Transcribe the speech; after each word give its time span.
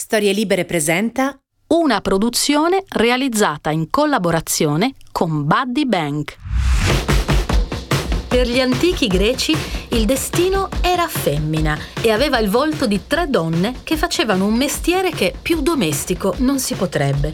Storie 0.00 0.32
Libere 0.32 0.64
presenta 0.64 1.36
una 1.74 2.00
produzione 2.00 2.84
realizzata 2.88 3.72
in 3.72 3.90
collaborazione 3.90 4.94
con 5.10 5.44
Buddy 5.44 5.86
Bank. 5.86 6.36
Per 8.28 8.48
gli 8.48 8.60
antichi 8.60 9.08
greci 9.08 9.56
il 9.88 10.04
destino 10.06 10.68
era 10.82 11.08
femmina 11.08 11.76
e 12.00 12.12
aveva 12.12 12.38
il 12.38 12.48
volto 12.48 12.86
di 12.86 13.08
tre 13.08 13.28
donne 13.28 13.80
che 13.82 13.96
facevano 13.96 14.46
un 14.46 14.54
mestiere 14.54 15.10
che 15.10 15.34
più 15.42 15.62
domestico 15.62 16.32
non 16.38 16.60
si 16.60 16.74
potrebbe. 16.76 17.32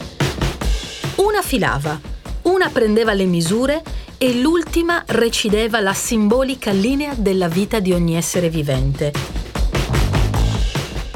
Una 1.16 1.42
filava, 1.42 2.00
una 2.44 2.70
prendeva 2.70 3.12
le 3.12 3.26
misure 3.26 3.82
e 4.16 4.40
l'ultima 4.40 5.02
recideva 5.08 5.80
la 5.80 5.92
simbolica 5.92 6.70
linea 6.70 7.12
della 7.14 7.48
vita 7.48 7.78
di 7.78 7.92
ogni 7.92 8.16
essere 8.16 8.48
vivente. 8.48 9.43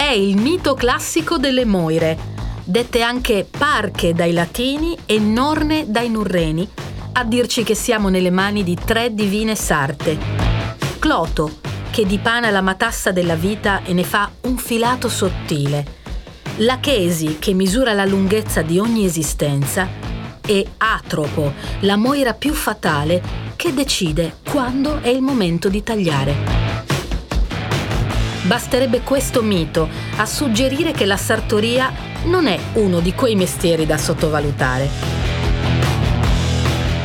È 0.08 0.12
il 0.12 0.38
mito 0.38 0.72
classico 0.72 1.36
delle 1.36 1.66
Moire, 1.66 2.16
dette 2.64 3.02
anche 3.02 3.46
parche 3.46 4.14
dai 4.14 4.32
latini 4.32 4.96
e 5.04 5.18
norne 5.18 5.84
dai 5.90 6.08
nurreni, 6.08 6.66
a 7.12 7.24
dirci 7.24 7.62
che 7.62 7.74
siamo 7.74 8.08
nelle 8.08 8.30
mani 8.30 8.64
di 8.64 8.74
tre 8.74 9.12
divine 9.12 9.54
sarte. 9.54 10.16
Cloto, 10.98 11.58
che 11.90 12.06
dipana 12.06 12.48
la 12.48 12.62
matassa 12.62 13.10
della 13.12 13.34
vita 13.34 13.82
e 13.84 13.92
ne 13.92 14.02
fa 14.02 14.30
un 14.44 14.56
filato 14.56 15.10
sottile. 15.10 15.84
La 16.56 16.78
Chesi, 16.78 17.36
che 17.38 17.52
misura 17.52 17.92
la 17.92 18.06
lunghezza 18.06 18.62
di 18.62 18.78
ogni 18.78 19.04
esistenza. 19.04 19.86
E 20.40 20.66
Atropo, 20.78 21.52
la 21.80 21.96
moira 21.96 22.32
più 22.32 22.54
fatale, 22.54 23.22
che 23.56 23.74
decide 23.74 24.38
quando 24.50 25.02
è 25.02 25.08
il 25.08 25.20
momento 25.20 25.68
di 25.68 25.82
tagliare. 25.82 26.77
Basterebbe 28.42 29.02
questo 29.02 29.42
mito 29.42 29.88
a 30.16 30.24
suggerire 30.24 30.92
che 30.92 31.04
la 31.04 31.16
sartoria 31.16 31.92
non 32.24 32.46
è 32.46 32.58
uno 32.74 33.00
di 33.00 33.12
quei 33.12 33.34
mestieri 33.34 33.84
da 33.84 33.98
sottovalutare. 33.98 34.88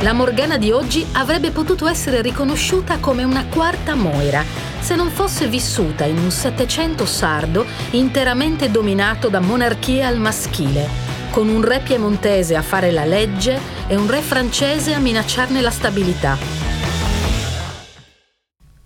La 0.01 0.13
Morgana 0.13 0.57
di 0.57 0.71
oggi 0.71 1.05
avrebbe 1.13 1.51
potuto 1.51 1.87
essere 1.87 2.21
riconosciuta 2.21 2.97
come 2.99 3.23
una 3.23 3.45
quarta 3.45 3.95
Moira 3.95 4.43
se 4.79 4.95
non 4.95 5.09
fosse 5.09 5.47
vissuta 5.47 6.03
in 6.03 6.17
un 6.17 6.29
Settecento 6.29 7.05
sardo 7.05 7.65
interamente 7.91 8.69
dominato 8.69 9.29
da 9.29 9.39
monarchie 9.39 10.03
al 10.03 10.19
maschile, 10.19 10.89
con 11.29 11.47
un 11.47 11.63
re 11.63 11.79
piemontese 11.79 12.57
a 12.57 12.61
fare 12.61 12.91
la 12.91 13.05
legge 13.05 13.57
e 13.87 13.95
un 13.95 14.09
re 14.09 14.19
francese 14.19 14.93
a 14.93 14.99
minacciarne 14.99 15.61
la 15.61 15.71
stabilità. 15.71 16.62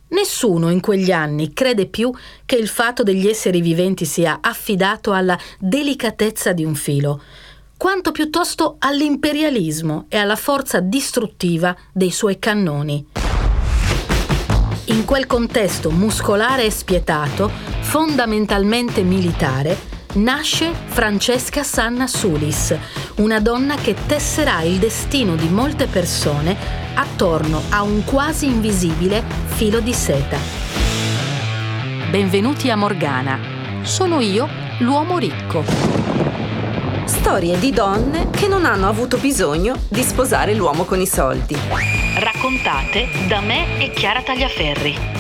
Nessuno 0.10 0.70
in 0.70 0.80
quegli 0.80 1.12
anni 1.12 1.54
crede 1.54 1.88
più 1.88 2.12
che 2.46 2.56
il 2.56 2.68
fatto 2.68 3.04
degli 3.04 3.28
esseri 3.28 3.62
viventi 3.62 4.06
sia 4.06 4.40
affidato 4.42 5.12
alla 5.12 5.38
delicatezza 5.60 6.54
di 6.54 6.64
un 6.64 6.76
filo 6.76 7.22
quanto 7.78 8.12
piuttosto 8.12 8.78
all'imperialismo 8.80 10.06
e 10.10 10.18
alla 10.18 10.36
forza 10.36 10.80
distruttiva 10.80 11.76
dei 11.92 12.10
suoi 12.10 12.40
cannoni. 12.40 13.06
In 14.86 15.06
quel 15.06 15.28
contesto 15.28 15.92
muscolare 15.92 16.64
e 16.64 16.72
spietato, 16.72 17.52
fondamentalmente 17.82 19.04
militare, 19.04 19.97
nasce 20.18 20.74
Francesca 20.88 21.64
Sanna 21.64 22.08
Sulis, 22.08 22.76
una 23.18 23.40
donna 23.40 23.76
che 23.76 23.96
tesserà 24.06 24.62
il 24.62 24.78
destino 24.78 25.36
di 25.36 25.48
molte 25.48 25.88
persone 25.88 26.56
attorno 26.96 27.62
a 27.70 27.84
un 27.84 28.04
quasi 28.04 28.48
invisibile 28.48 29.24
filo 29.46 29.80
di 29.80 29.94
seta. 29.94 30.38
Benvenuti 32.10 32.70
a 32.72 32.76
Morgana. 32.76 33.40
Sono 33.84 34.20
io, 34.20 34.48
l'uomo 34.80 35.18
ricco. 35.18 35.64
Storie 37.06 37.60
di 37.60 37.72
donne 37.72 38.30
che 38.32 38.48
non 38.48 38.66
hanno 38.66 38.88
avuto 38.88 39.18
bisogno 39.18 39.76
di 39.88 40.02
sposare 40.02 40.54
l'uomo 40.54 40.84
con 40.84 41.00
i 41.00 41.08
soldi. 41.08 41.56
Raccontate 42.18 43.08
da 43.28 43.40
me 43.40 43.80
e 43.80 43.92
Chiara 43.92 44.22
Tagliaferri. 44.22 45.17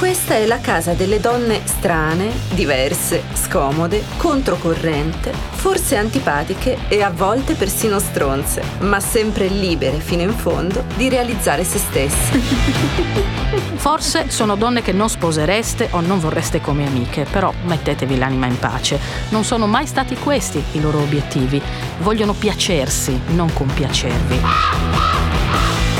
Questa 0.00 0.34
è 0.34 0.46
la 0.46 0.60
casa 0.60 0.94
delle 0.94 1.20
donne 1.20 1.60
strane, 1.66 2.32
diverse, 2.54 3.22
scomode, 3.34 4.02
controcorrente, 4.16 5.30
forse 5.30 5.98
antipatiche 5.98 6.78
e 6.88 7.02
a 7.02 7.10
volte 7.10 7.54
persino 7.54 7.98
stronze, 7.98 8.62
ma 8.78 8.98
sempre 8.98 9.48
libere 9.48 9.98
fino 9.98 10.22
in 10.22 10.32
fondo 10.32 10.84
di 10.96 11.10
realizzare 11.10 11.64
se 11.64 11.76
stesse. 11.76 12.38
Forse 13.76 14.30
sono 14.30 14.56
donne 14.56 14.80
che 14.80 14.92
non 14.92 15.10
sposereste 15.10 15.88
o 15.90 16.00
non 16.00 16.18
vorreste 16.18 16.62
come 16.62 16.86
amiche, 16.86 17.26
però 17.30 17.52
mettetevi 17.64 18.16
l'anima 18.16 18.46
in 18.46 18.58
pace. 18.58 18.98
Non 19.28 19.44
sono 19.44 19.66
mai 19.66 19.86
stati 19.86 20.16
questi 20.16 20.64
i 20.72 20.80
loro 20.80 20.98
obiettivi. 21.00 21.60
Vogliono 21.98 22.32
piacersi, 22.32 23.20
non 23.34 23.52
compiacervi. 23.52 24.40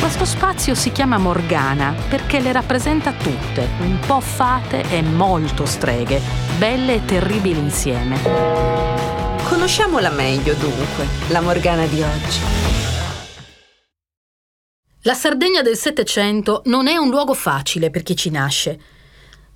Questo 0.00 0.24
spazio 0.24 0.74
si 0.74 0.92
chiama 0.92 1.18
Morgana 1.18 1.94
perché 2.08 2.40
le 2.40 2.52
rappresenta 2.52 3.12
tutte, 3.12 3.68
un 3.80 3.98
po' 4.00 4.20
fate 4.20 4.82
e 4.90 5.02
molto 5.02 5.66
streghe, 5.66 6.20
belle 6.58 6.94
e 6.94 7.04
terribili 7.04 7.58
insieme. 7.58 8.18
Conosciamola 9.46 10.10
meglio 10.10 10.54
dunque, 10.54 11.06
la 11.28 11.42
Morgana 11.42 11.84
di 11.84 12.00
oggi. 12.02 12.40
La 15.02 15.14
Sardegna 15.14 15.60
del 15.60 15.76
Settecento 15.76 16.62
non 16.64 16.88
è 16.88 16.96
un 16.96 17.10
luogo 17.10 17.34
facile 17.34 17.90
per 17.90 18.02
chi 18.02 18.16
ci 18.16 18.30
nasce. 18.30 18.80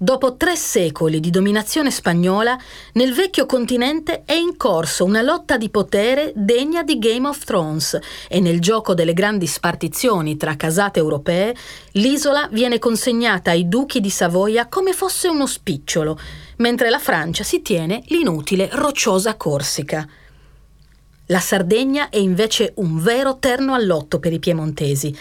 Dopo 0.05 0.37
tre 0.37 0.55
secoli 0.55 1.19
di 1.19 1.31
dominazione 1.31 1.91
spagnola, 1.91 2.59
nel 2.93 3.15
vecchio 3.15 3.47
continente 3.47 4.25
è 4.27 4.35
in 4.35 4.59
corso 4.59 5.03
una 5.03 5.23
lotta 5.23 5.57
di 5.57 5.71
potere 5.71 6.31
degna 6.37 6.83
di 6.83 6.99
Game 6.99 7.27
of 7.27 7.43
Thrones 7.43 7.99
e 8.29 8.39
nel 8.39 8.61
gioco 8.61 8.93
delle 8.93 9.15
grandi 9.15 9.47
spartizioni 9.47 10.37
tra 10.37 10.57
casate 10.57 10.99
europee, 10.99 11.57
l'isola 11.93 12.51
viene 12.53 12.79
consegnata 12.79 13.53
ai 13.53 13.67
duchi 13.67 14.03
di 14.03 14.11
Savoia 14.11 14.67
come 14.69 14.93
fosse 14.93 15.29
uno 15.29 15.47
spicciolo, 15.47 16.19
mentre 16.59 16.91
la 16.91 16.99
Francia 16.99 17.43
si 17.43 17.63
tiene 17.63 18.03
l'inutile 18.09 18.69
rocciosa 18.73 19.37
Corsica. 19.37 20.07
La 21.29 21.41
Sardegna 21.41 22.11
è 22.11 22.19
invece 22.19 22.75
un 22.77 23.01
vero 23.03 23.39
terno 23.39 23.73
all'otto 23.73 24.19
per 24.19 24.35
i 24.35 24.39
piemontesi 24.39 25.17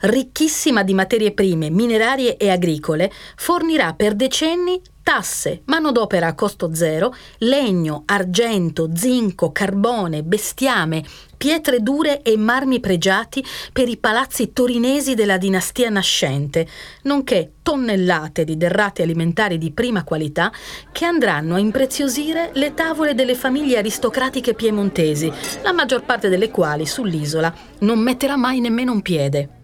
ricchissima 0.00 0.82
di 0.82 0.94
materie 0.94 1.32
prime 1.32 1.70
minerarie 1.70 2.36
e 2.36 2.50
agricole, 2.50 3.10
fornirà 3.36 3.94
per 3.94 4.14
decenni 4.14 4.80
tasse, 5.08 5.62
manodopera 5.64 6.26
a 6.26 6.34
costo 6.34 6.74
zero, 6.74 7.14
legno, 7.38 8.02
argento, 8.04 8.90
zinco, 8.94 9.52
carbone, 9.52 10.22
bestiame, 10.22 11.02
pietre 11.34 11.80
dure 11.80 12.20
e 12.20 12.36
marmi 12.36 12.78
pregiati 12.78 13.42
per 13.72 13.88
i 13.88 13.96
palazzi 13.96 14.52
torinesi 14.52 15.14
della 15.14 15.38
dinastia 15.38 15.88
nascente, 15.88 16.68
nonché 17.04 17.52
tonnellate 17.62 18.44
di 18.44 18.58
derrate 18.58 19.02
alimentari 19.02 19.56
di 19.56 19.70
prima 19.70 20.04
qualità 20.04 20.52
che 20.92 21.06
andranno 21.06 21.54
a 21.54 21.58
impreziosire 21.58 22.50
le 22.52 22.74
tavole 22.74 23.14
delle 23.14 23.34
famiglie 23.34 23.78
aristocratiche 23.78 24.52
piemontesi, 24.52 25.32
la 25.62 25.72
maggior 25.72 26.02
parte 26.02 26.28
delle 26.28 26.50
quali 26.50 26.84
sull'isola 26.84 27.54
non 27.78 27.98
metterà 27.98 28.36
mai 28.36 28.60
nemmeno 28.60 28.92
un 28.92 29.00
piede. 29.00 29.57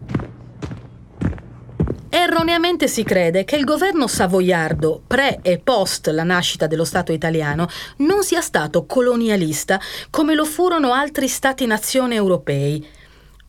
Erroneamente 2.08 2.86
si 2.86 3.02
crede 3.02 3.44
che 3.44 3.56
il 3.56 3.64
governo 3.64 4.06
savoiardo, 4.06 5.02
pre 5.04 5.40
e 5.42 5.58
post 5.58 6.06
la 6.08 6.22
nascita 6.22 6.68
dello 6.68 6.84
Stato 6.84 7.12
italiano, 7.12 7.68
non 7.98 8.22
sia 8.22 8.40
stato 8.40 8.86
colonialista 8.86 9.80
come 10.10 10.34
lo 10.34 10.44
furono 10.44 10.92
altri 10.92 11.26
Stati-nazione 11.26 12.14
europei. 12.14 12.86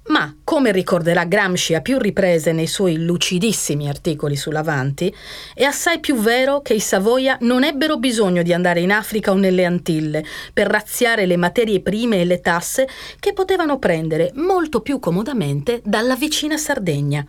Ma, 0.08 0.36
come 0.44 0.72
ricorderà 0.72 1.24
Gramsci 1.26 1.74
a 1.74 1.82
più 1.82 1.98
riprese 1.98 2.52
nei 2.52 2.68
suoi 2.68 3.04
lucidissimi 3.04 3.90
articoli 3.90 4.36
sull'Avanti, 4.36 5.14
è 5.56 5.64
assai 5.64 6.00
più 6.00 6.16
vero 6.18 6.62
che 6.62 6.76
i 6.76 6.80
Savoia 6.80 7.38
non 7.42 7.64
ebbero 7.64 7.98
bisogno 7.98 8.44
di 8.44 8.54
andare 8.54 8.82
in 8.82 8.92
Africa 8.92 9.32
o 9.32 9.36
nelle 9.36 9.66
Antille 9.66 10.24
per 10.54 10.68
razziare 10.68 11.26
le 11.26 11.38
materie 11.38 11.82
prime 11.82 12.22
e 12.22 12.26
le 12.26 12.40
tasse 12.40 12.88
che 13.20 13.34
potevano 13.34 13.80
prendere 13.80 14.32
molto 14.36 14.82
più 14.82 15.00
comodamente 15.00 15.82
dalla 15.84 16.16
vicina 16.16 16.56
Sardegna. 16.56 17.26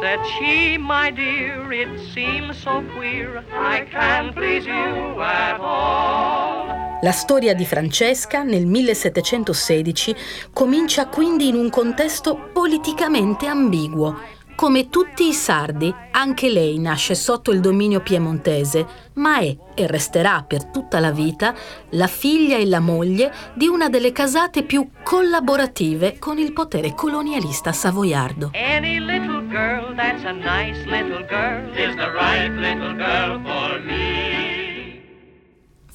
Said 0.00 0.20
she, 0.38 0.76
my 0.76 1.10
dear, 1.10 1.72
it 1.72 1.98
seems 2.12 2.60
so 2.60 2.82
queer, 2.94 3.42
I 3.52 3.86
can't 3.90 4.34
please 4.34 4.66
you 4.66 5.18
at 5.18 5.58
all. 5.60 6.63
La 7.04 7.12
storia 7.12 7.52
di 7.52 7.66
Francesca 7.66 8.42
nel 8.42 8.64
1716 8.64 10.16
comincia 10.54 11.06
quindi 11.06 11.48
in 11.48 11.54
un 11.54 11.68
contesto 11.68 12.48
politicamente 12.50 13.46
ambiguo. 13.46 14.18
Come 14.54 14.88
tutti 14.88 15.28
i 15.28 15.34
sardi, 15.34 15.94
anche 16.12 16.48
lei 16.48 16.78
nasce 16.78 17.14
sotto 17.14 17.50
il 17.50 17.60
dominio 17.60 18.00
piemontese, 18.00 18.86
ma 19.14 19.36
è 19.40 19.54
e 19.74 19.86
resterà 19.86 20.46
per 20.48 20.64
tutta 20.64 20.98
la 20.98 21.10
vita 21.10 21.54
la 21.90 22.06
figlia 22.06 22.56
e 22.56 22.64
la 22.64 22.80
moglie 22.80 23.30
di 23.52 23.66
una 23.66 23.90
delle 23.90 24.12
casate 24.12 24.62
più 24.62 24.88
collaborative 25.02 26.18
con 26.18 26.38
il 26.38 26.54
potere 26.54 26.94
colonialista 26.94 27.70
savoiardo. 27.72 28.52
Any 28.54 28.98
little 28.98 29.46
girl 29.48 29.94
that's 29.94 30.24
a 30.24 30.32
nice 30.32 30.82
little 30.86 31.26
girl 31.26 31.68
is 31.76 31.94
the 31.96 32.10
right 32.14 32.50
little 32.56 32.94
girl 32.96 33.42
for 33.42 33.82
me. 33.84 34.33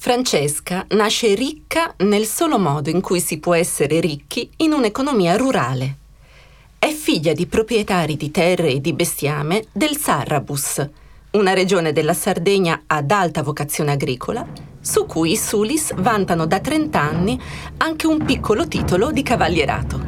Francesca 0.02 0.86
nasce 0.92 1.34
ricca 1.34 1.92
nel 1.98 2.24
solo 2.24 2.58
modo 2.58 2.88
in 2.88 3.02
cui 3.02 3.20
si 3.20 3.38
può 3.38 3.52
essere 3.52 4.00
ricchi 4.00 4.48
in 4.56 4.72
un'economia 4.72 5.36
rurale. 5.36 5.96
È 6.78 6.90
figlia 6.90 7.34
di 7.34 7.44
proprietari 7.44 8.16
di 8.16 8.30
terre 8.30 8.70
e 8.70 8.80
di 8.80 8.94
bestiame 8.94 9.66
del 9.72 9.98
Sarrabus, 9.98 10.88
una 11.32 11.52
regione 11.52 11.92
della 11.92 12.14
Sardegna 12.14 12.84
ad 12.86 13.10
alta 13.10 13.42
vocazione 13.42 13.92
agricola, 13.92 14.46
su 14.80 15.04
cui 15.04 15.32
i 15.32 15.36
Sulis 15.36 15.92
vantano 15.94 16.46
da 16.46 16.60
30 16.60 16.98
anni 16.98 17.38
anche 17.76 18.06
un 18.06 18.24
piccolo 18.24 18.66
titolo 18.66 19.10
di 19.10 19.22
cavalierato. 19.22 20.00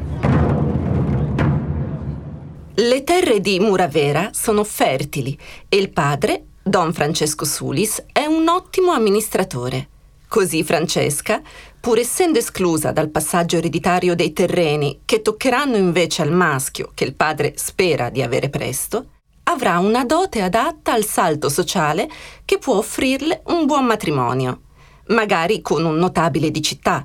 Le 2.77 3.05
terre 3.05 3.41
di 3.41 3.61
Muravera 3.61 4.31
sono 4.33 4.65
fertili 4.65 5.39
e 5.69 5.77
il 5.77 5.91
padre 5.91 6.45
Don 6.65 6.93
Francesco 6.93 7.45
Sulis 7.45 8.05
è 8.13 8.25
un 8.25 8.47
ottimo 8.47 8.93
amministratore. 8.93 9.89
Così 10.29 10.63
Francesca, 10.63 11.43
pur 11.81 11.99
essendo 11.99 12.39
esclusa 12.39 12.93
dal 12.93 13.11
passaggio 13.11 13.57
ereditario 13.57 14.15
dei 14.15 14.33
terreni 14.33 15.01
che 15.05 15.23
toccheranno 15.23 15.77
invece 15.77 16.23
al 16.23 16.31
maschio 16.31 16.93
che 16.95 17.03
il 17.03 17.15
padre 17.15 17.55
spera 17.57 18.11
di 18.11 18.23
avere 18.23 18.49
presto, 18.49 19.07
avrà 19.43 19.81
una 19.81 20.05
dote 20.05 20.41
adatta 20.41 20.93
al 20.93 21.05
salto 21.05 21.49
sociale 21.49 22.09
che 22.45 22.59
può 22.59 22.77
offrirle 22.77 23.43
un 23.47 23.67
buon 23.67 23.85
matrimonio, 23.85 24.61
magari 25.09 25.63
con 25.63 25.85
un 25.85 25.97
notabile 25.97 26.53
di 26.53 26.63
città, 26.63 27.05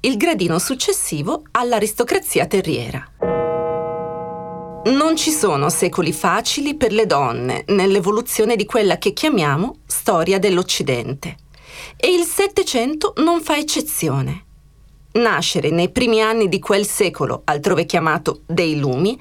il 0.00 0.16
gradino 0.16 0.58
successivo 0.58 1.42
all'aristocrazia 1.50 2.46
terriera. 2.46 3.43
Non 4.84 5.16
ci 5.16 5.30
sono 5.30 5.70
secoli 5.70 6.12
facili 6.12 6.74
per 6.74 6.92
le 6.92 7.06
donne 7.06 7.64
nell'evoluzione 7.68 8.54
di 8.54 8.66
quella 8.66 8.98
che 8.98 9.14
chiamiamo 9.14 9.78
storia 9.86 10.38
dell'Occidente. 10.38 11.36
E 11.96 12.12
il 12.12 12.24
Settecento 12.24 13.14
non 13.16 13.40
fa 13.40 13.56
eccezione. 13.56 14.44
Nascere 15.12 15.70
nei 15.70 15.88
primi 15.88 16.20
anni 16.20 16.50
di 16.50 16.58
quel 16.58 16.86
secolo, 16.86 17.40
altrove 17.44 17.86
chiamato 17.86 18.42
dei 18.44 18.78
lumi, 18.78 19.18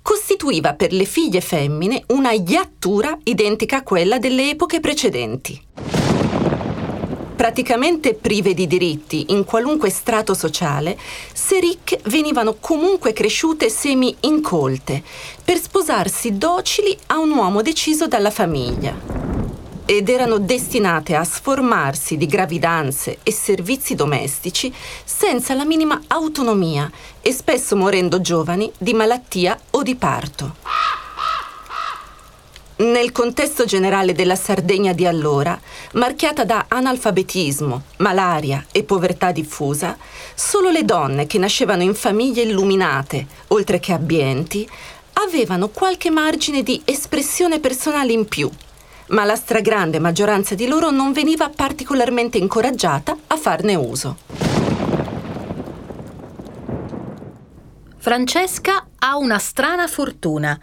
costituiva 0.00 0.74
per 0.74 0.92
le 0.92 1.04
figlie 1.04 1.40
femmine 1.40 2.04
una 2.08 2.30
iattura 2.30 3.18
identica 3.24 3.78
a 3.78 3.82
quella 3.82 4.18
delle 4.20 4.50
epoche 4.50 4.78
precedenti 4.78 5.99
praticamente 7.40 8.12
prive 8.12 8.52
di 8.52 8.66
diritti 8.66 9.32
in 9.32 9.44
qualunque 9.44 9.88
strato 9.88 10.34
sociale, 10.34 10.98
se 11.32 11.58
ricche 11.58 11.98
venivano 12.04 12.56
comunque 12.60 13.14
cresciute 13.14 13.70
semi 13.70 14.14
incolte 14.20 15.02
per 15.42 15.58
sposarsi 15.58 16.36
docili 16.36 16.94
a 17.06 17.18
un 17.18 17.30
uomo 17.30 17.62
deciso 17.62 18.06
dalla 18.06 18.30
famiglia. 18.30 18.94
Ed 19.86 20.10
erano 20.10 20.36
destinate 20.36 21.14
a 21.14 21.24
sformarsi 21.24 22.18
di 22.18 22.26
gravidanze 22.26 23.20
e 23.22 23.32
servizi 23.32 23.94
domestici 23.94 24.70
senza 25.02 25.54
la 25.54 25.64
minima 25.64 25.98
autonomia 26.08 26.92
e 27.22 27.32
spesso 27.32 27.74
morendo 27.74 28.20
giovani 28.20 28.70
di 28.76 28.92
malattia 28.92 29.58
o 29.70 29.82
di 29.82 29.94
parto. 29.94 30.56
Nel 32.80 33.12
contesto 33.12 33.66
generale 33.66 34.14
della 34.14 34.36
Sardegna 34.36 34.94
di 34.94 35.04
allora, 35.04 35.60
marchiata 35.92 36.46
da 36.46 36.64
analfabetismo, 36.66 37.82
malaria 37.98 38.64
e 38.72 38.84
povertà 38.84 39.32
diffusa, 39.32 39.98
solo 40.34 40.70
le 40.70 40.86
donne 40.86 41.26
che 41.26 41.36
nascevano 41.36 41.82
in 41.82 41.94
famiglie 41.94 42.40
illuminate, 42.40 43.26
oltre 43.48 43.80
che 43.80 43.92
abbienti, 43.92 44.66
avevano 45.12 45.68
qualche 45.68 46.08
margine 46.08 46.62
di 46.62 46.80
espressione 46.86 47.60
personale 47.60 48.12
in 48.12 48.26
più, 48.26 48.50
ma 49.08 49.24
la 49.24 49.36
stragrande 49.36 49.98
maggioranza 49.98 50.54
di 50.54 50.66
loro 50.66 50.88
non 50.88 51.12
veniva 51.12 51.50
particolarmente 51.50 52.38
incoraggiata 52.38 53.14
a 53.26 53.36
farne 53.36 53.74
uso. 53.74 54.16
Francesca 57.98 58.86
ha 58.98 59.18
una 59.18 59.38
strana 59.38 59.86
fortuna 59.86 60.58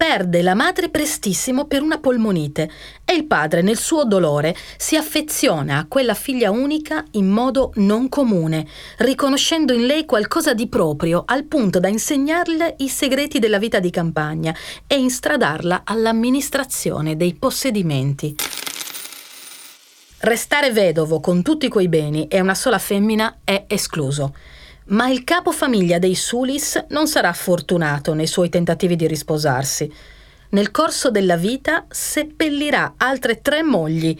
perde 0.00 0.40
la 0.40 0.54
madre 0.54 0.88
prestissimo 0.88 1.66
per 1.66 1.82
una 1.82 1.98
polmonite 1.98 2.70
e 3.04 3.12
il 3.12 3.26
padre, 3.26 3.60
nel 3.60 3.76
suo 3.76 4.06
dolore, 4.06 4.56
si 4.78 4.96
affeziona 4.96 5.76
a 5.76 5.86
quella 5.86 6.14
figlia 6.14 6.50
unica 6.50 7.04
in 7.12 7.28
modo 7.28 7.72
non 7.74 8.08
comune, 8.08 8.66
riconoscendo 8.96 9.74
in 9.74 9.84
lei 9.84 10.06
qualcosa 10.06 10.54
di 10.54 10.68
proprio 10.68 11.24
al 11.26 11.44
punto 11.44 11.78
da 11.80 11.88
insegnarle 11.88 12.76
i 12.78 12.88
segreti 12.88 13.38
della 13.38 13.58
vita 13.58 13.78
di 13.78 13.90
campagna 13.90 14.56
e 14.86 14.98
instradarla 14.98 15.82
all'amministrazione 15.84 17.14
dei 17.14 17.34
possedimenti. 17.34 18.34
Restare 20.20 20.72
vedovo 20.72 21.20
con 21.20 21.42
tutti 21.42 21.68
quei 21.68 21.88
beni 21.88 22.26
e 22.28 22.40
una 22.40 22.54
sola 22.54 22.78
femmina 22.78 23.40
è 23.44 23.64
escluso. 23.68 24.32
Ma 24.90 25.08
il 25.08 25.22
capofamiglia 25.22 25.98
dei 25.98 26.14
Sulis 26.16 26.86
non 26.88 27.06
sarà 27.06 27.32
fortunato 27.32 28.12
nei 28.12 28.26
suoi 28.26 28.48
tentativi 28.48 28.96
di 28.96 29.06
risposarsi. 29.06 29.92
Nel 30.50 30.72
corso 30.72 31.12
della 31.12 31.36
vita 31.36 31.86
seppellirà 31.88 32.94
altre 32.96 33.40
tre 33.40 33.62
mogli, 33.62 34.18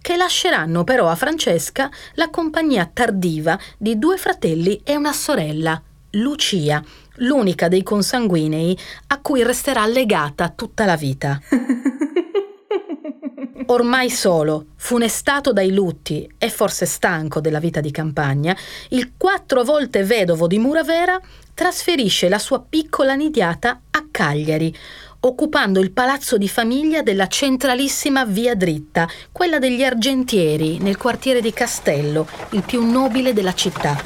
che 0.00 0.16
lasceranno 0.16 0.84
però 0.84 1.08
a 1.08 1.16
Francesca 1.16 1.90
la 2.14 2.30
compagnia 2.30 2.88
tardiva 2.92 3.58
di 3.76 3.98
due 3.98 4.16
fratelli 4.16 4.80
e 4.84 4.94
una 4.94 5.12
sorella, 5.12 5.80
Lucia, 6.12 6.82
l'unica 7.16 7.66
dei 7.66 7.82
consanguinei 7.82 8.78
a 9.08 9.20
cui 9.20 9.42
resterà 9.42 9.86
legata 9.86 10.50
tutta 10.50 10.84
la 10.84 10.96
vita. 10.96 11.40
Ormai 13.66 14.10
solo, 14.10 14.66
funestato 14.76 15.52
dai 15.52 15.72
lutti 15.72 16.28
e 16.36 16.50
forse 16.50 16.84
stanco 16.84 17.40
della 17.40 17.60
vita 17.60 17.80
di 17.80 17.90
campagna, 17.90 18.56
il 18.90 19.12
quattro 19.16 19.62
volte 19.62 20.02
vedovo 20.02 20.46
di 20.46 20.58
Muravera 20.58 21.20
trasferisce 21.54 22.28
la 22.28 22.38
sua 22.38 22.60
piccola 22.60 23.14
nidiata 23.14 23.82
a 23.90 24.06
Cagliari, 24.10 24.74
occupando 25.20 25.80
il 25.80 25.92
palazzo 25.92 26.36
di 26.36 26.48
famiglia 26.48 27.02
della 27.02 27.28
centralissima 27.28 28.24
via 28.24 28.54
dritta, 28.54 29.08
quella 29.30 29.58
degli 29.58 29.84
Argentieri, 29.84 30.78
nel 30.78 30.96
quartiere 30.96 31.40
di 31.40 31.52
Castello, 31.52 32.26
il 32.50 32.62
più 32.62 32.84
nobile 32.84 33.32
della 33.32 33.54
città. 33.54 34.00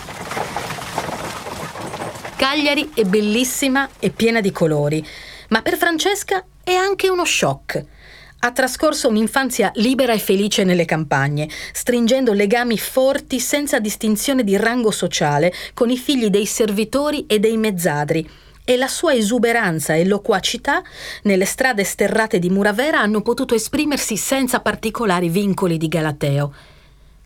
Cagliari 2.37 2.90
è 2.95 3.04
bellissima 3.04 3.88
e 3.99 4.11
piena 4.11 4.42
di 4.42 4.52
colori, 4.52 5.04
ma 5.49 5.62
per 5.62 5.76
Francesca 5.76 6.45
è 6.62 6.75
anche 6.75 7.09
uno 7.09 7.25
shock 7.25 7.95
ha 8.38 8.52
trascorso 8.52 9.09
un'infanzia 9.09 9.73
libera 9.76 10.12
e 10.12 10.19
felice 10.19 10.64
nelle 10.64 10.85
campagne, 10.85 11.49
stringendo 11.73 12.33
legami 12.33 12.78
forti 12.78 13.40
senza 13.40 13.78
distinzione 13.81 14.45
di 14.45 14.57
rango 14.57 14.90
sociale 14.90 15.52
con 15.75 15.90
i 15.90 15.97
figli 15.97 16.28
dei 16.28 16.47
servitori 16.47 17.26
e 17.26 17.38
dei 17.38 17.57
mezzadri. 17.57 18.28
E 18.64 18.76
la 18.76 18.88
sua 18.88 19.14
esuberanza 19.14 19.95
e 19.95 20.05
loquacità 20.05 20.83
nelle 21.23 21.45
strade 21.45 21.85
sterrate 21.85 22.38
di 22.38 22.50
Muravera 22.50 23.00
hanno 23.00 23.23
potuto 23.23 23.55
esprimersi 23.55 24.16
senza 24.16 24.61
particolari 24.61 25.28
vincoli 25.28 25.76
di 25.78 25.88
Galateo. 25.88 26.52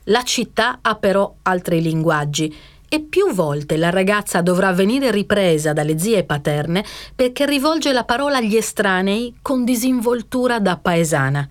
La 0.05 0.23
città 0.23 0.79
ha 0.83 0.97
però 0.97 1.35
altri 1.43 1.81
linguaggi 1.81 2.55
e 2.92 3.00
più 3.00 3.32
volte 3.32 3.76
la 3.76 3.90
ragazza 3.90 4.42
dovrà 4.42 4.73
venire 4.73 5.12
ripresa 5.12 5.73
dalle 5.73 5.97
zie 5.97 6.25
paterne 6.25 6.85
perché 7.14 7.47
rivolge 7.47 7.92
la 7.92 8.02
parola 8.02 8.38
agli 8.38 8.56
estranei 8.56 9.37
con 9.40 9.64
disinvoltura 9.64 10.59
da 10.59 10.76
paesana. 10.76 11.49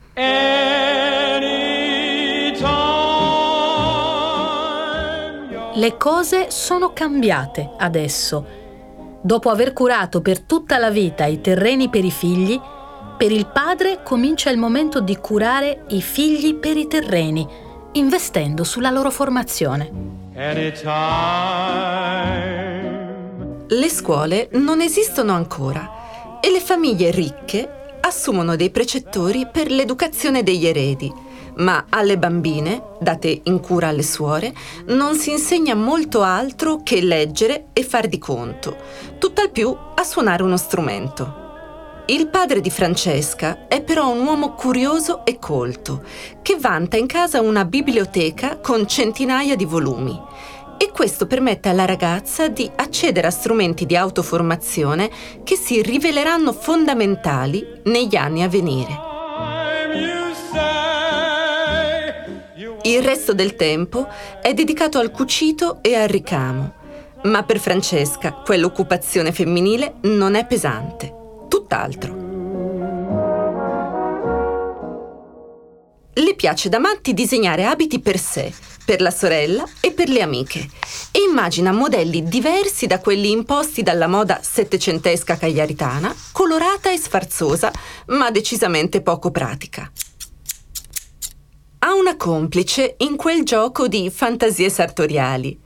Le 5.75 5.95
cose 5.97 6.51
sono 6.51 6.91
cambiate 6.91 7.69
adesso. 7.77 8.45
Dopo 9.21 9.49
aver 9.49 9.71
curato 9.71 10.19
per 10.19 10.41
tutta 10.41 10.77
la 10.77 10.89
vita 10.89 11.23
i 11.23 11.39
terreni 11.39 11.87
per 11.87 12.03
i 12.03 12.11
figli, 12.11 12.59
per 13.17 13.31
il 13.31 13.47
padre 13.47 14.01
comincia 14.03 14.49
il 14.49 14.57
momento 14.57 14.99
di 14.99 15.15
curare 15.15 15.85
i 15.89 16.01
figli 16.01 16.55
per 16.55 16.75
i 16.75 16.87
terreni, 16.87 17.47
investendo 17.93 18.65
sulla 18.65 18.89
loro 18.89 19.09
formazione. 19.09 20.28
Le 23.67 23.89
scuole 23.89 24.47
non 24.53 24.79
esistono 24.79 25.33
ancora 25.33 26.39
e 26.39 26.49
le 26.49 26.61
famiglie 26.61 27.11
ricche 27.11 27.97
assumono 27.99 28.55
dei 28.55 28.69
precettori 28.69 29.49
per 29.51 29.69
l'educazione 29.69 30.41
degli 30.41 30.65
eredi, 30.65 31.13
ma 31.57 31.87
alle 31.89 32.17
bambine, 32.17 32.81
date 33.01 33.41
in 33.43 33.59
cura 33.59 33.89
alle 33.89 34.01
suore, 34.01 34.53
non 34.85 35.17
si 35.17 35.31
insegna 35.31 35.75
molto 35.75 36.21
altro 36.21 36.83
che 36.83 37.01
leggere 37.01 37.65
e 37.73 37.83
far 37.83 38.07
di 38.07 38.17
conto, 38.17 38.77
tutt'al 39.17 39.51
più 39.51 39.75
a 39.93 40.03
suonare 40.05 40.41
uno 40.41 40.55
strumento. 40.55 41.38
Il 42.09 42.27
padre 42.29 42.59
di 42.59 42.71
Francesca 42.71 43.67
è 43.67 43.83
però 43.83 44.09
un 44.09 44.25
uomo 44.25 44.55
curioso 44.55 45.23
e 45.27 45.37
colto, 45.37 46.01
che 46.41 46.55
vanta 46.57 46.97
in 46.97 47.05
casa 47.05 47.39
una 47.39 47.65
biblioteca 47.65 48.57
con 48.57 48.87
centinaia 48.87 49.55
di 49.55 49.63
volumi. 49.63 50.19
E 50.79 50.89
questo 50.91 51.27
permette 51.27 51.69
alla 51.69 51.85
ragazza 51.85 52.47
di 52.47 52.67
accedere 52.77 53.27
a 53.27 53.29
strumenti 53.29 53.85
di 53.85 53.95
autoformazione 53.95 55.07
che 55.43 55.55
si 55.55 55.83
riveleranno 55.83 56.51
fondamentali 56.51 57.63
negli 57.83 58.15
anni 58.15 58.41
a 58.41 58.47
venire. 58.47 58.99
Il 62.81 63.03
resto 63.03 63.35
del 63.35 63.55
tempo 63.55 64.07
è 64.41 64.55
dedicato 64.55 64.97
al 64.97 65.11
cucito 65.11 65.77
e 65.83 65.93
al 65.93 66.07
ricamo, 66.07 66.73
ma 67.25 67.43
per 67.43 67.59
Francesca 67.59 68.31
quell'occupazione 68.31 69.31
femminile 69.31 69.97
non 70.01 70.33
è 70.33 70.47
pesante, 70.47 71.17
tutt'altro. 71.69 72.27
Le 76.13 76.35
piace 76.35 76.67
da 76.67 76.79
matti 76.79 77.13
disegnare 77.13 77.65
abiti 77.65 77.99
per 77.99 78.17
sé, 78.17 78.51
per 78.83 78.99
la 78.99 79.11
sorella 79.11 79.63
e 79.79 79.91
per 79.91 80.09
le 80.09 80.21
amiche 80.21 80.67
e 81.11 81.19
immagina 81.29 81.71
modelli 81.71 82.23
diversi 82.23 82.87
da 82.87 82.99
quelli 82.99 83.29
imposti 83.29 83.83
dalla 83.83 84.07
moda 84.07 84.39
settecentesca 84.41 85.37
cagliaritana, 85.37 86.13
colorata 86.31 86.91
e 86.91 86.97
sfarzosa, 86.97 87.71
ma 88.07 88.31
decisamente 88.31 89.01
poco 89.01 89.29
pratica. 89.29 89.89
Ha 91.81 91.93
una 91.93 92.17
complice 92.17 92.95
in 92.97 93.15
quel 93.15 93.43
gioco 93.43 93.87
di 93.87 94.09
fantasie 94.09 94.69
sartoriali. 94.69 95.57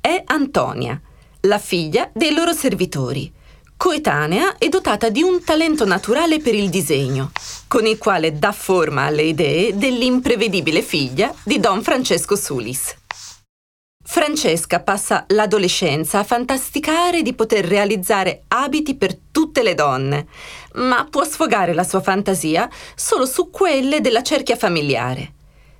È 0.00 0.22
Antonia, 0.26 1.00
la 1.40 1.58
figlia 1.58 2.08
dei 2.14 2.32
loro 2.32 2.52
servitori 2.52 3.32
coetanea 3.76 4.56
e 4.58 4.68
dotata 4.68 5.08
di 5.08 5.22
un 5.22 5.44
talento 5.44 5.84
naturale 5.84 6.40
per 6.40 6.54
il 6.54 6.70
disegno, 6.70 7.30
con 7.68 7.86
il 7.86 7.98
quale 7.98 8.38
dà 8.38 8.52
forma 8.52 9.02
alle 9.02 9.22
idee 9.22 9.76
dell'imprevedibile 9.76 10.82
figlia 10.82 11.32
di 11.42 11.60
Don 11.60 11.82
Francesco 11.82 12.36
Sulis. 12.36 12.94
Francesca 14.08 14.80
passa 14.80 15.24
l'adolescenza 15.28 16.20
a 16.20 16.24
fantasticare 16.24 17.22
di 17.22 17.34
poter 17.34 17.66
realizzare 17.66 18.44
abiti 18.48 18.94
per 18.94 19.16
tutte 19.32 19.62
le 19.62 19.74
donne, 19.74 20.26
ma 20.74 21.06
può 21.10 21.24
sfogare 21.24 21.74
la 21.74 21.84
sua 21.84 22.00
fantasia 22.00 22.70
solo 22.94 23.26
su 23.26 23.50
quelle 23.50 24.00
della 24.00 24.22
cerchia 24.22 24.56
familiare. 24.56 25.35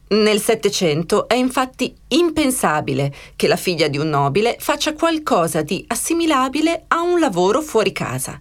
Nel 0.09 0.41
Settecento 0.41 1.27
è 1.27 1.35
infatti 1.35 1.93
impensabile 2.09 3.13
che 3.35 3.49
la 3.49 3.57
figlia 3.57 3.89
di 3.89 3.99
un 3.99 4.09
nobile 4.09 4.57
faccia 4.61 4.95
qualcosa 4.95 5.63
di 5.63 5.85
assimilabile 5.89 6.85
a 6.87 7.01
un 7.01 7.19
lavoro 7.19 7.61
fuori 7.61 7.91
casa. 7.91 8.41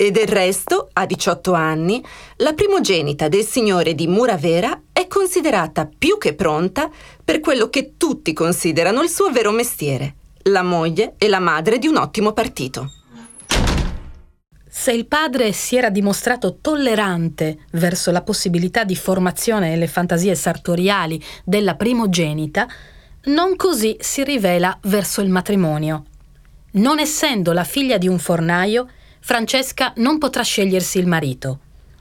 E 0.00 0.10
del 0.10 0.28
resto, 0.28 0.90
a 0.92 1.06
18 1.06 1.54
anni, 1.54 2.04
la 2.36 2.52
primogenita 2.52 3.28
del 3.28 3.44
signore 3.44 3.94
di 3.94 4.06
Muravera 4.06 4.78
è 4.92 5.06
considerata 5.06 5.88
più 5.98 6.18
che 6.18 6.34
pronta 6.34 6.90
per 7.24 7.40
quello 7.40 7.70
che 7.70 7.94
tutti 7.96 8.34
considerano 8.34 9.02
il 9.02 9.08
suo 9.08 9.30
vero 9.30 9.52
mestiere, 9.52 10.14
la 10.44 10.62
moglie 10.62 11.14
e 11.16 11.28
la 11.28 11.40
madre 11.40 11.78
di 11.78 11.86
un 11.86 11.96
ottimo 11.96 12.32
partito. 12.32 12.97
Se 14.80 14.92
il 14.92 15.06
padre 15.06 15.50
si 15.50 15.76
era 15.76 15.90
dimostrato 15.90 16.58
tollerante 16.60 17.58
verso 17.72 18.12
la 18.12 18.22
possibilità 18.22 18.84
di 18.84 18.94
formazione 18.94 19.72
e 19.72 19.76
le 19.76 19.88
fantasie 19.88 20.36
sartoriali 20.36 21.20
della 21.42 21.74
primogenita, 21.74 22.68
non 23.24 23.56
così 23.56 23.96
si 23.98 24.22
rivela 24.22 24.78
verso 24.82 25.20
il 25.20 25.30
matrimonio. 25.30 26.04
Non 26.74 27.00
essendo 27.00 27.52
la 27.52 27.64
figlia 27.64 27.98
di 27.98 28.06
un 28.06 28.20
fornaio, 28.20 28.88
Francesca 29.18 29.92
non 29.96 30.18
potrà 30.18 30.44
scegliersi 30.44 31.00
il 31.00 31.08
marito. 31.08 31.58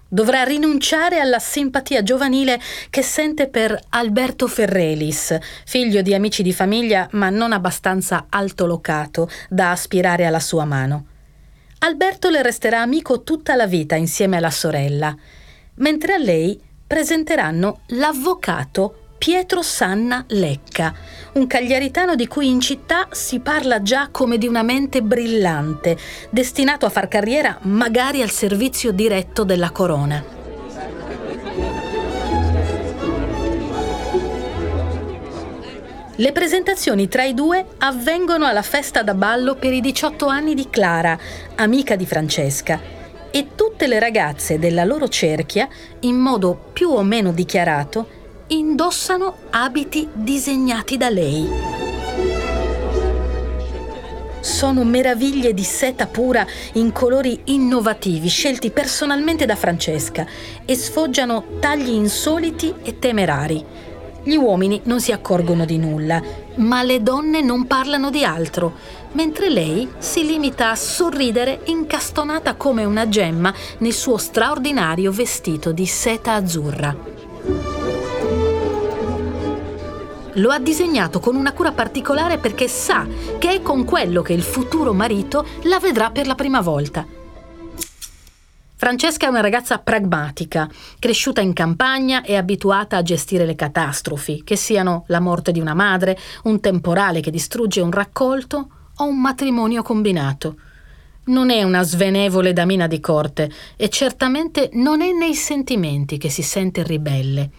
Dovrà 0.08 0.44
rinunciare 0.44 1.20
alla 1.20 1.40
simpatia 1.40 2.04
giovanile 2.04 2.62
che 2.92 3.02
sente 3.02 3.48
per 3.48 3.78
Alberto 3.90 4.46
Ferrelis, 4.48 5.36
figlio 5.66 6.04
di 6.04 6.14
amici 6.14 6.44
di 6.44 6.54
famiglia 6.54 7.10
ma 7.14 7.32
non 7.32 7.54
abbastanza 7.54 8.28
altolocato 8.30 9.28
da 9.50 9.72
aspirare 9.72 10.28
alla 10.28 10.40
sua 10.40 10.64
mano. 10.64 11.16
Alberto 11.80 12.30
le 12.30 12.42
resterà 12.42 12.82
amico 12.82 13.22
tutta 13.22 13.56
la 13.56 13.68
vita 13.68 13.96
insieme 13.96 14.38
alla 14.38 14.50
sorella, 14.50 15.16
mentre 15.76 16.14
a 16.14 16.18
lei 16.18 16.60
presenteranno 16.88 17.82
l'avvocato 17.88 19.02
Pietro 19.18 19.62
Sanna 19.62 20.24
Lecca, 20.30 20.94
un 21.34 21.46
cagliaritano 21.46 22.16
di 22.16 22.28
cui 22.28 22.50
in 22.50 22.62
città 22.62 23.08
si 23.12 23.40
parla 23.40 23.84
già 23.84 24.10
come 24.12 24.40
di 24.40 24.48
una 24.48 24.64
mente 24.64 25.04
brillante, 25.04 25.98
destinato 26.32 26.88
a 26.88 26.90
far 26.90 27.08
carriera 27.08 27.60
magari 27.64 28.24
al 28.24 28.32
servizio 28.32 28.92
diretto 28.92 29.44
della 29.44 29.70
corona. 29.70 30.37
Le 36.20 36.32
presentazioni 36.32 37.08
tra 37.08 37.24
i 37.26 37.36
due 37.36 37.64
avvengono 37.78 38.48
alla 38.48 38.64
festa 38.64 39.04
da 39.04 39.14
ballo 39.14 39.54
per 39.54 39.72
i 39.72 39.82
18 39.82 40.26
anni 40.26 40.56
di 40.56 40.68
Clara, 40.68 41.16
amica 41.58 41.96
di 41.96 42.08
Francesca, 42.08 42.82
e 43.30 43.50
tutte 43.54 43.86
le 43.86 44.00
ragazze 44.00 44.58
della 44.58 44.84
loro 44.84 45.08
cerchia, 45.10 45.68
in 46.02 46.16
modo 46.16 46.70
più 46.74 46.90
o 46.90 47.04
meno 47.04 47.32
dichiarato, 47.32 48.10
indossano 48.48 49.36
abiti 49.52 50.10
disegnati 50.12 50.98
da 50.98 51.10
lei. 51.10 51.48
Sono 54.40 54.84
meraviglie 54.84 55.54
di 55.54 55.64
seta 55.64 56.08
pura 56.08 56.44
in 56.74 56.92
colori 56.94 57.42
innovativi 57.46 58.28
scelti 58.28 58.72
personalmente 58.72 59.46
da 59.46 59.56
Francesca 59.56 60.26
e 60.66 60.74
sfoggiano 60.74 61.60
tagli 61.60 61.90
insoliti 61.90 62.74
e 62.82 62.98
temerari 62.98 63.87
gli 64.28 64.36
uomini 64.36 64.82
non 64.84 65.00
si 65.00 65.14
accorgono 65.14 65.64
di 65.64 65.78
nulla, 65.78 66.22
ma 66.56 66.84
le 66.84 67.02
donne 67.02 67.42
non 67.42 67.66
parlano 67.66 68.10
di 68.10 68.26
altro, 68.26 68.74
mentre 69.14 69.50
lei 69.50 69.88
si 70.00 70.26
limita 70.26 70.70
a 70.70 70.76
sorridere 70.76 71.62
incastonata 71.68 72.56
come 72.56 72.84
una 72.84 73.08
gemma 73.08 73.54
nel 73.78 73.94
suo 73.94 74.18
straordinario 74.18 75.14
vestito 75.14 75.72
di 75.72 75.86
seta 75.86 76.34
azzurra. 76.34 76.94
Lo 80.34 80.50
ha 80.50 80.60
disegnato 80.60 81.22
con 81.22 81.38
una 81.38 81.54
cura 81.54 81.72
particolare 81.72 82.38
perché 82.38 82.68
sa 82.68 83.08
che 83.40 83.52
è 83.52 83.62
con 83.62 83.86
quello 83.86 84.22
che 84.22 84.34
il 84.34 84.44
futuro 84.44 84.94
marito 84.94 85.46
la 85.64 85.80
vedrà 85.80 86.12
per 86.12 86.28
la 86.28 86.36
prima 86.36 86.60
volta 86.60 87.17
Francesca 88.80 89.26
è 89.26 89.30
una 89.30 89.42
ragazza 89.42 89.80
pragmatica, 89.80 90.70
cresciuta 91.00 91.42
in 91.42 91.54
campagna 91.54 92.22
e 92.22 92.36
abituata 92.36 92.98
a 92.98 93.02
gestire 93.02 93.44
le 93.44 93.56
catastrofi, 93.56 94.44
che 94.44 94.56
siano 94.56 95.04
la 95.08 95.20
morte 95.20 95.52
di 95.52 95.60
una 95.60 95.74
madre, 95.74 96.16
un 96.44 96.60
temporale 96.60 97.20
che 97.20 97.32
distrugge 97.32 97.82
un 97.82 97.90
raccolto 97.90 98.70
o 98.98 99.06
un 99.06 99.20
matrimonio 99.20 99.82
combinato. 99.82 100.58
Non 101.26 101.50
è 101.50 101.64
una 101.64 101.82
svenevole 101.82 102.54
damina 102.54 102.86
di 102.86 103.00
corte 103.00 103.52
e 103.76 103.90
certamente 103.90 104.70
non 104.74 105.02
è 105.02 105.12
nei 105.12 105.34
sentimenti 105.34 106.20
che 106.20 106.30
si 106.30 106.44
sente 106.44 106.84
ribelle. 106.84 107.50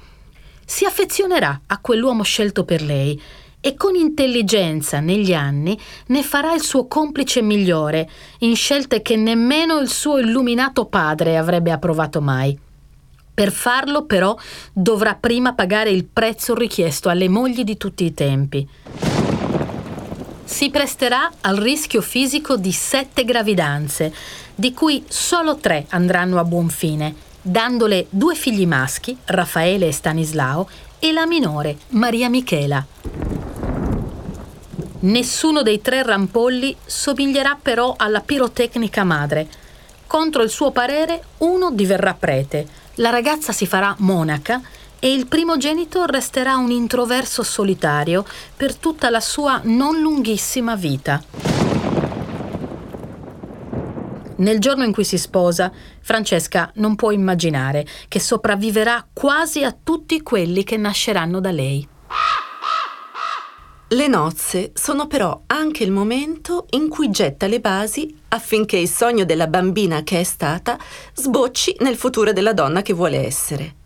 Si 0.64 0.84
affezionerà 0.84 1.62
a 1.66 1.78
quell'uomo 1.78 2.22
scelto 2.22 2.64
per 2.64 2.80
lei 2.80 3.20
e 3.60 3.74
con 3.74 3.94
intelligenza 3.96 5.00
negli 5.00 5.34
anni 5.34 5.78
ne 6.06 6.22
farà 6.22 6.54
il 6.54 6.62
suo 6.62 6.86
complice 6.86 7.42
migliore 7.42 8.08
in 8.38 8.54
scelte 8.54 9.02
che 9.02 9.16
nemmeno 9.16 9.78
il 9.78 9.88
suo 9.88 10.18
illuminato 10.18 10.86
padre 10.86 11.36
avrebbe 11.36 11.70
approvato 11.70 12.20
mai. 12.20 12.58
Per 13.34 13.52
farlo 13.52 14.04
però 14.04 14.36
dovrà 14.72 15.14
prima 15.14 15.54
pagare 15.54 15.90
il 15.90 16.04
prezzo 16.04 16.54
richiesto 16.54 17.08
alle 17.08 17.28
mogli 17.28 17.62
di 17.62 17.76
tutti 17.76 18.04
i 18.04 18.12
tempi. 18.12 18.68
Si 20.44 20.70
presterà 20.70 21.30
al 21.42 21.56
rischio 21.56 22.00
fisico 22.00 22.56
di 22.56 22.72
sette 22.72 23.24
gravidanze, 23.24 24.12
di 24.54 24.72
cui 24.72 25.04
solo 25.06 25.56
tre 25.58 25.86
andranno 25.90 26.40
a 26.40 26.44
buon 26.44 26.68
fine, 26.68 27.14
dandole 27.40 28.06
due 28.10 28.34
figli 28.34 28.66
maschi, 28.66 29.16
Raffaele 29.26 29.86
e 29.86 29.92
Stanislao, 29.92 30.68
e 30.98 31.12
la 31.12 31.26
minore, 31.26 31.76
Maria 31.90 32.28
Michela. 32.28 33.37
Nessuno 35.00 35.62
dei 35.62 35.80
tre 35.80 36.02
rampolli 36.02 36.74
somiglierà 36.84 37.56
però 37.60 37.94
alla 37.96 38.20
pirotecnica 38.20 39.04
madre. 39.04 39.48
Contro 40.08 40.42
il 40.42 40.50
suo 40.50 40.72
parere, 40.72 41.22
uno 41.38 41.70
diverrà 41.70 42.14
prete, 42.14 42.66
la 42.94 43.10
ragazza 43.10 43.52
si 43.52 43.64
farà 43.64 43.94
monaca 43.98 44.60
e 44.98 45.12
il 45.12 45.28
primogenito 45.28 46.04
resterà 46.04 46.56
un 46.56 46.72
introverso 46.72 47.44
solitario 47.44 48.24
per 48.56 48.74
tutta 48.74 49.08
la 49.08 49.20
sua 49.20 49.60
non 49.62 50.00
lunghissima 50.00 50.74
vita. 50.74 51.22
Nel 54.38 54.58
giorno 54.58 54.82
in 54.82 54.92
cui 54.92 55.04
si 55.04 55.18
sposa, 55.18 55.70
Francesca 56.00 56.72
non 56.74 56.96
può 56.96 57.12
immaginare 57.12 57.86
che 58.08 58.18
sopravviverà 58.18 59.06
quasi 59.12 59.62
a 59.62 59.76
tutti 59.80 60.22
quelli 60.22 60.64
che 60.64 60.76
nasceranno 60.76 61.38
da 61.38 61.52
lei. 61.52 61.88
Le 63.90 64.06
nozze 64.06 64.72
sono 64.74 65.06
però 65.06 65.44
anche 65.46 65.82
il 65.82 65.90
momento 65.90 66.66
in 66.70 66.90
cui 66.90 67.08
getta 67.08 67.46
le 67.46 67.58
basi 67.58 68.14
affinché 68.28 68.76
il 68.76 68.88
sogno 68.88 69.24
della 69.24 69.46
bambina 69.46 70.02
che 70.02 70.20
è 70.20 70.24
stata 70.24 70.76
sbocci 71.14 71.76
nel 71.78 71.96
futuro 71.96 72.34
della 72.34 72.52
donna 72.52 72.82
che 72.82 72.92
vuole 72.92 73.24
essere. 73.24 73.76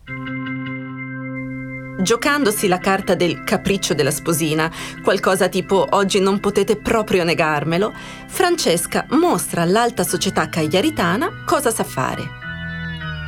Giocandosi 2.01 2.67
la 2.67 2.79
carta 2.79 3.15
del 3.15 3.45
capriccio 3.45 3.93
della 3.93 4.11
sposina, 4.11 4.69
qualcosa 5.01 5.47
tipo 5.47 5.87
oggi 5.91 6.19
non 6.19 6.41
potete 6.41 6.75
proprio 6.75 7.23
negarmelo, 7.23 7.93
Francesca 8.27 9.05
mostra 9.11 9.61
all'alta 9.61 10.03
società 10.03 10.49
cagliaritana 10.49 11.43
cosa 11.45 11.71
sa 11.71 11.85
fare 11.85 12.42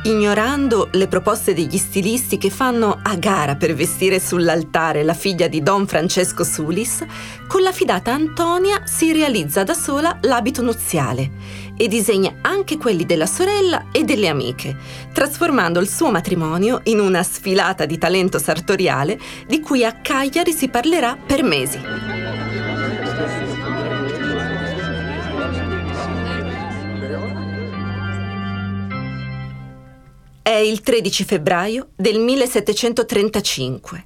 ignorando 0.06 0.88
le 0.92 1.08
proposte 1.08 1.52
degli 1.52 1.76
stilisti 1.78 2.38
che 2.38 2.48
fanno 2.48 2.96
a 3.02 3.16
gara 3.16 3.56
per 3.56 3.74
vestire 3.74 4.20
sull'altare 4.20 5.02
la 5.02 5.14
figlia 5.14 5.48
di 5.48 5.64
Don 5.64 5.84
Francesco 5.88 6.44
Sulis, 6.44 7.04
con 7.48 7.62
la 7.62 7.72
fidata 7.72 8.12
Antonia 8.12 8.82
si 8.84 9.12
realizza 9.12 9.64
da 9.64 9.74
sola 9.74 10.16
l'abito 10.22 10.62
nuziale 10.62 11.30
e 11.76 11.88
disegna 11.88 12.36
anche 12.42 12.76
quelli 12.76 13.04
della 13.04 13.26
sorella 13.26 13.86
e 13.90 14.04
delle 14.04 14.28
amiche, 14.28 14.76
trasformando 15.12 15.80
il 15.80 15.88
suo 15.88 16.12
matrimonio 16.12 16.82
in 16.84 17.00
una 17.00 17.24
sfilata 17.24 17.84
di 17.84 17.98
talento 17.98 18.38
sartoriale 18.38 19.18
di 19.46 19.58
cui 19.60 19.84
a 19.84 19.92
Cagliari 20.00 20.52
si 20.52 20.68
parlerà 20.68 21.16
per 21.16 21.42
mesi. 21.42 22.15
È 30.46 30.54
il 30.54 30.80
13 30.80 31.24
febbraio 31.24 31.88
del 31.96 32.20
1735 32.20 34.04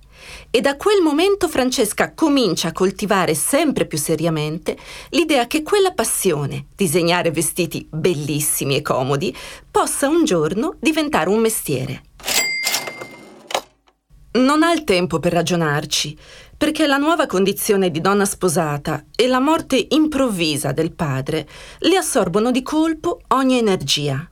e 0.50 0.62
da 0.62 0.78
quel 0.78 1.02
momento 1.02 1.50
Francesca 1.50 2.14
comincia 2.14 2.68
a 2.68 2.72
coltivare 2.72 3.34
sempre 3.34 3.84
più 3.84 3.98
seriamente 3.98 4.74
l'idea 5.10 5.46
che 5.46 5.62
quella 5.62 5.92
passione, 5.92 6.68
disegnare 6.74 7.30
vestiti 7.30 7.86
bellissimi 7.90 8.74
e 8.74 8.80
comodi, 8.80 9.36
possa 9.70 10.08
un 10.08 10.24
giorno 10.24 10.76
diventare 10.80 11.28
un 11.28 11.40
mestiere. 11.40 12.04
Non 14.38 14.62
ha 14.62 14.72
il 14.72 14.84
tempo 14.84 15.18
per 15.18 15.34
ragionarci, 15.34 16.16
perché 16.56 16.86
la 16.86 16.96
nuova 16.96 17.26
condizione 17.26 17.90
di 17.90 18.00
donna 18.00 18.24
sposata 18.24 19.04
e 19.14 19.26
la 19.26 19.40
morte 19.40 19.88
improvvisa 19.90 20.72
del 20.72 20.92
padre 20.92 21.46
le 21.80 21.96
assorbono 21.98 22.50
di 22.50 22.62
colpo 22.62 23.20
ogni 23.28 23.58
energia. 23.58 24.26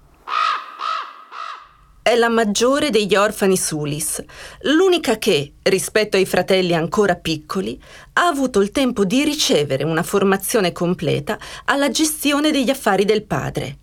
È 2.09 2.17
la 2.17 2.31
maggiore 2.31 2.89
degli 2.89 3.15
orfani 3.15 3.59
Sulis, 3.59 4.25
l'unica 4.63 5.19
che, 5.19 5.57
rispetto 5.65 6.17
ai 6.17 6.25
fratelli 6.25 6.75
ancora 6.75 7.17
piccoli, 7.17 7.79
ha 8.15 8.29
avuto 8.29 8.63
il 8.63 8.71
tempo 8.71 9.05
di 9.05 9.25
ricevere 9.25 9.85
una 9.85 10.03
formazione 10.03 10.73
completa 10.73 11.39
alla 11.67 11.91
gestione 11.91 12.51
degli 12.51 12.71
affari 12.71 13.05
del 13.05 13.25
padre. 13.25 13.77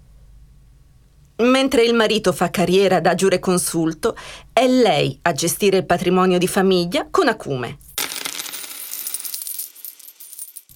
Mentre 1.36 1.84
il 1.84 1.94
marito 1.94 2.34
fa 2.34 2.50
carriera 2.50 3.00
da 3.00 3.14
giureconsulto, 3.14 4.18
è 4.52 4.66
lei 4.66 5.20
a 5.22 5.32
gestire 5.32 5.78
il 5.78 5.86
patrimonio 5.86 6.40
di 6.40 6.48
famiglia 6.48 7.08
con 7.12 7.28
acume. 7.28 7.78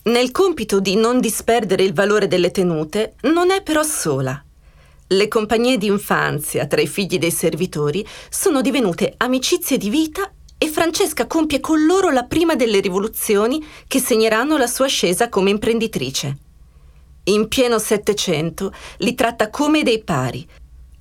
Nel 0.03 0.29
compito 0.29 0.79
di 0.79 0.95
non 0.95 1.19
disperdere 1.19 1.81
il 1.81 1.95
valore 1.95 2.27
delle 2.27 2.51
tenute, 2.51 3.15
non 3.21 3.49
è 3.49 3.63
però 3.63 3.81
sola. 3.81 4.43
Le 5.11 5.27
compagnie 5.27 5.79
di 5.79 5.87
infanzia 5.87 6.67
tra 6.67 6.81
i 6.81 6.85
figli 6.85 7.17
dei 7.17 7.31
servitori 7.31 8.05
sono 8.29 8.61
divenute 8.61 9.15
amicizie 9.17 9.79
di 9.79 9.89
vita 9.89 10.31
e 10.55 10.67
Francesca 10.67 11.25
compie 11.25 11.59
con 11.59 11.83
loro 11.83 12.11
la 12.11 12.25
prima 12.25 12.53
delle 12.53 12.79
rivoluzioni 12.79 13.65
che 13.87 13.99
segneranno 13.99 14.55
la 14.55 14.67
sua 14.67 14.85
ascesa 14.85 15.27
come 15.27 15.49
imprenditrice. 15.49 16.37
In 17.23 17.47
pieno 17.47 17.79
Settecento 17.79 18.71
li 18.97 19.15
tratta 19.15 19.49
come 19.49 19.81
dei 19.81 20.03
pari, 20.03 20.47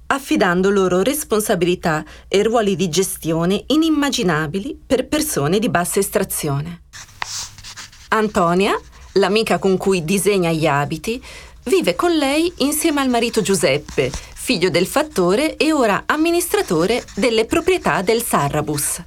affidando 0.06 0.70
loro 0.70 1.02
responsabilità 1.02 2.02
e 2.28 2.42
ruoli 2.42 2.76
di 2.76 2.88
gestione 2.88 3.64
inimmaginabili 3.66 4.84
per 4.86 5.06
persone 5.06 5.58
di 5.58 5.68
bassa 5.68 5.98
estrazione. 5.98 6.84
Antonia, 8.08 8.72
l'amica 9.14 9.58
con 9.58 9.76
cui 9.76 10.02
disegna 10.02 10.50
gli 10.50 10.66
abiti, 10.66 11.22
Vive 11.68 11.94
con 11.94 12.16
lei 12.16 12.50
insieme 12.58 13.02
al 13.02 13.10
marito 13.10 13.42
Giuseppe, 13.42 14.10
figlio 14.10 14.70
del 14.70 14.86
fattore 14.86 15.56
e 15.56 15.70
ora 15.70 16.04
amministratore 16.06 17.04
delle 17.14 17.44
proprietà 17.44 18.00
del 18.00 18.22
Sarrabus. 18.22 19.02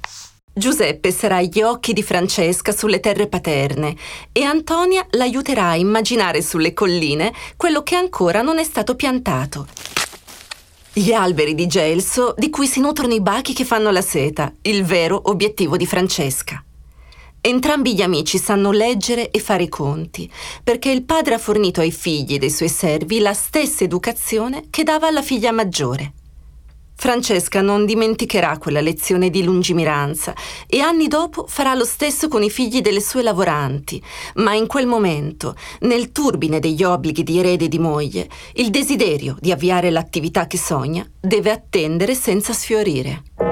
Giuseppe 0.54 1.10
sarà 1.10 1.42
gli 1.42 1.60
occhi 1.60 1.92
di 1.92 2.04
Francesca 2.04 2.70
sulle 2.70 3.00
terre 3.00 3.26
paterne 3.26 3.96
e 4.30 4.44
Antonia 4.44 5.04
l'aiuterà 5.10 5.70
a 5.70 5.76
immaginare 5.76 6.40
sulle 6.40 6.72
colline 6.72 7.32
quello 7.56 7.82
che 7.82 7.96
ancora 7.96 8.42
non 8.42 8.60
è 8.60 8.64
stato 8.64 8.94
piantato. 8.94 9.66
Gli 10.92 11.12
alberi 11.12 11.56
di 11.56 11.66
gelso 11.66 12.32
di 12.38 12.48
cui 12.48 12.68
si 12.68 12.78
nutrono 12.78 13.12
i 13.12 13.20
bachi 13.20 13.54
che 13.54 13.64
fanno 13.64 13.90
la 13.90 14.02
seta, 14.02 14.52
il 14.62 14.84
vero 14.84 15.20
obiettivo 15.24 15.76
di 15.76 15.86
Francesca. 15.86 16.62
Entrambi 17.44 17.96
gli 17.96 18.02
amici 18.02 18.38
sanno 18.38 18.70
leggere 18.70 19.32
e 19.32 19.40
fare 19.40 19.68
conti, 19.68 20.30
perché 20.62 20.92
il 20.92 21.02
padre 21.02 21.34
ha 21.34 21.38
fornito 21.38 21.80
ai 21.80 21.90
figli 21.90 22.38
dei 22.38 22.50
suoi 22.50 22.68
servi 22.68 23.18
la 23.18 23.34
stessa 23.34 23.82
educazione 23.82 24.66
che 24.70 24.84
dava 24.84 25.08
alla 25.08 25.22
figlia 25.22 25.50
maggiore. 25.50 26.12
Francesca 26.94 27.60
non 27.60 27.84
dimenticherà 27.84 28.58
quella 28.58 28.80
lezione 28.80 29.28
di 29.28 29.42
lungimiranza 29.42 30.34
e 30.68 30.78
anni 30.78 31.08
dopo 31.08 31.46
farà 31.48 31.74
lo 31.74 31.84
stesso 31.84 32.28
con 32.28 32.44
i 32.44 32.50
figli 32.50 32.80
delle 32.80 33.00
sue 33.00 33.24
lavoranti, 33.24 34.00
ma 34.36 34.54
in 34.54 34.68
quel 34.68 34.86
momento, 34.86 35.56
nel 35.80 36.12
turbine 36.12 36.60
degli 36.60 36.84
obblighi 36.84 37.24
di 37.24 37.40
erede 37.40 37.64
e 37.64 37.68
di 37.68 37.80
moglie, 37.80 38.28
il 38.54 38.70
desiderio 38.70 39.36
di 39.40 39.50
avviare 39.50 39.90
l'attività 39.90 40.46
che 40.46 40.58
sogna 40.58 41.04
deve 41.18 41.50
attendere 41.50 42.14
senza 42.14 42.52
sfiorire. 42.52 43.51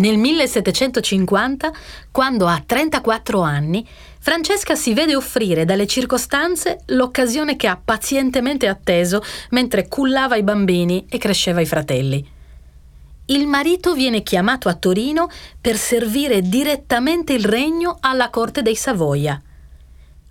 Nel 0.00 0.16
1750, 0.16 1.72
quando 2.10 2.46
ha 2.46 2.62
34 2.64 3.40
anni, 3.42 3.86
Francesca 4.18 4.74
si 4.74 4.94
vede 4.94 5.14
offrire 5.14 5.66
dalle 5.66 5.86
circostanze 5.86 6.80
l'occasione 6.86 7.56
che 7.56 7.66
ha 7.66 7.78
pazientemente 7.82 8.66
atteso 8.66 9.22
mentre 9.50 9.88
cullava 9.88 10.36
i 10.36 10.42
bambini 10.42 11.04
e 11.06 11.18
cresceva 11.18 11.60
i 11.60 11.66
fratelli. 11.66 12.26
Il 13.26 13.46
marito 13.46 13.92
viene 13.92 14.22
chiamato 14.22 14.70
a 14.70 14.74
Torino 14.74 15.28
per 15.60 15.76
servire 15.76 16.40
direttamente 16.40 17.34
il 17.34 17.44
regno 17.44 17.98
alla 18.00 18.30
corte 18.30 18.62
dei 18.62 18.76
Savoia. 18.76 19.40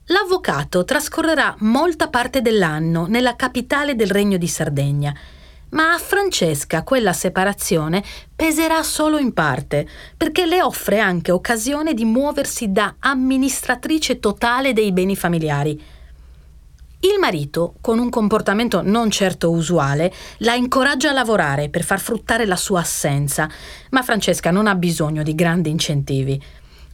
L'avvocato 0.05 0.83
trascorrerà 0.83 1.55
molta 1.59 2.07
parte 2.09 2.41
dell'anno 2.41 3.05
nella 3.05 3.35
capitale 3.35 3.95
del 3.95 4.09
regno 4.09 4.37
di 4.37 4.47
Sardegna 4.47 5.13
ma 5.71 5.93
a 5.93 5.97
Francesca 5.97 6.83
quella 6.83 7.13
separazione 7.13 8.03
peserà 8.35 8.83
solo 8.83 9.17
in 9.17 9.33
parte, 9.33 9.87
perché 10.15 10.45
le 10.45 10.61
offre 10.61 10.99
anche 10.99 11.31
occasione 11.31 11.93
di 11.93 12.05
muoversi 12.05 12.71
da 12.71 12.95
amministratrice 12.99 14.19
totale 14.19 14.73
dei 14.73 14.91
beni 14.91 15.15
familiari. 15.15 15.97
Il 17.01 17.17
marito, 17.17 17.75
con 17.79 17.97
un 17.97 18.09
comportamento 18.09 18.81
non 18.83 19.09
certo 19.09 19.51
usuale, 19.51 20.11
la 20.39 20.55
incoraggia 20.55 21.11
a 21.11 21.13
lavorare 21.13 21.69
per 21.69 21.83
far 21.83 22.01
fruttare 22.01 22.45
la 22.45 22.57
sua 22.57 22.81
assenza, 22.81 23.49
ma 23.91 24.01
Francesca 24.01 24.51
non 24.51 24.67
ha 24.67 24.75
bisogno 24.75 25.23
di 25.23 25.33
grandi 25.33 25.69
incentivi. 25.69 26.43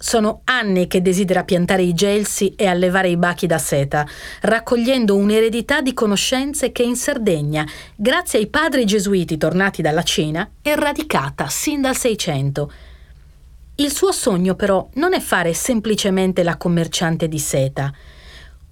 Sono 0.08 0.41
anni 0.44 0.86
che 0.86 1.02
desidera 1.02 1.44
piantare 1.44 1.82
i 1.82 1.96
gelsi 1.96 2.54
e 2.56 2.68
allevare 2.68 3.10
i 3.10 3.18
bachi 3.18 3.48
da 3.48 3.58
seta, 3.58 4.06
raccogliendo 4.41 5.15
un'eredità 5.15 5.82
di 5.82 5.96
conoscenze 5.96 6.72
che 6.72 6.84
in 6.84 6.96
Sardegna, 6.96 7.65
grazie 7.96 8.38
ai 8.38 8.46
padri 8.46 8.86
gesuiti 8.86 9.36
tornati 9.36 9.82
dalla 9.82 10.04
Cina, 10.04 10.48
è 10.62 10.76
radicata 10.76 11.48
sin 11.48 11.82
dal 11.82 11.96
Seicento. 11.96 12.72
Il 13.78 13.91
suo 13.91 14.12
sogno 14.12 14.54
però 14.54 14.88
non 14.94 15.15
è 15.15 15.20
fare 15.20 15.56
semplicemente 15.56 16.44
la 16.44 16.56
commerciante 16.56 17.28
di 17.28 17.39
seta, 17.39 17.91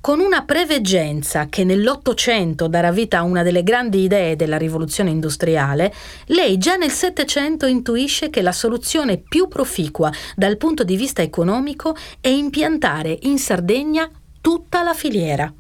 con 0.04 0.20
una 0.20 0.44
preveggenza 0.44 1.48
che 1.48 1.64
nell'Ottocento 1.64 2.68
darà 2.68 2.92
vita 2.92 3.20
a 3.20 3.24
una 3.24 3.42
delle 3.42 3.64
grandi 3.64 4.04
idee 4.04 4.36
della 4.36 4.58
rivoluzione 4.58 5.12
industriale, 5.12 5.94
lei 6.26 6.58
già 6.58 6.76
nel 6.76 6.92
Settecento 6.92 7.68
intuisce 7.68 8.30
che 8.30 8.42
la 8.42 8.52
soluzione 8.52 9.16
più 9.18 9.48
proficua 9.48 10.12
dal 10.36 10.58
punto 10.58 10.84
di 10.84 10.98
vista 10.98 11.22
economico 11.22 11.96
è 12.20 12.28
impiantare 12.28 13.18
in 13.22 13.40
Sardegna 13.40 14.12
tutta 14.42 14.84
la 14.84 14.94
filiera. 14.94 15.54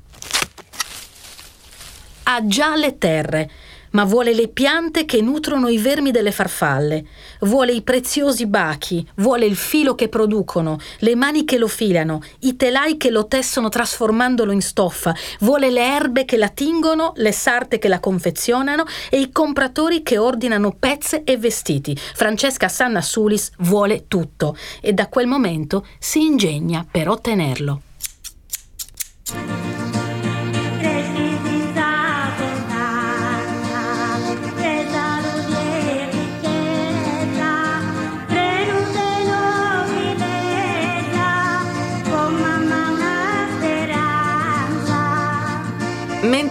Ha 2.24 2.46
già 2.46 2.76
le 2.76 2.98
terre, 2.98 3.50
ma 3.94 4.04
vuole 4.04 4.34
le 4.34 4.48
piante 4.48 5.06
che 5.06 5.22
nutrono 5.22 5.68
i 5.68 5.78
vermi 5.78 6.12
delle 6.12 6.32
farfalle, 6.32 7.06
vuole 7.42 7.72
i 7.72 7.82
preziosi 7.82 8.46
bachi, 8.46 9.08
vuole 9.16 9.46
il 9.46 9.56
filo 9.56 9.96
che 9.96 10.10
producono, 10.10 10.78
le 11.00 11.16
mani 11.16 11.46
che 11.46 11.58
lo 11.58 11.68
filano, 11.68 12.22
i 12.40 12.56
telai 12.56 12.98
che 12.98 13.10
lo 13.10 13.28
tessono 13.28 13.70
trasformandolo 13.70 14.52
in 14.52 14.62
stoffa, 14.62 15.16
vuole 15.40 15.70
le 15.70 15.86
erbe 15.86 16.26
che 16.26 16.38
la 16.38 16.50
tingono, 16.50 17.14
le 17.16 17.32
sarte 17.32 17.80
che 17.80 17.88
la 17.88 18.00
confezionano 18.00 18.86
e 19.10 19.20
i 19.20 19.32
compratori 19.32 20.04
che 20.04 20.18
ordinano 20.18 20.76
pezze 20.78 21.24
e 21.24 21.38
vestiti. 21.38 21.96
Francesca 21.96 22.68
Sanna 22.68 23.02
Sulis 23.02 23.52
vuole 23.60 24.06
tutto 24.08 24.56
e 24.82 24.94
da 24.94 25.08
quel 25.08 25.28
momento 25.28 25.86
si 26.00 26.22
ingegna 26.22 26.86
per 26.90 27.10
ottenerlo. 27.10 27.82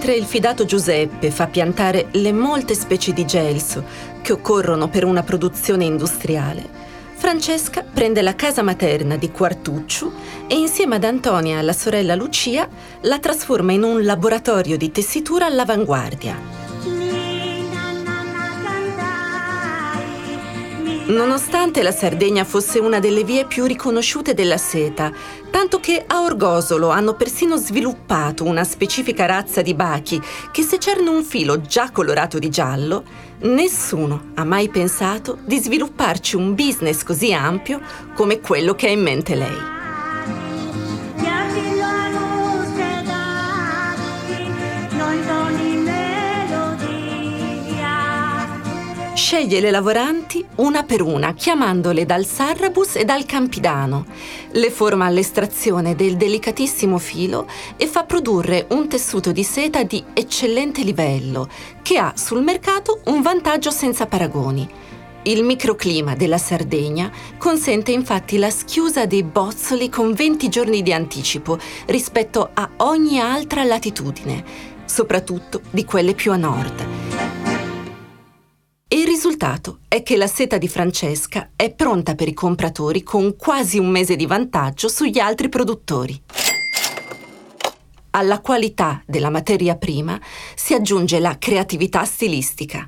Mentre 0.04 0.20
il 0.20 0.26
fidato 0.26 0.64
Giuseppe 0.64 1.30
fa 1.30 1.46
piantare 1.46 2.08
le 2.10 2.32
molte 2.32 2.74
specie 2.74 3.12
di 3.12 3.24
gelso 3.24 3.84
che 4.20 4.32
occorrono 4.32 4.88
per 4.88 5.04
una 5.04 5.22
produzione 5.22 5.84
industriale, 5.84 6.68
Francesca 7.14 7.84
prende 7.84 8.20
la 8.20 8.34
casa 8.34 8.62
materna 8.62 9.16
di 9.16 9.30
Quartucciu 9.30 10.12
e 10.48 10.56
insieme 10.56 10.96
ad 10.96 11.04
Antonia 11.04 11.54
e 11.54 11.58
alla 11.60 11.72
sorella 11.72 12.16
Lucia 12.16 12.68
la 13.02 13.20
trasforma 13.20 13.70
in 13.70 13.84
un 13.84 14.02
laboratorio 14.02 14.76
di 14.76 14.90
tessitura 14.90 15.46
all'avanguardia. 15.46 16.61
Nonostante 21.12 21.82
la 21.82 21.92
Sardegna 21.92 22.42
fosse 22.42 22.78
una 22.78 22.98
delle 22.98 23.22
vie 23.22 23.44
più 23.44 23.66
riconosciute 23.66 24.32
della 24.32 24.56
seta, 24.56 25.12
tanto 25.50 25.78
che 25.78 26.02
a 26.06 26.22
Orgosolo 26.22 26.88
hanno 26.88 27.12
persino 27.12 27.58
sviluppato 27.58 28.44
una 28.44 28.64
specifica 28.64 29.26
razza 29.26 29.60
di 29.60 29.74
bachi 29.74 30.18
che 30.50 30.62
se 30.62 30.78
c'erano 30.78 31.10
un 31.10 31.22
filo 31.22 31.60
già 31.60 31.90
colorato 31.90 32.38
di 32.38 32.48
giallo, 32.48 33.04
nessuno 33.40 34.30
ha 34.36 34.44
mai 34.44 34.70
pensato 34.70 35.36
di 35.44 35.58
svilupparci 35.58 36.36
un 36.36 36.54
business 36.54 37.02
così 37.02 37.34
ampio 37.34 37.82
come 38.14 38.40
quello 38.40 38.74
che 38.74 38.86
ha 38.86 38.90
in 38.90 39.02
mente 39.02 39.34
lei. 39.34 39.81
Sceglie 49.22 49.60
le 49.60 49.70
lavoranti 49.70 50.44
una 50.56 50.82
per 50.82 51.00
una, 51.00 51.32
chiamandole 51.32 52.04
dal 52.04 52.26
Sarrabus 52.26 52.96
e 52.96 53.04
dal 53.04 53.24
Campidano. 53.24 54.04
Le 54.50 54.68
forma 54.68 55.06
all'estrazione 55.06 55.94
del 55.94 56.16
delicatissimo 56.16 56.98
filo 56.98 57.46
e 57.76 57.86
fa 57.86 58.02
produrre 58.02 58.66
un 58.70 58.88
tessuto 58.88 59.30
di 59.30 59.44
seta 59.44 59.84
di 59.84 60.02
eccellente 60.12 60.82
livello, 60.82 61.48
che 61.82 61.98
ha 61.98 62.12
sul 62.16 62.42
mercato 62.42 63.00
un 63.04 63.22
vantaggio 63.22 63.70
senza 63.70 64.06
paragoni. 64.06 64.68
Il 65.22 65.44
microclima 65.44 66.16
della 66.16 66.38
Sardegna 66.38 67.08
consente 67.38 67.92
infatti 67.92 68.38
la 68.38 68.50
schiusa 68.50 69.06
dei 69.06 69.22
bozzoli 69.22 69.88
con 69.88 70.12
20 70.12 70.48
giorni 70.48 70.82
di 70.82 70.92
anticipo 70.92 71.60
rispetto 71.86 72.50
a 72.52 72.68
ogni 72.78 73.20
altra 73.20 73.62
latitudine, 73.62 74.44
soprattutto 74.84 75.60
di 75.70 75.84
quelle 75.84 76.14
più 76.14 76.32
a 76.32 76.36
nord. 76.36 77.11
Risultato 79.24 79.78
è 79.86 80.02
che 80.02 80.16
la 80.16 80.26
seta 80.26 80.58
di 80.58 80.66
Francesca 80.66 81.50
è 81.54 81.72
pronta 81.72 82.16
per 82.16 82.26
i 82.26 82.34
compratori 82.34 83.04
con 83.04 83.36
quasi 83.36 83.78
un 83.78 83.86
mese 83.86 84.16
di 84.16 84.26
vantaggio 84.26 84.88
sugli 84.88 85.20
altri 85.20 85.48
produttori. 85.48 86.20
Alla 88.10 88.40
qualità 88.40 89.00
della 89.06 89.30
materia 89.30 89.76
prima 89.76 90.20
si 90.56 90.74
aggiunge 90.74 91.20
la 91.20 91.38
creatività 91.38 92.04
stilistica. 92.04 92.84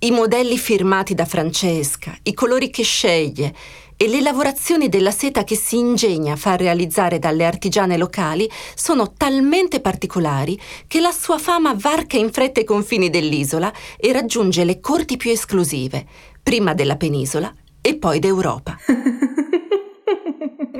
I 0.00 0.10
modelli 0.10 0.58
firmati 0.58 1.14
da 1.14 1.24
Francesca, 1.24 2.14
i 2.24 2.34
colori 2.34 2.68
che 2.68 2.82
sceglie 2.82 3.54
e 4.00 4.06
le 4.06 4.20
lavorazioni 4.20 4.88
della 4.88 5.10
seta 5.10 5.42
che 5.42 5.56
si 5.56 5.76
ingegna 5.76 6.34
a 6.34 6.36
far 6.36 6.60
realizzare 6.60 7.18
dalle 7.18 7.44
artigiane 7.44 7.96
locali 7.96 8.48
sono 8.76 9.12
talmente 9.12 9.80
particolari 9.80 10.58
che 10.86 11.00
la 11.00 11.10
sua 11.10 11.36
fama 11.36 11.74
varca 11.76 12.16
in 12.16 12.30
fretta 12.30 12.60
i 12.60 12.64
confini 12.64 13.10
dell'isola 13.10 13.72
e 13.96 14.12
raggiunge 14.12 14.62
le 14.62 14.78
corti 14.78 15.16
più 15.16 15.32
esclusive, 15.32 16.06
prima 16.40 16.74
della 16.74 16.96
penisola 16.96 17.52
e 17.80 17.96
poi 17.96 18.20
d'Europa. 18.20 18.76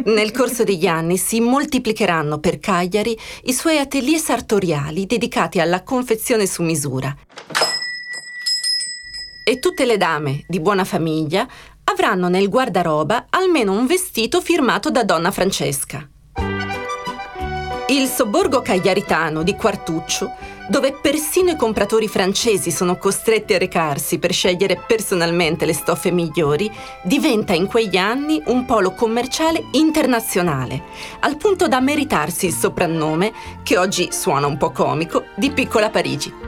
Nel 0.05 0.31
corso 0.31 0.63
degli 0.63 0.87
anni 0.87 1.17
si 1.19 1.41
moltiplicheranno 1.41 2.39
per 2.39 2.61
Cagliari 2.61 3.19
i 3.45 3.53
suoi 3.53 3.79
atelier 3.79 4.21
sartoriali 4.21 5.07
dedicati 5.07 5.59
alla 5.59 5.83
confezione 5.83 6.47
su 6.47 6.63
misura. 6.63 7.13
E 9.45 9.59
tutte 9.59 9.87
le 9.87 9.97
dame 9.97 10.45
di 10.47 10.61
buona 10.61 10.85
famiglia 10.85 11.49
avranno 11.91 12.29
nel 12.29 12.49
guardaroba 12.49 13.27
almeno 13.31 13.73
un 13.73 13.87
vestito 13.87 14.41
firmato 14.41 14.91
da 14.91 15.05
donna 15.05 15.31
Francesca. 15.31 16.07
Il 17.91 18.07
sobborgo 18.07 18.61
cagliaritano 18.61 19.43
di 19.43 19.55
Quartuccio, 19.55 20.31
dove 20.69 20.93
persino 20.93 21.53
i 21.53 21.57
compratori 21.57 22.07
francesi 22.07 22.71
sono 22.71 22.99
costretti 22.99 23.55
a 23.55 23.59
recarsi 23.59 24.19
per 24.19 24.35
scegliere 24.35 24.85
personalmente 24.87 25.65
le 25.65 25.73
stoffe 25.73 26.11
migliori, 26.11 26.71
diventa 27.03 27.55
in 27.55 27.67
quegli 27.67 27.97
anni 27.97 28.43
un 28.47 28.67
polo 28.67 28.93
commerciale 28.93 29.65
internazionale, 29.73 30.83
al 31.21 31.39
punto 31.39 31.67
da 31.67 31.81
meritarsi 31.81 32.45
il 32.45 32.53
soprannome, 32.53 33.33
che 33.63 33.79
oggi 33.79 34.09
suona 34.13 34.47
un 34.47 34.59
po' 34.59 34.71
comico, 34.71 35.25
di 35.35 35.51
Piccola 35.51 35.89
Parigi. 35.89 36.48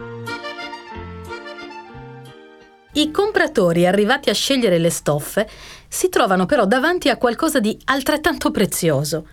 I 2.92 3.12
compratori 3.12 3.86
arrivati 3.86 4.30
a 4.30 4.34
scegliere 4.34 4.78
le 4.78 4.90
stoffe 4.90 5.48
si 5.86 6.08
trovano 6.08 6.44
però 6.46 6.66
davanti 6.66 7.08
a 7.08 7.16
qualcosa 7.16 7.60
di 7.60 7.78
altrettanto 7.84 8.50
prezioso. 8.50 9.28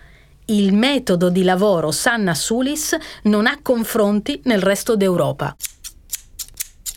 Il 0.45 0.73
metodo 0.73 1.29
di 1.29 1.43
lavoro 1.43 1.89
Sanna 1.91 2.35
Sulis 2.35 2.95
non 3.23 3.47
ha 3.47 3.57
confronti 3.63 4.39
nel 4.43 4.61
resto 4.61 4.95
d'Europa. 4.95 5.55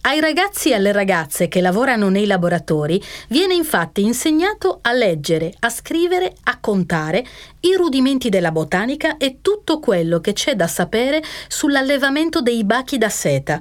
Ai 0.03 0.19
ragazzi 0.21 0.71
e 0.71 0.75
alle 0.75 0.93
ragazze 0.93 1.49
che 1.49 1.61
lavorano 1.61 2.09
nei 2.09 2.25
laboratori 2.25 3.03
viene 3.29 3.55
infatti 3.55 4.03
insegnato 4.03 4.79
a 4.81 4.93
leggere, 4.93 5.55
a 5.61 5.69
scrivere, 5.69 6.35
a 6.45 6.59
contare 6.59 7.25
i 7.61 7.75
rudimenti 7.75 8.31
della 8.31 8.51
botanica 8.51 9.19
e 9.19 9.39
tutto 9.43 9.79
quello 9.79 10.21
che 10.21 10.33
c'è 10.33 10.57
da 10.57 10.67
sapere 10.67 11.23
sull'allevamento 11.49 12.41
dei 12.41 12.65
bachi 12.65 12.97
da 12.97 13.11
seta, 13.11 13.61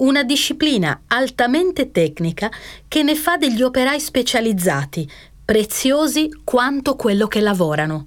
una 0.00 0.22
disciplina 0.22 1.02
altamente 1.08 1.90
tecnica 1.90 2.50
che 2.86 3.02
ne 3.02 3.14
fa 3.14 3.36
degli 3.36 3.62
operai 3.62 4.00
specializzati, 4.00 5.08
preziosi 5.44 6.30
quanto 6.44 6.96
quello 6.96 7.26
che 7.26 7.40
lavorano. 7.40 8.06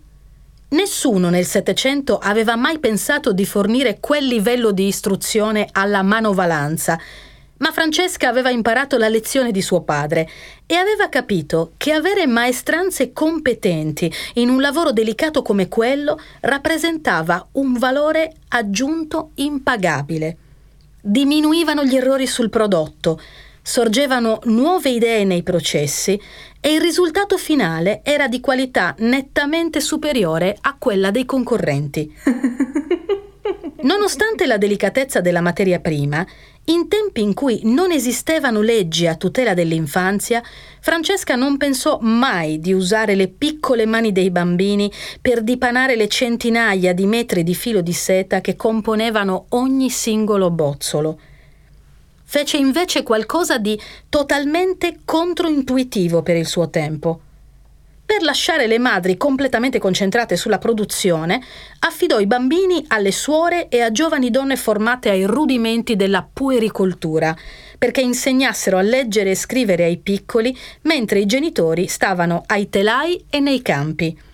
Nessuno 0.70 1.30
nel 1.30 1.46
Settecento 1.46 2.18
aveva 2.18 2.56
mai 2.56 2.80
pensato 2.80 3.32
di 3.32 3.46
fornire 3.46 4.00
quel 4.00 4.26
livello 4.26 4.72
di 4.72 4.88
istruzione 4.88 5.68
alla 5.72 6.02
manovalanza, 6.02 7.00
ma 7.58 7.72
Francesca 7.72 8.28
aveva 8.28 8.50
imparato 8.50 8.98
la 8.98 9.08
lezione 9.08 9.52
di 9.52 9.62
suo 9.62 9.82
padre 9.82 10.28
e 10.66 10.76
aveva 10.76 11.10
capito 11.10 11.74
che 11.78 11.92
avere 11.92 12.26
maestranze 12.26 13.14
competenti 13.14 14.12
in 14.36 14.50
un 14.50 14.60
lavoro 14.60 14.92
delicato 14.92 15.44
come 15.44 15.68
quello 15.68 16.20
rappresentava 16.42 17.50
un 17.54 17.74
valore 17.74 18.34
aggiunto 18.48 19.30
impagabile 19.36 20.38
diminuivano 21.06 21.84
gli 21.84 21.98
errori 21.98 22.26
sul 22.26 22.50
prodotto, 22.50 23.20
sorgevano 23.62 24.40
nuove 24.46 24.90
idee 24.90 25.26
nei 25.26 25.44
processi 25.44 26.20
e 26.62 26.74
il 26.74 26.80
risultato 26.80 27.38
finale 27.38 28.00
era 28.04 28.30
di 28.30 28.40
qualità 28.40 28.96
nettamente 29.00 29.82
superiore 29.82 30.58
a 30.62 30.78
quella 30.80 31.12
dei 31.12 31.26
concorrenti. 31.26 32.14
Nonostante 33.82 34.46
la 34.46 34.58
delicatezza 34.58 35.20
della 35.20 35.42
materia 35.42 35.80
prima, 35.80 36.26
in 36.66 36.88
tempi 36.88 37.22
in 37.22 37.34
cui 37.34 37.60
non 37.64 37.92
esistevano 37.92 38.62
leggi 38.62 39.06
a 39.06 39.16
tutela 39.16 39.54
dell'infanzia, 39.54 40.42
Francesca 40.80 41.36
non 41.36 41.58
pensò 41.58 42.00
mai 42.00 42.62
di 42.62 42.72
usare 42.72 43.16
le 43.16 43.28
piccole 43.28 43.86
mani 43.86 44.14
dei 44.14 44.32
bambini 44.32 44.90
per 45.20 45.42
dipanare 45.42 45.98
le 45.98 46.08
centinaia 46.08 46.94
di 46.94 47.06
metri 47.06 47.44
di 47.44 47.54
filo 47.54 47.82
di 47.82 47.92
seta 47.92 48.40
che 48.40 48.56
componevano 48.56 49.48
ogni 49.50 49.90
singolo 49.90 50.50
bozzolo. 50.50 51.20
Fece 52.24 52.58
invece 52.58 53.04
qualcosa 53.04 53.58
di 53.58 53.80
totalmente 54.08 55.00
controintuitivo 55.04 56.24
per 56.24 56.38
il 56.38 56.48
suo 56.48 56.70
tempo. 56.70 57.20
Per 58.06 58.22
lasciare 58.22 58.68
le 58.68 58.78
madri 58.78 59.18
completamente 59.18 59.80
concentrate 59.80 60.36
sulla 60.36 60.58
produzione, 60.58 61.42
affidò 61.80 62.20
i 62.20 62.28
bambini 62.28 62.84
alle 62.88 63.12
suore 63.12 63.70
e 63.70 63.82
a 63.82 63.92
giovani 63.92 64.30
donne 64.30 64.56
formate 64.56 65.10
ai 65.10 65.26
rudimenti 65.26 65.96
della 65.96 66.28
puericoltura, 66.32 67.36
perché 67.78 68.02
insegnassero 68.02 68.78
a 68.78 68.82
leggere 68.82 69.32
e 69.32 69.36
scrivere 69.36 69.86
ai 69.86 69.98
piccoli 69.98 70.56
mentre 70.82 71.20
i 71.20 71.26
genitori 71.26 71.88
stavano 71.88 72.44
ai 72.46 72.70
telai 72.70 73.26
e 73.30 73.40
nei 73.40 73.62
campi. 73.62 74.32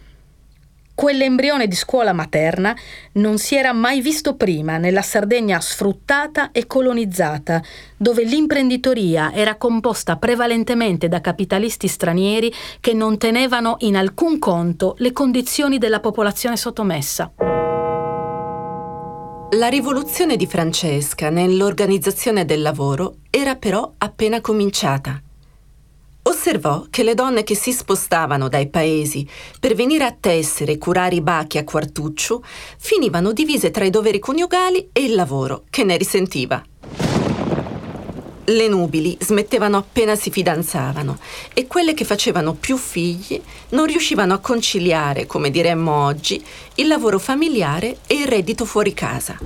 Quell'embrione 1.00 1.70
di 1.70 1.78
scuola 1.78 2.12
materna 2.12 2.76
non 3.14 3.38
si 3.38 3.56
era 3.56 3.72
mai 3.72 4.02
visto 4.02 4.36
prima 4.36 4.78
nella 4.78 5.02
Sardegna 5.02 5.62
sfruttata 5.62 6.52
e 6.52 6.68
colonizzata, 6.68 7.64
dove 7.96 8.26
l'imprenditoria 8.26 9.32
era 9.32 9.56
composta 9.56 10.18
prevalentemente 10.18 11.08
da 11.08 11.22
capitalisti 11.22 11.88
stranieri 11.88 12.54
che 12.82 12.92
non 12.92 13.18
tenevano 13.18 13.78
in 13.80 13.96
alcun 13.96 14.40
conto 14.40 14.96
le 14.98 15.14
condizioni 15.14 15.78
della 15.78 16.02
popolazione 16.02 16.58
sottomessa. 16.58 17.32
La 19.52 19.68
rivoluzione 19.70 20.36
di 20.36 20.48
Francesca 20.48 21.30
nell'organizzazione 21.30 22.44
del 22.44 22.62
lavoro 22.62 23.20
era 23.30 23.56
però 23.56 23.94
appena 24.00 24.42
cominciata 24.42 25.22
osservò 26.40 26.86
che 26.90 27.04
le 27.04 27.16
donne 27.16 27.44
che 27.44 27.54
si 27.54 27.74
spostavano 27.74 28.48
dai 28.48 28.70
paesi 28.70 29.28
per 29.60 29.76
venire 29.76 30.06
a 30.06 30.16
tessere 30.18 30.72
e 30.72 30.78
curare 30.78 31.16
i 31.16 31.22
bachi 31.22 31.58
a 31.58 31.66
quartuccio 31.66 32.42
finivano 32.78 33.34
divise 33.34 33.72
tra 33.72 33.84
i 33.84 33.90
doveri 33.90 34.20
coniugali 34.20 34.88
e 34.94 35.04
il 35.04 35.16
lavoro, 35.16 35.64
che 35.70 35.84
ne 35.84 35.98
risentiva. 35.98 36.64
Le 38.46 38.68
nubili 38.70 39.18
smettevano 39.20 39.76
appena 39.76 40.16
si 40.16 40.32
fidanzavano 40.32 41.20
e 41.54 41.68
quelle 41.68 41.94
che 41.94 42.06
facevano 42.06 42.54
più 42.54 42.78
figli 42.78 43.40
non 43.72 43.86
riuscivano 43.86 44.34
a 44.34 44.40
conciliare, 44.40 45.28
come 45.28 45.52
diremmo 45.52 46.06
oggi, 46.06 46.42
il 46.76 46.88
lavoro 46.88 47.20
familiare 47.20 47.98
e 48.08 48.16
il 48.16 48.28
reddito 48.28 48.64
fuori 48.64 48.94
casa. 48.94 49.38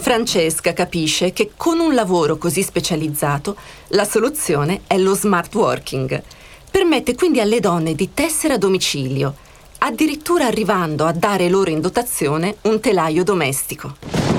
Francesca 0.00 0.72
capisce 0.72 1.32
che 1.34 1.52
con 1.56 1.78
un 1.78 1.94
lavoro 1.94 2.38
così 2.38 2.62
specializzato 2.62 3.54
la 3.88 4.04
soluzione 4.04 4.80
è 4.86 4.96
lo 4.96 5.14
smart 5.14 5.54
working. 5.54 6.22
Permette 6.70 7.14
quindi 7.14 7.38
alle 7.38 7.60
donne 7.60 7.94
di 7.94 8.14
tessere 8.14 8.54
a 8.54 8.58
domicilio, 8.58 9.34
addirittura 9.78 10.46
arrivando 10.46 11.04
a 11.04 11.12
dare 11.12 11.50
loro 11.50 11.70
in 11.70 11.82
dotazione 11.82 12.56
un 12.62 12.80
telaio 12.80 13.22
domestico. 13.24 14.29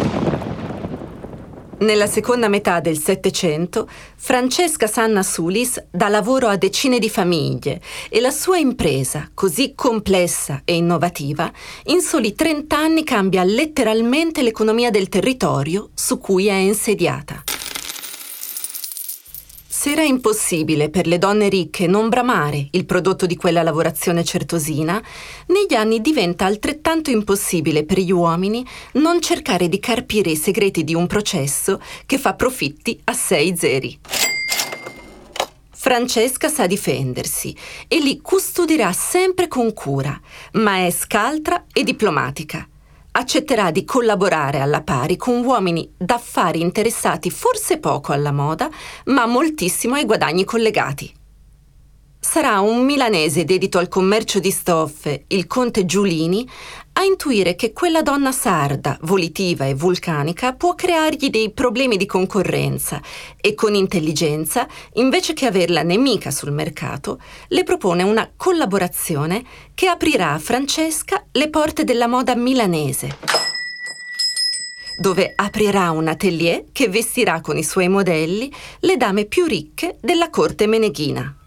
Nella 1.82 2.06
seconda 2.06 2.48
metà 2.48 2.80
del 2.80 3.00
Settecento, 3.00 3.90
Francesca 4.16 4.86
Sanna 4.86 5.24
Sulis 5.24 5.84
dà 5.90 6.10
lavoro 6.10 6.48
a 6.48 6.56
decine 6.56 7.00
di 7.00 7.10
famiglie 7.10 7.82
e 8.08 8.20
la 8.20 8.30
sua 8.30 8.60
impresa, 8.60 9.32
così 9.34 9.74
complessa 9.74 10.62
e 10.64 10.76
innovativa, 10.76 11.52
in 11.86 12.02
soli 12.02 12.36
30 12.36 12.78
anni 12.78 13.04
cambia 13.04 13.44
letteralmente 13.44 14.44
l'economia 14.44 14.92
del 14.92 15.10
territorio 15.10 15.90
su 15.96 16.20
cui 16.20 16.46
è 16.46 16.54
insediata. 16.54 17.44
Se 19.82 19.94
era 19.94 20.04
impossibile 20.04 20.92
per 20.92 21.08
le 21.08 21.18
donne 21.18 21.50
ricche 21.50 21.88
non 21.88 22.08
bramare 22.08 22.68
il 22.70 22.86
prodotto 22.86 23.26
di 23.26 23.36
quella 23.36 23.64
lavorazione 23.64 24.24
certosina, 24.24 25.02
negli 25.48 25.74
anni 25.74 26.02
diventa 26.02 26.46
altrettanto 26.46 27.10
impossibile 27.10 27.84
per 27.84 27.98
gli 27.98 28.12
uomini 28.12 28.64
non 28.94 29.20
cercare 29.22 29.70
di 29.70 29.80
carpire 29.80 30.30
i 30.30 30.36
segreti 30.36 30.84
di 30.84 30.94
un 30.94 31.08
processo 31.08 31.82
che 32.06 32.20
fa 32.20 32.36
profitti 32.36 33.02
a 33.06 33.14
sei 33.14 33.58
zeri. 33.58 34.00
Francesca 35.72 36.48
sa 36.48 36.68
difendersi 36.68 37.58
e 37.88 38.00
li 38.02 38.22
custodirà 38.22 38.92
sempre 38.92 39.48
con 39.48 39.74
cura, 39.74 40.16
ma 40.52 40.86
è 40.86 40.92
scaltra 40.92 41.66
e 41.74 41.82
diplomatica 41.84 42.68
accetterà 43.12 43.72
di 43.72 43.84
collaborare 43.84 44.60
alla 44.60 44.82
pari 44.82 45.18
con 45.18 45.44
uomini 45.44 45.94
d'affari 45.98 46.62
interessati 46.62 47.30
forse 47.30 47.78
poco 47.80 48.14
alla 48.14 48.32
moda, 48.32 48.70
ma 49.06 49.26
moltissimo 49.26 49.96
ai 49.96 50.06
guadagni 50.06 50.46
collegati. 50.46 51.14
Sarà 52.24 52.60
un 52.60 52.86
milanese 52.86 53.46
dedito 53.46 53.80
al 53.80 53.88
commercio 53.88 54.40
di 54.40 54.52
stoffe, 54.52 55.24
il 55.30 55.48
conte 55.48 55.86
Giulini, 55.86 56.48
a 56.94 57.04
intuire 57.04 57.56
che 57.56 57.74
quella 57.74 58.02
donna 58.02 58.32
sarda, 58.32 58.98
volitiva 59.02 59.66
e 59.66 59.74
vulcanica 59.74 60.54
può 60.54 60.76
creargli 60.76 61.30
dei 61.30 61.52
problemi 61.52 61.98
di 61.98 62.06
concorrenza 62.06 63.02
e 63.40 63.56
con 63.56 63.74
intelligenza, 63.74 64.68
invece 64.94 65.34
che 65.34 65.46
averla 65.46 65.84
nemica 65.84 66.32
sul 66.32 66.52
mercato, 66.52 67.20
le 67.48 67.64
propone 67.64 68.04
una 68.04 68.32
collaborazione 68.36 69.44
che 69.74 69.88
aprirà 69.88 70.34
a 70.34 70.40
Francesca 70.40 71.26
le 71.32 71.50
porte 71.50 71.84
della 71.84 72.08
moda 72.08 72.36
milanese 72.36 73.18
dove 75.02 75.34
aprirà 75.36 75.90
un 75.90 76.08
atelier 76.08 76.66
che 76.72 76.88
vestirà 76.88 77.42
con 77.42 77.58
i 77.58 77.64
suoi 77.64 77.88
modelli 77.88 78.54
le 78.82 78.98
dame 78.98 79.26
più 79.26 79.46
ricche 79.46 79.98
della 80.00 80.30
corte 80.30 80.68
meneghina. 80.68 81.41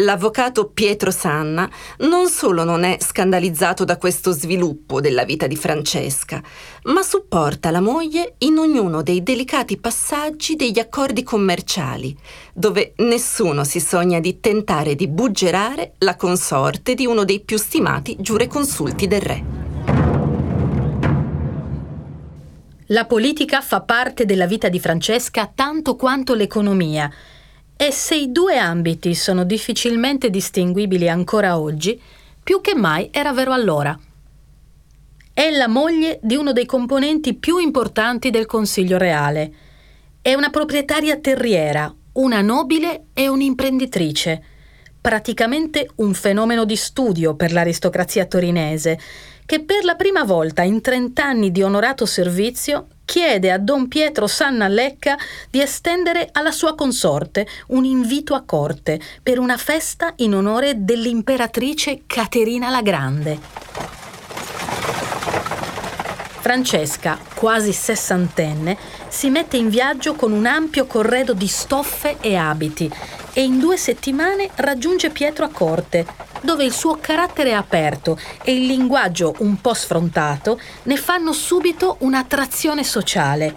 L'avvocato 0.00 0.68
Pietro 0.68 1.10
Sanna 1.10 1.70
non 2.00 2.28
solo 2.28 2.64
non 2.64 2.84
è 2.84 2.98
scandalizzato 3.00 3.82
da 3.84 3.96
questo 3.96 4.30
sviluppo 4.30 5.00
della 5.00 5.24
vita 5.24 5.46
di 5.46 5.56
Francesca, 5.56 6.42
ma 6.84 7.02
supporta 7.02 7.70
la 7.70 7.80
moglie 7.80 8.34
in 8.38 8.58
ognuno 8.58 9.02
dei 9.02 9.22
delicati 9.22 9.78
passaggi 9.78 10.54
degli 10.54 10.78
accordi 10.78 11.22
commerciali, 11.22 12.14
dove 12.52 12.92
nessuno 12.96 13.64
si 13.64 13.80
sogna 13.80 14.20
di 14.20 14.38
tentare 14.38 14.94
di 14.96 15.08
buggerare 15.08 15.94
la 16.00 16.14
consorte 16.16 16.92
di 16.92 17.06
uno 17.06 17.24
dei 17.24 17.40
più 17.40 17.56
stimati 17.56 18.16
giureconsulti 18.20 19.06
del 19.06 19.20
re. 19.22 19.44
La 22.90 23.06
politica 23.06 23.62
fa 23.62 23.80
parte 23.80 24.26
della 24.26 24.46
vita 24.46 24.68
di 24.68 24.78
Francesca 24.78 25.50
tanto 25.52 25.96
quanto 25.96 26.34
l'economia 26.34 27.10
e 27.76 27.92
se 27.92 28.14
i 28.14 28.32
due 28.32 28.56
ambiti 28.56 29.14
sono 29.14 29.44
difficilmente 29.44 30.30
distinguibili 30.30 31.08
ancora 31.08 31.58
oggi, 31.58 32.00
più 32.42 32.60
che 32.60 32.74
mai 32.74 33.10
era 33.12 33.32
vero 33.32 33.52
allora. 33.52 33.98
È 35.32 35.50
la 35.50 35.68
moglie 35.68 36.18
di 36.22 36.34
uno 36.34 36.52
dei 36.52 36.64
componenti 36.64 37.34
più 37.34 37.58
importanti 37.58 38.30
del 38.30 38.46
Consiglio 38.46 38.96
reale. 38.96 39.52
È 40.22 40.32
una 40.32 40.48
proprietaria 40.48 41.18
terriera, 41.18 41.94
una 42.12 42.40
nobile 42.40 43.08
e 43.12 43.28
un'imprenditrice, 43.28 44.42
praticamente 44.98 45.90
un 45.96 46.14
fenomeno 46.14 46.64
di 46.64 46.76
studio 46.76 47.34
per 47.34 47.52
l'aristocrazia 47.52 48.24
torinese, 48.24 48.98
che 49.44 49.62
per 49.62 49.84
la 49.84 49.94
prima 49.94 50.24
volta 50.24 50.62
in 50.62 50.80
trent'anni 50.80 51.52
di 51.52 51.62
onorato 51.62 52.06
servizio 52.06 52.86
chiede 53.06 53.50
a 53.50 53.56
Don 53.56 53.88
Pietro 53.88 54.26
Sanna 54.26 54.68
Lecca 54.68 55.16
di 55.48 55.62
estendere 55.62 56.28
alla 56.32 56.50
sua 56.50 56.74
consorte 56.74 57.46
un 57.68 57.86
invito 57.86 58.34
a 58.34 58.42
corte 58.44 59.00
per 59.22 59.38
una 59.38 59.56
festa 59.56 60.12
in 60.16 60.34
onore 60.34 60.84
dell'imperatrice 60.84 62.02
Caterina 62.06 62.68
la 62.68 62.82
Grande. 62.82 64.05
Francesca, 66.46 67.18
quasi 67.34 67.72
sessantenne, 67.72 68.78
si 69.08 69.30
mette 69.30 69.56
in 69.56 69.68
viaggio 69.68 70.14
con 70.14 70.30
un 70.30 70.46
ampio 70.46 70.86
corredo 70.86 71.32
di 71.32 71.48
stoffe 71.48 72.18
e 72.20 72.36
abiti 72.36 72.88
e 73.32 73.42
in 73.42 73.58
due 73.58 73.76
settimane 73.76 74.50
raggiunge 74.54 75.10
Pietro 75.10 75.44
a 75.44 75.48
corte, 75.48 76.06
dove 76.42 76.62
il 76.62 76.70
suo 76.70 76.98
carattere 77.00 77.52
aperto 77.52 78.16
e 78.44 78.54
il 78.54 78.66
linguaggio 78.66 79.34
un 79.40 79.60
po' 79.60 79.74
sfrontato 79.74 80.60
ne 80.84 80.96
fanno 80.96 81.32
subito 81.32 81.96
un'attrazione 82.02 82.84
sociale. 82.84 83.56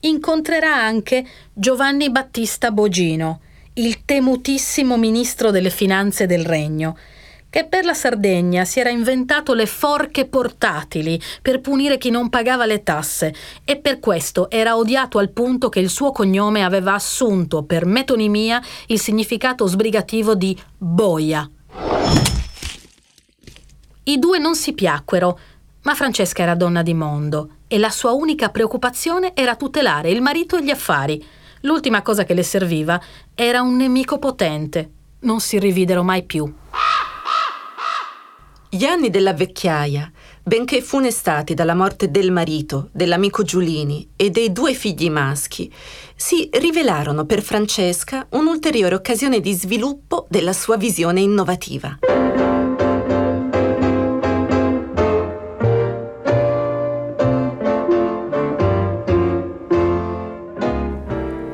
Incontrerà 0.00 0.74
anche 0.74 1.24
Giovanni 1.52 2.10
Battista 2.10 2.72
Bogino, 2.72 3.42
il 3.74 4.04
temutissimo 4.04 4.96
ministro 4.96 5.52
delle 5.52 5.70
finanze 5.70 6.26
del 6.26 6.44
regno, 6.44 6.96
che 7.50 7.66
per 7.66 7.84
la 7.84 7.94
Sardegna 7.94 8.64
si 8.64 8.78
era 8.78 8.90
inventato 8.90 9.52
le 9.52 9.66
forche 9.66 10.26
portatili 10.26 11.20
per 11.42 11.60
punire 11.60 11.98
chi 11.98 12.08
non 12.08 12.30
pagava 12.30 12.64
le 12.64 12.84
tasse 12.84 13.34
e 13.64 13.76
per 13.76 13.98
questo 13.98 14.48
era 14.48 14.76
odiato 14.76 15.18
al 15.18 15.30
punto 15.30 15.68
che 15.68 15.80
il 15.80 15.90
suo 15.90 16.12
cognome 16.12 16.62
aveva 16.62 16.94
assunto 16.94 17.64
per 17.64 17.84
metonimia 17.84 18.62
il 18.86 19.00
significato 19.00 19.66
sbrigativo 19.66 20.34
di 20.36 20.56
boia. 20.78 21.48
I 24.04 24.18
due 24.18 24.38
non 24.38 24.54
si 24.54 24.72
piacquero, 24.72 25.38
ma 25.82 25.94
Francesca 25.94 26.42
era 26.42 26.54
donna 26.54 26.82
di 26.82 26.94
mondo 26.94 27.56
e 27.68 27.78
la 27.78 27.90
sua 27.90 28.12
unica 28.12 28.50
preoccupazione 28.50 29.32
era 29.34 29.56
tutelare 29.56 30.10
il 30.10 30.22
marito 30.22 30.56
e 30.56 30.64
gli 30.64 30.70
affari. 30.70 31.24
L'ultima 31.62 32.02
cosa 32.02 32.24
che 32.24 32.34
le 32.34 32.42
serviva 32.42 33.00
era 33.34 33.60
un 33.60 33.76
nemico 33.76 34.18
potente. 34.18 34.90
Non 35.20 35.40
si 35.40 35.58
rividero 35.58 36.02
mai 36.02 36.24
più. 36.24 36.52
Gli 38.72 38.84
anni 38.84 39.10
della 39.10 39.34
vecchiaia, 39.34 40.08
benché 40.44 40.80
funestati 40.80 41.54
dalla 41.54 41.74
morte 41.74 42.08
del 42.08 42.30
marito, 42.30 42.88
dell'amico 42.92 43.42
Giulini 43.42 44.10
e 44.14 44.30
dei 44.30 44.52
due 44.52 44.74
figli 44.74 45.10
maschi, 45.10 45.68
si 46.14 46.48
rivelarono 46.52 47.24
per 47.26 47.42
Francesca 47.42 48.28
un'ulteriore 48.30 48.94
occasione 48.94 49.40
di 49.40 49.52
sviluppo 49.54 50.28
della 50.30 50.52
sua 50.52 50.76
visione 50.76 51.20
innovativa. 51.20 51.98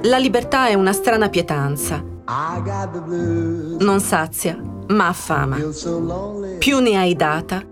La 0.03 0.19
libertà 0.19 0.69
è 0.69 0.75
una 0.75 0.93
strana 0.93 1.31
pietanza. 1.31 2.05
Non 3.79 4.01
sazia, 4.01 4.76
ma 4.89 5.09
affama. 5.09 5.59
Più 6.59 6.79
ne 6.79 6.97
hai 6.97 7.15
data, 7.15 7.63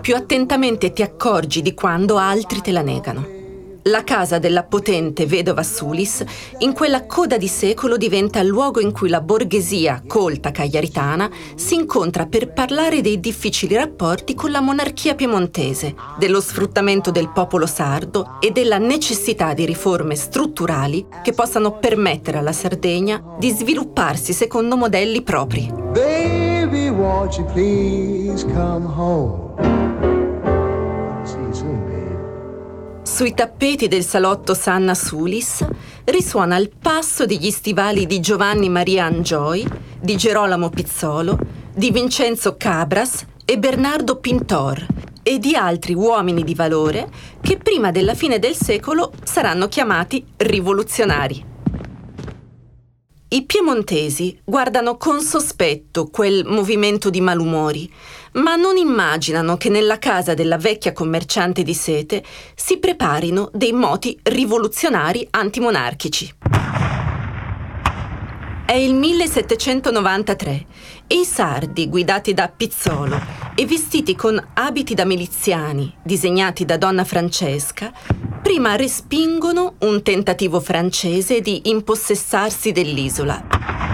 più 0.00 0.14
attentamente 0.14 0.92
ti 0.92 1.02
accorgi 1.02 1.62
di 1.62 1.74
quando 1.74 2.16
altri 2.16 2.60
te 2.60 2.72
la 2.72 2.82
negano. 2.82 3.40
La 3.86 4.04
casa 4.04 4.38
della 4.38 4.62
potente 4.62 5.26
vedova 5.26 5.64
Sulis, 5.64 6.22
in 6.58 6.72
quella 6.72 7.04
coda 7.04 7.36
di 7.36 7.48
secolo, 7.48 7.96
diventa 7.96 8.38
il 8.38 8.46
luogo 8.46 8.78
in 8.78 8.92
cui 8.92 9.08
la 9.08 9.20
borghesia 9.20 10.04
colta 10.06 10.52
cagliaritana 10.52 11.28
si 11.56 11.74
incontra 11.74 12.26
per 12.26 12.52
parlare 12.52 13.00
dei 13.00 13.18
difficili 13.18 13.74
rapporti 13.74 14.34
con 14.34 14.52
la 14.52 14.60
monarchia 14.60 15.16
piemontese, 15.16 15.96
dello 16.16 16.40
sfruttamento 16.40 17.10
del 17.10 17.30
popolo 17.30 17.66
sardo 17.66 18.36
e 18.38 18.52
della 18.52 18.78
necessità 18.78 19.52
di 19.52 19.64
riforme 19.64 20.14
strutturali 20.14 21.04
che 21.20 21.32
possano 21.32 21.72
permettere 21.78 22.38
alla 22.38 22.52
Sardegna 22.52 23.20
di 23.36 23.50
svilupparsi 23.50 24.32
secondo 24.32 24.76
modelli 24.76 25.22
propri. 25.22 26.41
Won't 26.92 27.38
you 27.38 27.46
please 27.46 28.44
come 28.44 28.86
home? 28.86 29.40
Sui 33.02 33.34
tappeti 33.34 33.88
del 33.88 34.04
salotto 34.04 34.52
Sanna 34.52 34.94
Sulis 34.94 35.64
risuona 36.04 36.56
il 36.56 36.70
passo 36.70 37.24
degli 37.24 37.50
stivali 37.50 38.06
di 38.06 38.20
Giovanni 38.20 38.68
Maria 38.68 39.06
Angioi, 39.06 39.66
di 39.98 40.16
Gerolamo 40.16 40.68
Pizzolo, 40.68 41.38
di 41.74 41.90
Vincenzo 41.90 42.56
Cabras 42.58 43.24
e 43.44 43.58
Bernardo 43.58 44.16
Pintor 44.16 44.86
e 45.22 45.38
di 45.38 45.54
altri 45.54 45.94
uomini 45.94 46.44
di 46.44 46.54
valore 46.54 47.08
che 47.40 47.56
prima 47.56 47.90
della 47.90 48.14
fine 48.14 48.38
del 48.38 48.54
secolo 48.54 49.12
saranno 49.22 49.68
chiamati 49.68 50.24
rivoluzionari. 50.36 51.51
I 53.32 53.46
piemontesi 53.46 54.38
guardano 54.44 54.98
con 54.98 55.22
sospetto 55.22 56.08
quel 56.08 56.44
movimento 56.44 57.08
di 57.08 57.22
malumori, 57.22 57.90
ma 58.32 58.56
non 58.56 58.76
immaginano 58.76 59.56
che 59.56 59.70
nella 59.70 59.98
casa 59.98 60.34
della 60.34 60.58
vecchia 60.58 60.92
commerciante 60.92 61.62
di 61.62 61.72
sete 61.72 62.22
si 62.54 62.76
preparino 62.76 63.48
dei 63.54 63.72
moti 63.72 64.18
rivoluzionari 64.22 65.26
antimonarchici. 65.30 66.34
È 68.72 68.76
il 68.76 68.94
1793 68.94 70.66
e 71.06 71.16
i 71.16 71.24
sardi, 71.26 71.90
guidati 71.90 72.32
da 72.32 72.48
Pizzolo 72.48 73.20
e 73.54 73.66
vestiti 73.66 74.16
con 74.16 74.42
abiti 74.54 74.94
da 74.94 75.04
miliziani 75.04 75.94
disegnati 76.02 76.64
da 76.64 76.78
donna 76.78 77.04
Francesca, 77.04 77.92
prima 78.42 78.74
respingono 78.74 79.74
un 79.80 80.02
tentativo 80.02 80.58
francese 80.58 81.42
di 81.42 81.68
impossessarsi 81.68 82.72
dell'isola. 82.72 83.91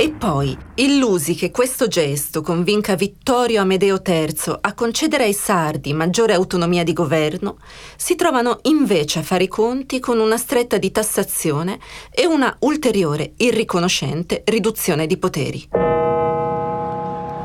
E 0.00 0.12
poi, 0.12 0.56
illusi 0.76 1.34
che 1.34 1.50
questo 1.50 1.88
gesto 1.88 2.40
convinca 2.40 2.94
Vittorio 2.94 3.62
Amedeo 3.62 4.00
III 4.06 4.58
a 4.60 4.72
concedere 4.72 5.24
ai 5.24 5.32
sardi 5.32 5.92
maggiore 5.92 6.34
autonomia 6.34 6.84
di 6.84 6.92
governo, 6.92 7.56
si 7.96 8.14
trovano 8.14 8.60
invece 8.62 9.18
a 9.18 9.22
fare 9.22 9.42
i 9.42 9.48
conti 9.48 9.98
con 9.98 10.20
una 10.20 10.36
stretta 10.36 10.78
di 10.78 10.92
tassazione 10.92 11.80
e 12.12 12.26
una 12.26 12.54
ulteriore 12.60 13.32
irriconoscente 13.38 14.42
riduzione 14.44 15.08
di 15.08 15.16
poteri. 15.16 15.68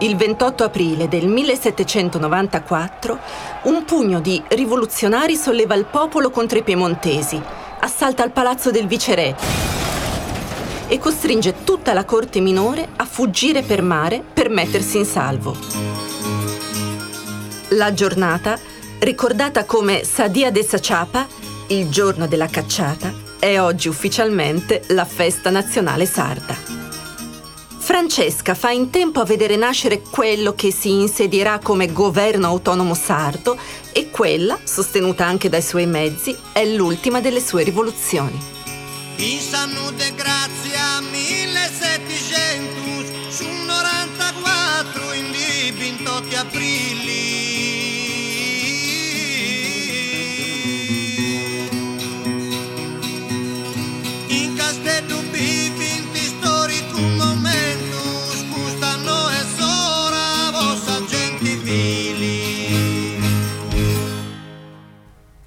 Il 0.02 0.16
28 0.16 0.64
aprile 0.64 1.08
del 1.08 1.26
1794 1.26 3.20
un 3.64 3.84
pugno 3.84 4.20
di 4.20 4.40
rivoluzionari 4.50 5.36
solleva 5.36 5.74
il 5.74 5.86
popolo 5.86 6.30
contro 6.30 6.60
i 6.60 6.64
piemontesi, 6.64 7.42
assalta 7.80 8.24
il 8.24 8.32
palazzo 8.32 8.70
del 8.70 8.86
viceré 8.86 9.74
e 10.88 11.00
costringe 11.00 11.64
tutta 11.64 11.94
la 11.94 12.06
corte 12.06 12.40
minore 12.40 12.88
a 12.96 13.06
fuggire 13.06 13.62
per 13.62 13.82
mare 13.82 14.24
per 14.34 14.50
mettersi 14.50 14.98
in 14.98 15.06
salvo. 15.06 15.56
La 17.70 17.94
giornata, 17.94 18.60
ricordata 19.00 19.66
come 19.66 20.04
Sadia 20.04 20.52
de 20.52 20.64
Saciapa, 20.64 21.28
il 21.68 21.90
giorno 21.90 22.28
della 22.28 22.48
cacciata, 22.48 23.14
è 23.40 23.60
oggi 23.60 23.88
ufficialmente 23.88 24.84
la 24.88 25.06
festa 25.06 25.50
nazionale 25.50 26.06
sarda. 26.06 26.56
Francesca 27.84 28.54
fa 28.54 28.70
in 28.70 28.90
tempo 28.90 29.20
a 29.20 29.26
vedere 29.26 29.58
nascere 29.58 30.02
quello 30.02 30.54
che 30.54 30.72
si 30.72 30.90
insedierà 30.90 31.60
come 31.60 31.92
governo 31.92 32.48
autonomo 32.48 32.94
sardo 32.94 33.58
e 33.92 34.10
quella, 34.10 34.58
sostenuta 34.64 35.26
anche 35.26 35.50
dai 35.50 35.62
suoi 35.62 35.86
mezzi, 35.86 36.34
è 36.54 36.66
l'ultima 36.66 37.20
delle 37.20 37.42
sue 37.42 37.64
rivoluzioni. 37.64 38.53
In 39.18 39.40
salute 39.40 40.14
grazie 40.16 40.76
a 40.76 41.00
1700 41.02 43.30
su 43.30 43.48
94 43.48 45.14
in 45.14 45.32
28 45.32 46.38
aprile 46.38 47.24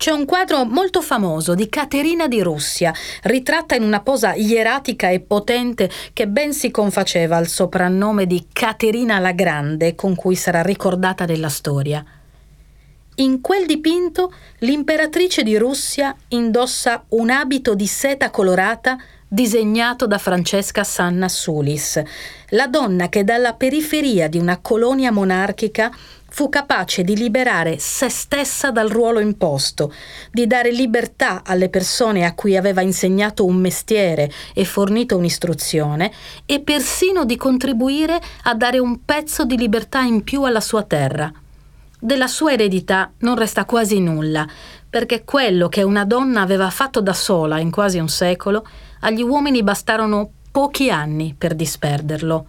C'è 0.06 0.12
un 0.12 0.24
quadro 0.24 0.64
molto 0.64 1.02
famoso 1.02 1.56
di 1.56 1.68
Caterina 1.68 2.28
di 2.28 2.40
Russia, 2.40 2.94
ritratta 3.22 3.74
in 3.74 3.82
una 3.82 4.02
posa 4.02 4.34
ieratica 4.34 5.08
e 5.10 5.18
potente 5.18 5.90
che 6.12 6.28
ben 6.28 6.52
si 6.52 6.70
confaceva 6.70 7.36
al 7.36 7.48
soprannome 7.48 8.24
di 8.24 8.46
Caterina 8.52 9.18
la 9.18 9.32
Grande 9.32 9.96
con 9.96 10.14
cui 10.14 10.36
sarà 10.36 10.62
ricordata 10.62 11.24
nella 11.24 11.48
storia. 11.48 12.04
In 13.16 13.40
quel 13.40 13.66
dipinto 13.66 14.32
l'imperatrice 14.58 15.42
di 15.42 15.58
Russia 15.58 16.14
indossa 16.28 17.04
un 17.08 17.28
abito 17.28 17.74
di 17.74 17.88
seta 17.88 18.30
colorata 18.30 18.96
disegnato 19.26 20.06
da 20.06 20.18
Francesca 20.18 20.84
Sanna 20.84 21.28
Sulis, 21.28 22.00
la 22.50 22.68
donna 22.68 23.08
che 23.08 23.24
dalla 23.24 23.54
periferia 23.54 24.28
di 24.28 24.38
una 24.38 24.58
colonia 24.58 25.10
monarchica 25.10 25.90
fu 26.36 26.50
capace 26.50 27.02
di 27.02 27.16
liberare 27.16 27.78
se 27.78 28.10
stessa 28.10 28.70
dal 28.70 28.90
ruolo 28.90 29.20
imposto, 29.20 29.90
di 30.30 30.46
dare 30.46 30.70
libertà 30.70 31.40
alle 31.42 31.70
persone 31.70 32.26
a 32.26 32.34
cui 32.34 32.58
aveva 32.58 32.82
insegnato 32.82 33.46
un 33.46 33.56
mestiere 33.56 34.30
e 34.52 34.66
fornito 34.66 35.16
un'istruzione 35.16 36.12
e 36.44 36.60
persino 36.60 37.24
di 37.24 37.38
contribuire 37.38 38.20
a 38.42 38.54
dare 38.54 38.78
un 38.78 39.02
pezzo 39.02 39.46
di 39.46 39.56
libertà 39.56 40.02
in 40.02 40.24
più 40.24 40.42
alla 40.42 40.60
sua 40.60 40.82
terra. 40.82 41.32
Della 41.98 42.26
sua 42.26 42.52
eredità 42.52 43.10
non 43.20 43.38
resta 43.38 43.64
quasi 43.64 43.98
nulla, 43.98 44.46
perché 44.90 45.24
quello 45.24 45.70
che 45.70 45.82
una 45.82 46.04
donna 46.04 46.42
aveva 46.42 46.68
fatto 46.68 47.00
da 47.00 47.14
sola 47.14 47.60
in 47.60 47.70
quasi 47.70 47.96
un 47.96 48.10
secolo, 48.10 48.66
agli 49.00 49.22
uomini 49.22 49.62
bastarono 49.62 50.28
pochi 50.52 50.90
anni 50.90 51.34
per 51.36 51.54
disperderlo 51.54 52.48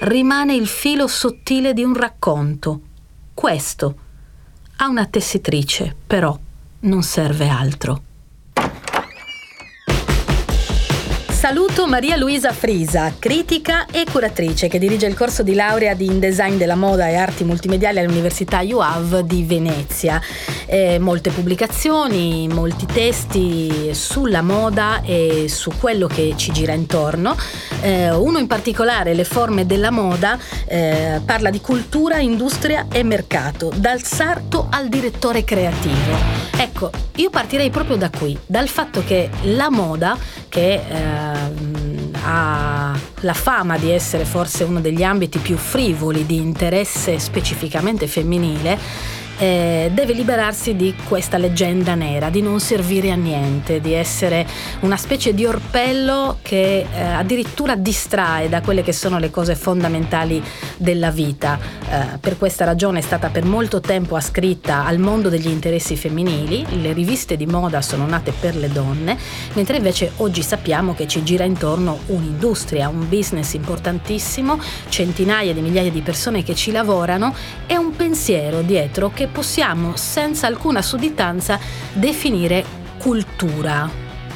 rimane 0.00 0.54
il 0.54 0.66
filo 0.66 1.06
sottile 1.06 1.72
di 1.74 1.82
un 1.82 1.94
racconto. 1.94 2.80
Questo. 3.34 3.94
A 4.76 4.88
una 4.88 5.06
tessitrice, 5.06 5.94
però, 6.06 6.38
non 6.80 7.02
serve 7.02 7.48
altro. 7.48 8.02
Saluto 11.40 11.86
Maria 11.86 12.18
Luisa 12.18 12.52
Frisa, 12.52 13.14
critica 13.18 13.86
e 13.86 14.04
curatrice 14.12 14.68
che 14.68 14.78
dirige 14.78 15.06
il 15.06 15.14
corso 15.16 15.42
di 15.42 15.54
laurea 15.54 15.94
di 15.94 16.04
InDesign 16.04 16.58
della 16.58 16.74
moda 16.74 17.08
e 17.08 17.14
arti 17.14 17.44
multimediali 17.44 17.98
all'Università 17.98 18.60
UAV 18.62 19.20
di 19.20 19.42
Venezia. 19.44 20.20
Eh, 20.66 20.98
molte 20.98 21.30
pubblicazioni, 21.30 22.46
molti 22.46 22.84
testi 22.84 23.88
sulla 23.94 24.42
moda 24.42 25.00
e 25.02 25.46
su 25.48 25.72
quello 25.80 26.06
che 26.08 26.34
ci 26.36 26.52
gira 26.52 26.74
intorno. 26.74 27.34
Eh, 27.80 28.10
uno 28.10 28.36
in 28.36 28.46
particolare, 28.46 29.14
Le 29.14 29.24
forme 29.24 29.64
della 29.64 29.90
moda, 29.90 30.38
eh, 30.66 31.22
parla 31.24 31.48
di 31.48 31.62
cultura, 31.62 32.18
industria 32.18 32.86
e 32.92 33.02
mercato, 33.02 33.72
dal 33.74 34.02
sarto 34.02 34.66
al 34.70 34.88
direttore 34.88 35.42
creativo. 35.42 36.40
Ecco, 36.54 36.90
io 37.16 37.30
partirei 37.30 37.70
proprio 37.70 37.96
da 37.96 38.10
qui, 38.10 38.38
dal 38.44 38.68
fatto 38.68 39.02
che 39.02 39.30
la 39.44 39.70
moda, 39.70 40.18
che 40.50 40.74
eh, 40.74 41.29
ha 42.22 42.98
la 43.20 43.34
fama 43.34 43.78
di 43.78 43.90
essere 43.90 44.24
forse 44.24 44.64
uno 44.64 44.80
degli 44.80 45.02
ambiti 45.02 45.38
più 45.38 45.56
frivoli 45.56 46.26
di 46.26 46.36
interesse 46.36 47.18
specificamente 47.18 48.06
femminile, 48.06 48.78
eh, 49.40 49.90
deve 49.94 50.12
liberarsi 50.12 50.76
di 50.76 50.94
questa 51.08 51.38
leggenda 51.38 51.94
nera, 51.94 52.28
di 52.28 52.42
non 52.42 52.60
servire 52.60 53.10
a 53.10 53.14
niente, 53.14 53.80
di 53.80 53.94
essere 53.94 54.46
una 54.80 54.98
specie 54.98 55.32
di 55.32 55.46
orpello 55.46 56.38
che 56.42 56.86
eh, 56.92 57.00
addirittura 57.00 57.74
distrae 57.74 58.50
da 58.50 58.60
quelle 58.60 58.82
che 58.82 58.92
sono 58.92 59.18
le 59.18 59.30
cose 59.30 59.54
fondamentali 59.54 60.42
della 60.76 61.10
vita. 61.10 61.58
Eh, 61.88 62.18
per 62.20 62.36
questa 62.36 62.66
ragione 62.66 62.98
è 62.98 63.02
stata 63.02 63.30
per 63.30 63.44
molto 63.44 63.80
tempo 63.80 64.14
ascritta 64.14 64.84
al 64.84 64.98
mondo 64.98 65.30
degli 65.30 65.48
interessi 65.48 65.96
femminili, 65.96 66.66
le 66.82 66.92
riviste 66.92 67.38
di 67.38 67.46
moda 67.46 67.80
sono 67.80 68.06
nate 68.06 68.32
per 68.38 68.54
le 68.56 68.68
donne, 68.68 69.16
mentre 69.54 69.78
invece 69.78 70.12
oggi 70.16 70.42
sappiamo 70.42 70.94
che 70.94 71.08
ci 71.08 71.22
gira 71.22 71.44
intorno 71.44 72.00
un'industria, 72.06 72.90
un 72.90 73.08
business 73.08 73.54
importantissimo, 73.54 74.60
centinaia 74.90 75.54
di 75.54 75.60
migliaia 75.62 75.90
di 75.90 76.02
persone 76.02 76.42
che 76.42 76.54
ci 76.54 76.72
lavorano 76.72 77.34
e 77.66 77.78
un 77.78 77.96
pensiero 77.96 78.60
dietro 78.60 79.10
che 79.10 79.28
possiamo 79.32 79.96
senza 79.96 80.46
alcuna 80.46 80.82
sudditanza 80.82 81.58
definire 81.92 82.64
cultura. 82.98 83.88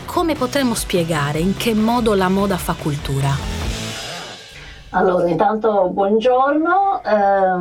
Come 0.06 0.34
potremmo 0.34 0.74
spiegare 0.74 1.38
in 1.38 1.56
che 1.56 1.74
modo 1.74 2.14
la 2.14 2.28
moda 2.28 2.56
fa 2.56 2.74
cultura? 2.80 3.28
Allora, 4.90 5.26
intanto 5.26 5.88
buongiorno, 5.88 7.02
eh, 7.02 7.56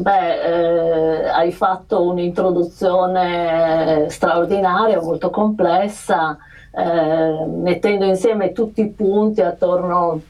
beh, 0.00 0.42
eh, 0.42 1.28
hai 1.28 1.52
fatto 1.52 2.02
un'introduzione 2.02 4.06
straordinaria, 4.08 5.00
molto 5.00 5.30
complessa, 5.30 6.36
eh, 6.72 7.46
mettendo 7.46 8.04
insieme 8.04 8.50
tutti 8.50 8.80
i 8.80 8.90
punti 8.90 9.42
attorno 9.42 10.20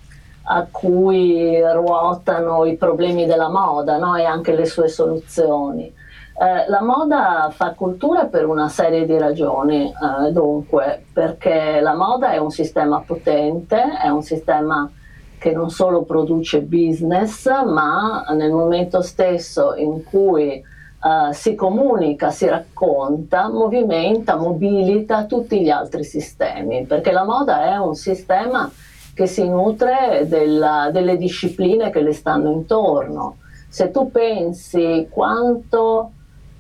a 0.44 0.66
cui 0.70 1.59
ruotano 1.59 2.66
i 2.66 2.76
problemi 2.76 3.24
della 3.24 3.48
moda 3.48 3.96
no? 3.96 4.14
e 4.16 4.24
anche 4.24 4.55
le 4.55 4.66
sue 4.66 4.88
soluzioni. 4.88 6.00
Eh, 6.34 6.68
la 6.68 6.82
moda 6.82 7.50
fa 7.52 7.72
cultura 7.72 8.26
per 8.26 8.46
una 8.46 8.68
serie 8.68 9.06
di 9.06 9.18
ragioni, 9.18 9.86
eh, 9.86 10.32
dunque, 10.32 11.04
perché 11.12 11.80
la 11.80 11.94
moda 11.94 12.32
è 12.32 12.38
un 12.38 12.50
sistema 12.50 13.00
potente, 13.00 13.98
è 14.02 14.08
un 14.08 14.22
sistema 14.22 14.90
che 15.38 15.52
non 15.52 15.70
solo 15.70 16.02
produce 16.02 16.62
business, 16.62 17.46
ma 17.64 18.24
nel 18.30 18.52
momento 18.52 19.02
stesso 19.02 19.74
in 19.74 20.04
cui 20.04 20.70
Uh, 21.02 21.32
si 21.32 21.56
comunica, 21.56 22.30
si 22.30 22.46
racconta, 22.46 23.48
movimenta, 23.48 24.36
mobilita 24.36 25.24
tutti 25.24 25.60
gli 25.60 25.68
altri 25.68 26.04
sistemi, 26.04 26.84
perché 26.84 27.10
la 27.10 27.24
moda 27.24 27.64
è 27.64 27.76
un 27.76 27.96
sistema 27.96 28.70
che 29.12 29.26
si 29.26 29.48
nutre 29.48 30.28
della, 30.28 30.90
delle 30.92 31.16
discipline 31.16 31.90
che 31.90 32.02
le 32.02 32.12
stanno 32.12 32.52
intorno. 32.52 33.38
Se 33.68 33.90
tu 33.90 34.12
pensi 34.12 35.08
quanto 35.10 36.12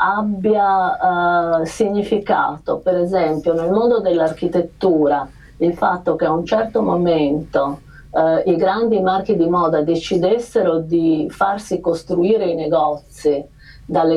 abbia 0.02 1.60
uh, 1.60 1.64
significato, 1.64 2.78
per 2.78 2.96
esempio, 2.96 3.54
nel 3.54 3.70
mondo 3.70 4.00
dell'architettura, 4.00 5.28
il 5.58 5.74
fatto 5.74 6.16
che 6.16 6.24
a 6.24 6.32
un 6.32 6.44
certo 6.44 6.82
momento 6.82 7.80
uh, 8.10 8.50
i 8.50 8.56
grandi 8.56 9.00
marchi 9.00 9.36
di 9.36 9.48
moda 9.48 9.82
decidessero 9.82 10.78
di 10.78 11.28
farsi 11.30 11.80
costruire 11.80 12.46
i 12.46 12.56
negozi 12.56 13.44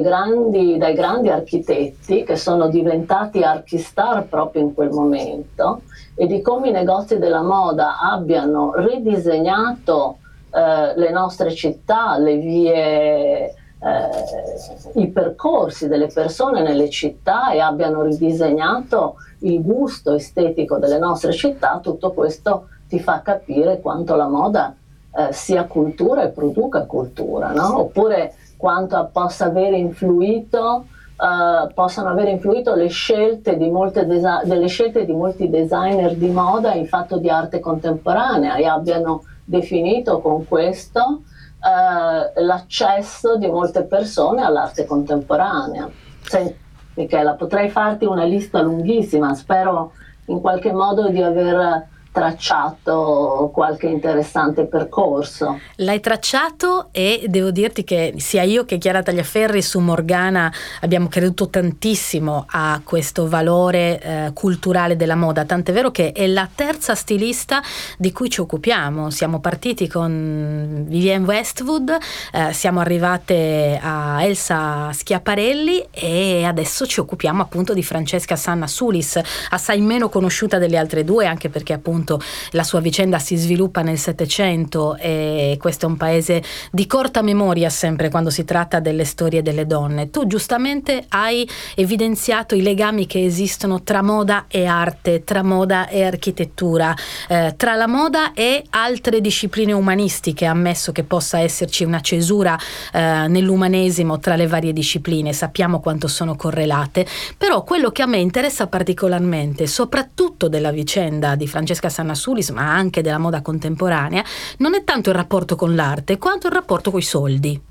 grandi, 0.02 0.78
dai 0.78 0.94
grandi 0.94 1.30
architetti 1.30 2.24
che 2.24 2.36
sono 2.36 2.68
diventati 2.68 3.44
archistar 3.44 4.26
proprio 4.26 4.62
in 4.64 4.74
quel 4.74 4.90
momento 4.90 5.82
e 6.16 6.28
di 6.28 6.42
come 6.42 6.70
i 6.70 6.72
negozi 6.72 7.18
della 7.18 7.42
moda 7.42 8.00
abbiano 8.00 8.74
ridisegnato 8.76 10.18
uh, 10.50 10.98
le 10.98 11.12
nostre 11.12 11.54
città, 11.54 12.18
le 12.18 12.38
vie 12.38 13.54
eh, 13.86 15.00
i 15.00 15.08
percorsi 15.10 15.88
delle 15.88 16.08
persone 16.08 16.64
nelle 16.64 16.90
città 16.90 17.52
e 17.52 17.60
abbiano 17.60 18.02
ridisegnato 18.02 19.18
il 19.40 19.62
gusto 19.62 20.16
estetico 20.16 20.80
delle 20.80 20.98
nostre 20.98 21.32
città, 21.32 21.80
tutto 21.84 22.12
questo 22.12 22.70
ti 22.88 23.00
fa 23.00 23.22
capire 23.22 23.80
quanto 23.82 24.16
la 24.16 24.28
moda 24.28 24.76
eh, 25.16 25.32
sia 25.32 25.66
cultura 25.66 26.24
e 26.24 26.30
produca 26.30 26.86
cultura, 26.86 27.52
no? 27.52 27.82
oppure 27.82 28.34
quanto 28.58 29.10
possa 29.12 29.46
aver 29.46 29.74
influito 29.74 30.86
Uh, 31.18 31.74
possano 31.74 32.10
aver 32.10 32.28
influito 32.28 32.76
le 32.76 32.90
scelte 32.90 33.56
di 33.56 33.70
molte 33.70 34.06
delle 34.06 34.68
scelte 34.68 35.06
di 35.06 35.14
molti 35.14 35.50
designer 35.50 36.14
di 36.14 36.28
moda 36.28 36.74
in 36.74 36.88
fatto 36.88 37.20
di 37.20 37.30
arte 37.30 37.62
contemporanea 37.62 38.56
e 38.56 38.66
abbiano 38.66 39.24
definito 39.46 40.20
con 40.20 40.46
questo 40.46 41.22
eh, 41.66 42.42
l'accesso 42.44 43.38
di 43.38 43.48
molte 43.48 43.84
persone 43.84 44.44
all'arte 44.44 44.86
contemporanea. 44.86 45.90
Senti, 46.22 46.56
Michela, 46.96 47.34
potrei 47.34 47.70
farti 47.70 48.06
una 48.06 48.24
lista 48.24 48.62
lunghissima, 48.62 49.34
spero 49.34 49.94
in 50.28 50.42
qualche 50.42 50.72
modo 50.72 51.10
di 51.10 51.22
aver 51.22 51.88
tracciato 52.16 53.50
qualche 53.54 53.88
interessante 53.88 54.64
percorso. 54.68 55.60
L'hai 55.78 56.00
tracciato 56.00 56.88
e 56.94 57.26
devo 57.28 57.52
dirti 57.52 57.84
che 57.84 58.14
sia 58.16 58.42
io 58.44 58.64
che 58.64 58.78
Chiara 58.78 59.04
Tagliaferri 59.04 59.62
su 59.62 59.80
Morgana 59.80 60.50
abbiamo 60.80 61.10
creduto 61.10 61.50
tantissimo 61.50 62.46
a 62.48 62.80
questo 62.86 63.28
valore 63.28 64.00
eh, 64.00 64.32
culturale 64.34 64.96
della 64.96 65.18
moda, 65.18 65.44
tant'è 65.44 65.74
vero 65.74 65.92
che 65.92 66.14
è 66.14 66.26
la 66.28 66.48
terza 66.54 66.96
stilista 66.96 67.62
di 67.98 68.14
cui 68.14 68.30
ci 68.30 68.40
occupiamo. 68.40 69.10
Siamo 69.10 69.42
partiti 69.42 69.90
con 69.90 70.86
Vivienne 70.88 71.26
Westwood, 71.26 71.98
eh, 72.32 72.54
siamo 72.54 72.80
arrivate 72.80 73.78
a 73.84 74.24
Elsa 74.24 74.90
Schiaparelli 74.94 75.88
e 75.92 76.46
adesso 76.46 76.86
ci 76.86 77.02
occupiamo 77.02 77.42
appunto 77.42 77.74
di 77.74 77.84
Francesca 77.84 78.38
Sanna 78.38 78.68
Sulis, 78.68 79.20
assai 79.50 79.82
meno 79.82 80.08
conosciuta 80.08 80.58
delle 80.58 80.78
altre 80.78 81.04
due 81.04 81.26
anche 81.26 81.50
perché 81.50 81.74
appunto 81.74 82.04
appunto 82.06 82.22
la 82.52 82.64
sua 82.64 82.80
vicenda 82.80 83.18
si 83.18 83.36
sviluppa 83.36 83.82
nel 83.82 83.98
Settecento 83.98 84.96
e 84.98 85.58
questo 85.60 85.88
è 85.88 85.90
un 85.90 85.98
paese 85.98 86.44
di 86.72 86.86
corta 86.86 87.24
memoria 87.24 87.70
sempre 87.70 88.10
quando 88.10 88.30
si 88.30 88.46
tratta 88.46 88.80
delle 88.80 89.06
storie 89.06 89.42
delle 89.42 89.66
donne. 89.66 90.12
Tu 90.12 90.28
giustamente 90.28 91.06
hai 91.10 91.50
evidenziato 91.76 92.54
i 92.54 92.62
legami 92.62 93.08
che 93.08 93.26
esistono 93.26 93.82
tra 93.82 94.04
moda 94.04 94.46
e 94.48 94.66
arte, 94.66 95.24
tra 95.24 95.42
moda 95.42 95.88
e 95.88 96.04
architettura, 96.04 96.94
eh, 97.28 97.56
tra 97.58 97.76
la 97.76 97.88
moda 97.88 98.34
e 98.34 98.64
altre 98.70 99.20
discipline 99.20 99.72
umanistiche, 99.72 100.46
ammesso 100.46 100.92
che 100.92 101.04
possa 101.04 101.40
esserci 101.40 101.84
una 101.84 102.02
cesura 102.02 102.58
eh, 102.94 103.26
nell'umanesimo 103.28 104.20
tra 104.20 104.36
le 104.36 104.48
varie 104.48 104.74
discipline, 104.74 105.34
sappiamo 105.34 105.80
quanto 105.80 106.08
sono 106.08 106.36
correlate, 106.36 107.06
però 107.38 107.64
quello 107.64 107.90
che 107.90 108.04
a 108.04 108.06
me 108.06 108.18
interessa 108.18 108.68
particolarmente, 108.68 109.66
soprattutto 109.66 110.48
della 110.48 110.72
vicenda 110.72 111.36
di 111.36 111.48
Francesca 111.48 111.90
Sanna 111.96 112.14
Sulis, 112.14 112.50
ma 112.50 112.74
anche 112.74 113.02
della 113.02 113.18
moda 113.18 113.42
contemporanea, 113.42 114.22
non 114.58 114.76
è 114.76 114.84
tanto 114.84 115.12
il 115.12 115.16
rapporto 115.16 115.56
con 115.56 115.76
l'arte 115.76 116.18
quanto 116.18 116.48
il 116.48 116.54
rapporto 116.54 116.92
con 116.92 117.00
i 117.00 117.04
soldi. 117.04 117.62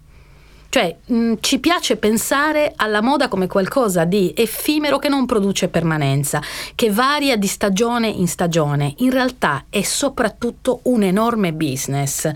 Cioè 0.74 0.96
mh, 1.06 1.14
mm, 1.14 1.32
ci 1.38 1.60
piace 1.60 1.94
pensare 1.94 2.72
alla 2.74 3.00
moda 3.00 3.28
come 3.28 3.46
qualcosa 3.46 4.02
di 4.02 4.34
effimero 4.36 4.98
che 4.98 5.08
non 5.08 5.24
produce 5.24 5.68
permanenza, 5.68 6.42
che 6.74 6.90
varia 6.90 7.36
di 7.36 7.46
stagione 7.46 8.08
in 8.08 8.26
stagione. 8.26 8.92
In 8.96 9.12
realtà 9.12 9.66
è 9.70 9.82
soprattutto 9.82 10.80
un 10.86 11.04
enorme 11.04 11.52
business 11.52 12.28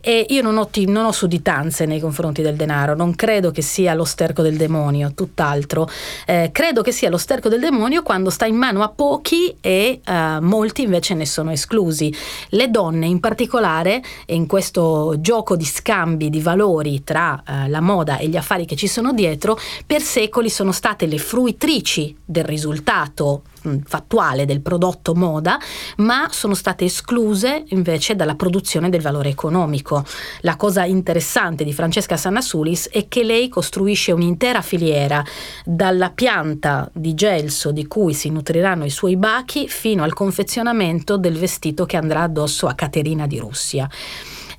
e 0.00 0.26
io 0.28 0.42
non 0.42 0.56
ho, 0.56 0.66
t- 0.66 0.78
non 0.88 1.04
ho 1.04 1.12
sudditanze 1.12 1.86
nei 1.86 2.00
confronti 2.00 2.42
del 2.42 2.56
denaro, 2.56 2.96
non 2.96 3.14
credo 3.14 3.52
che 3.52 3.62
sia 3.62 3.94
lo 3.94 4.04
sterco 4.04 4.42
del 4.42 4.56
demonio, 4.56 5.12
tutt'altro. 5.14 5.88
Eh, 6.26 6.50
credo 6.52 6.82
che 6.82 6.90
sia 6.90 7.10
lo 7.10 7.16
sterco 7.16 7.48
del 7.48 7.60
demonio 7.60 8.02
quando 8.02 8.30
sta 8.30 8.44
in 8.44 8.56
mano 8.56 8.82
a 8.82 8.88
pochi 8.88 9.54
e 9.60 10.00
uh, 10.04 10.42
molti 10.44 10.82
invece 10.82 11.14
ne 11.14 11.26
sono 11.26 11.52
esclusi. 11.52 12.12
Le 12.48 12.68
donne 12.72 13.06
in 13.06 13.20
particolare, 13.20 14.02
in 14.26 14.48
questo 14.48 15.14
gioco 15.20 15.54
di 15.54 15.64
scambi 15.64 16.28
di 16.28 16.40
valori 16.40 17.04
tra 17.04 17.40
uh, 17.46 17.68
la 17.68 17.82
moda 17.84 18.18
e 18.18 18.28
gli 18.28 18.36
affari 18.36 18.64
che 18.64 18.74
ci 18.74 18.88
sono 18.88 19.12
dietro, 19.12 19.58
per 19.86 20.00
secoli 20.00 20.50
sono 20.50 20.72
state 20.72 21.06
le 21.06 21.18
fruitrici 21.18 22.16
del 22.24 22.44
risultato 22.44 23.42
mm, 23.68 23.78
fattuale 23.84 24.46
del 24.46 24.60
prodotto 24.60 25.14
moda, 25.14 25.58
ma 25.98 26.28
sono 26.30 26.54
state 26.54 26.86
escluse 26.86 27.64
invece 27.68 28.16
dalla 28.16 28.34
produzione 28.34 28.88
del 28.88 29.02
valore 29.02 29.28
economico. 29.28 30.04
La 30.40 30.56
cosa 30.56 30.84
interessante 30.84 31.62
di 31.62 31.72
Francesca 31.72 32.16
Sannasulis 32.16 32.88
è 32.88 33.06
che 33.06 33.22
lei 33.22 33.48
costruisce 33.48 34.10
un'intera 34.10 34.62
filiera 34.62 35.22
dalla 35.64 36.10
pianta 36.10 36.90
di 36.92 37.14
gelso 37.14 37.70
di 37.70 37.86
cui 37.86 38.14
si 38.14 38.30
nutriranno 38.30 38.84
i 38.84 38.90
suoi 38.90 39.16
bachi 39.16 39.68
fino 39.68 40.02
al 40.02 40.14
confezionamento 40.14 41.16
del 41.16 41.38
vestito 41.38 41.84
che 41.84 41.96
andrà 41.96 42.22
addosso 42.22 42.66
a 42.66 42.74
Caterina 42.74 43.26
di 43.26 43.38
Russia. 43.38 43.88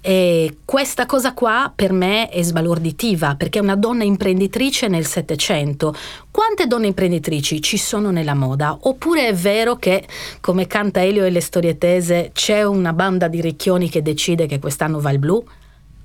E 0.08 0.58
questa 0.66 1.08
cosa 1.08 1.34
qua 1.34 1.72
per 1.74 1.92
me 1.92 2.30
è 2.30 2.44
sbalorditiva 2.44 3.34
perché 3.36 3.58
è 3.58 3.62
una 3.64 3.76
donna 3.76 4.04
imprenditrice 4.04 4.88
nel 4.88 5.08
Settecento. 5.08 5.96
Quante 6.30 6.68
donne 6.68 6.86
imprenditrici 6.86 7.60
ci 7.60 7.78
sono 7.80 8.12
nella 8.12 8.36
moda? 8.36 8.78
Oppure 8.82 9.30
è 9.30 9.34
vero 9.34 9.78
che, 9.78 10.06
come 10.42 10.68
canta 10.68 11.02
Elio 11.02 11.26
e 11.26 11.32
le 11.32 11.42
storie 11.42 11.80
tese, 11.80 12.30
c'è 12.34 12.62
una 12.62 12.94
banda 12.94 13.28
di 13.28 13.42
ricchioni 13.42 13.90
che 13.90 14.04
decide 14.04 14.46
che 14.46 14.60
quest'anno 14.60 15.00
va 15.00 15.10
il 15.10 15.18
blu? 15.18 15.44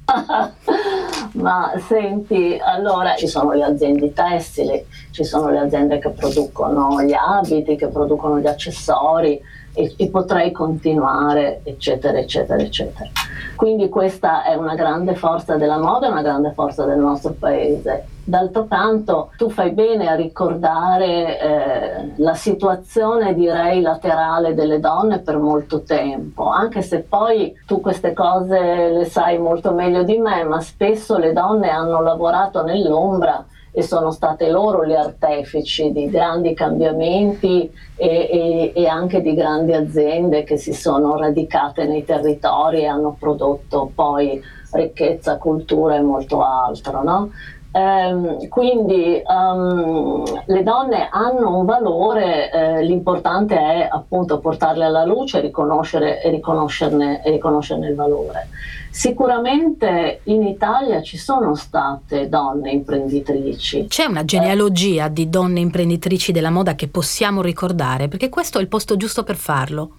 Ma 1.33 1.71
senti, 1.87 2.59
allora 2.59 3.15
ci 3.17 3.27
sono 3.27 3.53
le 3.53 3.65
aziende 3.65 4.15
tessili, 4.15 4.83
ci 5.11 5.25
sono 5.25 5.51
le 5.51 5.59
aziende 5.59 5.99
che 5.99 6.09
producono 6.09 7.03
gli 7.03 7.13
abiti, 7.13 7.77
che 7.77 7.89
producono 7.89 8.39
gli 8.39 8.47
accessori 8.47 9.39
e, 9.73 9.95
e 9.97 10.09
potrei 10.09 10.53
continuare, 10.53 11.61
eccetera, 11.65 12.19
eccetera, 12.19 12.63
eccetera. 12.63 13.09
Quindi 13.57 13.89
questa 13.89 14.43
è 14.43 14.55
una 14.55 14.75
grande 14.75 15.15
forza 15.15 15.57
della 15.57 15.79
moda, 15.79 16.09
una 16.09 16.23
grande 16.23 16.53
forza 16.53 16.85
del 16.85 16.99
nostro 16.99 17.35
paese. 17.39 18.07
D'altro 18.25 18.67
canto 18.67 19.31
tu 19.37 19.51
fai 19.51 19.71
bene 19.73 20.09
a 20.09 20.15
ricordare 20.15 21.41
eh, 21.41 22.13
la 22.17 22.35
situazione 22.35 23.35
direi 23.35 23.81
laterale 23.81 24.55
delle 24.55 24.79
donne 24.79 25.19
per 25.19 25.37
molto 25.39 25.83
tempo, 25.83 26.49
anche 26.49 26.83
se 26.83 27.01
poi 27.01 27.55
tu 27.67 27.81
queste 27.81 28.13
cose 28.13 28.91
le 28.91 29.05
sai 29.07 29.39
molto 29.39 29.73
meglio 29.73 30.05
di 30.05 30.17
me, 30.19 30.45
ma 30.45 30.61
spesso 30.61 31.19
le 31.19 31.33
donne 31.33 31.71
hanno 31.71 32.01
lavorato 32.01 32.63
nell'ombra 32.63 33.45
e 33.73 33.83
sono 33.83 34.11
state 34.11 34.51
loro 34.51 34.83
le 34.83 34.97
artefici 34.97 35.93
di 35.93 36.09
grandi 36.09 36.55
cambiamenti 36.55 37.71
e, 37.97 38.07
e, 38.07 38.73
e, 38.75 38.87
anche 38.87 39.21
di 39.21 39.35
grandi 39.35 39.73
aziende 39.73 40.43
che 40.43 40.57
si 40.57 40.73
sono 40.73 41.17
radicate 41.17 41.87
nei 41.87 42.05
territori 42.05 42.81
e 42.81 42.87
hanno 42.87 43.17
prodotto 43.19 43.91
poi 43.95 44.43
ricchezza, 44.73 45.39
cultura 45.39 45.97
e 45.97 46.01
molto 46.01 46.43
altro. 46.43 47.03
No? 47.03 47.31
Um, 47.73 48.49
quindi 48.49 49.23
um, 49.25 50.25
le 50.47 50.63
donne 50.65 51.09
hanno 51.09 51.57
un 51.57 51.65
valore, 51.65 52.51
eh, 52.51 52.83
l'importante 52.83 53.57
è 53.57 53.89
appunto 53.89 54.41
portarle 54.41 54.85
alla 54.85 55.05
luce 55.05 55.41
riconoscere, 55.41 56.21
e 56.21 56.31
riconoscerne, 56.31 57.23
e 57.23 57.31
riconoscerne 57.31 57.89
il 57.89 57.95
valore. 57.95 58.49
Sicuramente 58.91 60.21
in 60.25 60.43
Italia 60.43 61.01
ci 61.01 61.17
sono 61.17 61.55
state 61.55 62.29
donne 62.29 62.73
imprenditrici. 62.73 63.87
C'è 63.87 64.07
una 64.07 64.25
genealogia 64.25 65.07
eh. 65.07 65.13
di 65.13 65.31
donne 65.31 65.61
imprenditrici 65.61 66.33
della 66.33 66.51
moda 66.51 66.75
che 66.75 66.89
possiamo 66.89 67.41
ricordare, 67.41 68.09
perché 68.09 68.29
questo 68.29 68.59
è 68.59 68.63
il 68.63 68.69
posto 68.69 68.97
giusto 68.97 69.23
per 69.23 69.37
farlo. 69.37 69.91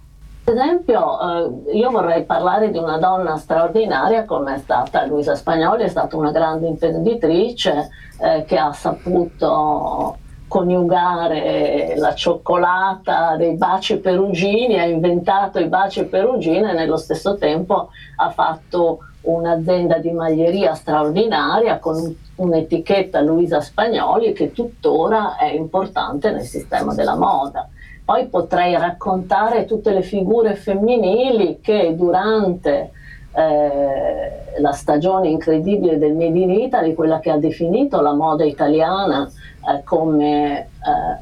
Per 0.44 0.54
esempio, 0.54 1.70
eh, 1.70 1.76
io 1.76 1.90
vorrei 1.90 2.24
parlare 2.24 2.70
di 2.72 2.78
una 2.78 2.98
donna 2.98 3.36
straordinaria 3.36 4.24
come 4.24 4.56
è 4.56 4.58
stata 4.58 5.06
Luisa 5.06 5.36
Spagnoli, 5.36 5.84
è 5.84 5.88
stata 5.88 6.16
una 6.16 6.32
grande 6.32 6.66
imprenditrice 6.66 7.90
eh, 8.18 8.44
che 8.44 8.58
ha 8.58 8.72
saputo 8.72 10.16
coniugare 10.48 11.94
la 11.96 12.12
cioccolata 12.14 13.36
dei 13.36 13.54
baci 13.54 13.98
perugini, 14.00 14.78
ha 14.78 14.84
inventato 14.84 15.58
i 15.58 15.68
baci 15.68 16.04
perugini 16.04 16.68
e 16.68 16.74
nello 16.74 16.98
stesso 16.98 17.36
tempo 17.38 17.88
ha 18.16 18.30
fatto 18.30 18.98
un'azienda 19.22 19.98
di 19.98 20.10
maglieria 20.10 20.74
straordinaria 20.74 21.78
con 21.78 22.14
un'etichetta 22.34 23.20
Luisa 23.20 23.60
Spagnoli 23.60 24.32
che 24.32 24.52
tuttora 24.52 25.36
è 25.36 25.50
importante 25.52 26.30
nel 26.32 26.44
sistema 26.44 26.92
della 26.94 27.16
moda. 27.16 27.68
Poi 28.04 28.26
potrei 28.26 28.76
raccontare 28.76 29.64
tutte 29.64 29.92
le 29.92 30.02
figure 30.02 30.54
femminili 30.54 31.60
che 31.60 31.94
durante 31.96 32.90
eh, 33.34 34.60
la 34.60 34.72
stagione 34.72 35.28
incredibile 35.28 35.98
del 35.98 36.14
Made 36.14 36.38
in 36.38 36.50
Italy, 36.50 36.94
quella 36.94 37.20
che 37.20 37.30
ha 37.30 37.38
definito 37.38 38.00
la 38.00 38.12
moda 38.12 38.44
italiana 38.44 39.26
eh, 39.26 39.82
come 39.84 40.58
eh, 40.60 40.66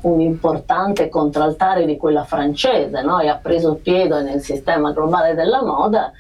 un 0.03 0.21
importante 0.21 1.09
contraltare 1.09 1.85
di 1.85 1.97
quella 1.97 2.25
francese 2.25 3.03
no? 3.03 3.21
e 3.21 3.29
ha 3.29 3.37
preso 3.37 3.75
piede 3.75 4.23
nel 4.23 4.41
sistema 4.41 4.93
globale 4.93 5.35
della 5.35 5.63
moda, 5.63 6.11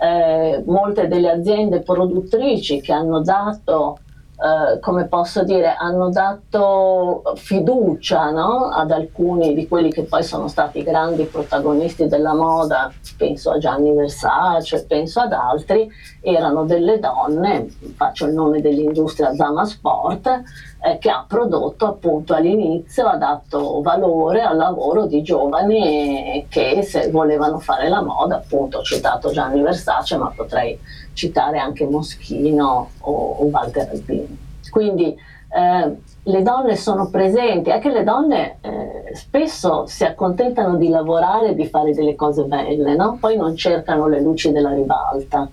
eh, 0.00 0.62
molte 0.66 1.08
delle 1.08 1.30
aziende 1.30 1.80
produttrici 1.80 2.80
che 2.80 2.92
hanno 2.92 3.20
dato 3.20 3.98
Uh, 4.38 4.78
come 4.78 5.06
posso 5.06 5.42
dire, 5.42 5.74
hanno 5.74 6.10
dato 6.10 7.24
fiducia 7.34 8.30
no? 8.30 8.68
ad 8.68 8.92
alcuni 8.92 9.52
di 9.52 9.66
quelli 9.66 9.90
che 9.90 10.04
poi 10.04 10.22
sono 10.22 10.46
stati 10.46 10.84
grandi 10.84 11.24
protagonisti 11.24 12.06
della 12.06 12.34
moda, 12.34 12.88
penso 13.16 13.50
a 13.50 13.58
Gianni 13.58 13.92
Versace, 13.92 14.86
penso 14.86 15.18
ad 15.18 15.32
altri, 15.32 15.90
erano 16.20 16.64
delle 16.66 17.00
donne, 17.00 17.66
faccio 17.96 18.26
il 18.26 18.34
nome 18.34 18.60
dell'industria 18.60 19.34
Zama 19.34 19.64
Sport, 19.64 20.42
eh, 20.84 20.98
che 20.98 21.10
ha 21.10 21.24
prodotto 21.26 21.86
appunto 21.86 22.32
all'inizio, 22.34 23.08
ha 23.08 23.16
dato 23.16 23.80
valore 23.82 24.42
al 24.42 24.56
lavoro 24.56 25.06
di 25.06 25.20
giovani 25.22 26.46
che 26.48 26.82
se 26.82 27.10
volevano 27.10 27.58
fare 27.58 27.88
la 27.88 28.02
moda, 28.02 28.36
appunto 28.36 28.78
ho 28.78 28.82
citato 28.82 29.32
Gianni 29.32 29.60
Versace, 29.62 30.16
ma 30.16 30.32
potrei 30.34 30.78
citare 31.18 31.58
anche 31.58 31.84
Moschino 31.84 32.90
o, 33.00 33.12
o 33.40 33.44
Walter 33.46 33.88
Alpini. 33.90 34.38
Quindi 34.70 35.16
eh, 35.50 35.96
le 36.22 36.42
donne 36.42 36.76
sono 36.76 37.10
presenti, 37.10 37.72
anche 37.72 37.90
le 37.90 38.04
donne 38.04 38.58
eh, 38.60 39.14
spesso 39.14 39.86
si 39.86 40.04
accontentano 40.04 40.76
di 40.76 40.88
lavorare 40.88 41.48
e 41.48 41.54
di 41.56 41.66
fare 41.66 41.92
delle 41.92 42.14
cose 42.14 42.44
belle, 42.44 42.94
no? 42.94 43.16
poi 43.20 43.36
non 43.36 43.56
cercano 43.56 44.06
le 44.06 44.20
luci 44.20 44.52
della 44.52 44.72
ribalta. 44.72 45.48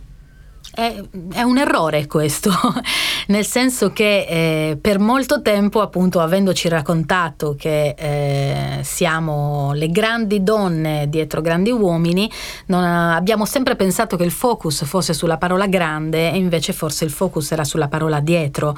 È, 0.76 1.02
è, 1.32 1.42
un 1.42 1.58
errore 1.58 2.06
questo, 2.06 2.52
nel 3.28 3.46
senso 3.46 3.94
che 3.94 4.26
eh, 4.28 4.78
per 4.80 5.00
molto 5.00 5.42
tempo, 5.42 5.80
appunto, 5.80 6.20
avendoci 6.20 6.68
raccontato 6.68 7.56
che 7.58 7.96
eh, 7.98 8.84
siamo 8.84 9.72
le 9.72 9.88
grandi 9.90 10.44
donne 10.44 11.08
dietro 11.08 11.40
grandi 11.40 11.72
uomini, 11.72 12.30
ha, 12.72 13.16
abbiamo 13.16 13.46
sempre 13.46 13.78
pensato 13.78 14.18
che 14.18 14.26
il 14.26 14.32
focus 14.32 14.84
fosse 14.84 15.14
sulla 15.14 15.38
parola 15.38 15.66
grande 15.68 16.30
e 16.30 16.36
invece 16.36 16.74
forse 16.74 17.06
il 17.06 17.12
focus 17.12 17.52
era 17.52 17.64
sulla 17.64 17.88
parola 17.88 18.20
dietro. 18.20 18.78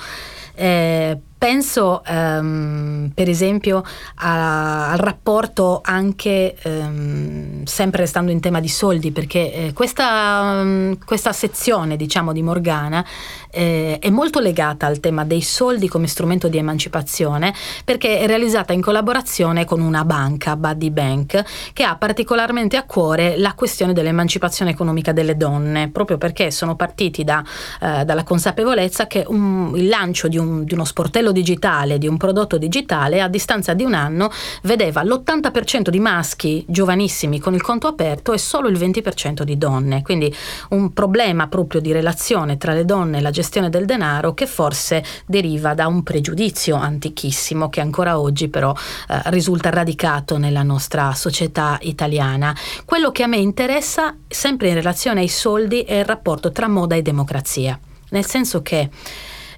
Eh, 0.53 1.19
Penso 1.37 2.01
um, 2.09 3.11
per 3.13 3.29
esempio 3.29 3.83
a, 4.15 4.89
al 4.91 4.97
rapporto 4.97 5.81
anche, 5.83 6.55
um, 6.63 7.63
sempre 7.63 8.01
restando 8.01 8.31
in 8.31 8.39
tema 8.39 8.59
di 8.59 8.67
soldi, 8.67 9.11
perché 9.11 9.53
eh, 9.53 9.73
questa, 9.73 10.61
um, 10.61 10.97
questa, 11.05 11.31
sezione 11.33 11.95
diciamo, 11.95 12.33
di 12.33 12.41
Morgana 12.41 13.05
eh, 13.51 13.99
è 13.99 14.09
molto 14.09 14.39
legata 14.39 14.87
al 14.87 14.99
tema 14.99 15.25
dei 15.25 15.41
soldi 15.41 15.87
come 15.87 16.07
strumento 16.07 16.47
di 16.47 16.57
emancipazione, 16.57 17.53
perché 17.85 18.17
è 18.17 18.25
realizzata 18.25 18.73
in 18.73 18.81
collaborazione 18.81 19.63
con 19.63 19.79
una 19.79 20.03
banca, 20.05 20.55
Buddy 20.55 20.89
Bank, 20.89 21.43
che 21.73 21.83
ha 21.83 21.95
particolarmente 21.97 22.77
a 22.77 22.83
cuore 22.83 23.37
la 23.37 23.53
questione 23.53 23.93
dell'emancipazione 23.93 24.71
economica 24.71 25.11
delle 25.11 25.37
donne, 25.37 25.91
proprio 25.91 26.17
perché 26.17 26.49
sono 26.49 26.75
partiti 26.75 27.23
da, 27.23 27.43
eh, 27.79 28.05
dalla 28.05 28.23
consapevolezza 28.23 29.05
che 29.05 29.23
un, 29.27 29.73
il 29.75 29.87
lancio 29.87 30.27
di, 30.27 30.39
un, 30.39 30.63
di 30.63 30.73
uno 30.73 30.83
sportello 30.83 31.26
modello 31.27 31.31
digitale 31.31 31.97
di 31.97 32.07
un 32.07 32.17
prodotto 32.17 32.57
digitale 32.57 33.21
a 33.21 33.27
distanza 33.27 33.73
di 33.73 33.83
un 33.83 33.93
anno 33.93 34.31
vedeva 34.63 35.03
l'80% 35.03 35.89
di 35.89 35.99
maschi 35.99 36.65
giovanissimi 36.67 37.39
con 37.39 37.53
il 37.53 37.61
conto 37.61 37.87
aperto 37.87 38.33
e 38.33 38.37
solo 38.37 38.67
il 38.67 38.77
20% 38.77 39.43
di 39.43 39.57
donne. 39.57 40.01
Quindi 40.01 40.33
un 40.69 40.93
problema 40.93 41.47
proprio 41.47 41.81
di 41.81 41.91
relazione 41.91 42.57
tra 42.57 42.73
le 42.73 42.85
donne 42.85 43.17
e 43.17 43.21
la 43.21 43.31
gestione 43.31 43.69
del 43.69 43.85
denaro 43.85 44.33
che 44.33 44.45
forse 44.45 45.03
deriva 45.25 45.73
da 45.73 45.87
un 45.87 46.03
pregiudizio 46.03 46.75
antichissimo 46.75 47.69
che 47.69 47.81
ancora 47.81 48.19
oggi 48.19 48.47
però 48.47 48.73
eh, 48.73 49.21
risulta 49.25 49.69
radicato 49.69 50.37
nella 50.37 50.63
nostra 50.63 51.13
società 51.13 51.77
italiana. 51.81 52.55
Quello 52.85 53.11
che 53.11 53.23
a 53.23 53.27
me 53.27 53.37
interessa, 53.37 54.15
sempre 54.27 54.69
in 54.69 54.75
relazione 54.75 55.21
ai 55.21 55.27
soldi, 55.27 55.81
è 55.81 55.95
il 55.95 56.05
rapporto 56.05 56.51
tra 56.51 56.67
moda 56.67 56.95
e 56.95 57.01
democrazia. 57.01 57.77
Nel 58.09 58.25
senso 58.25 58.61
che 58.61 58.89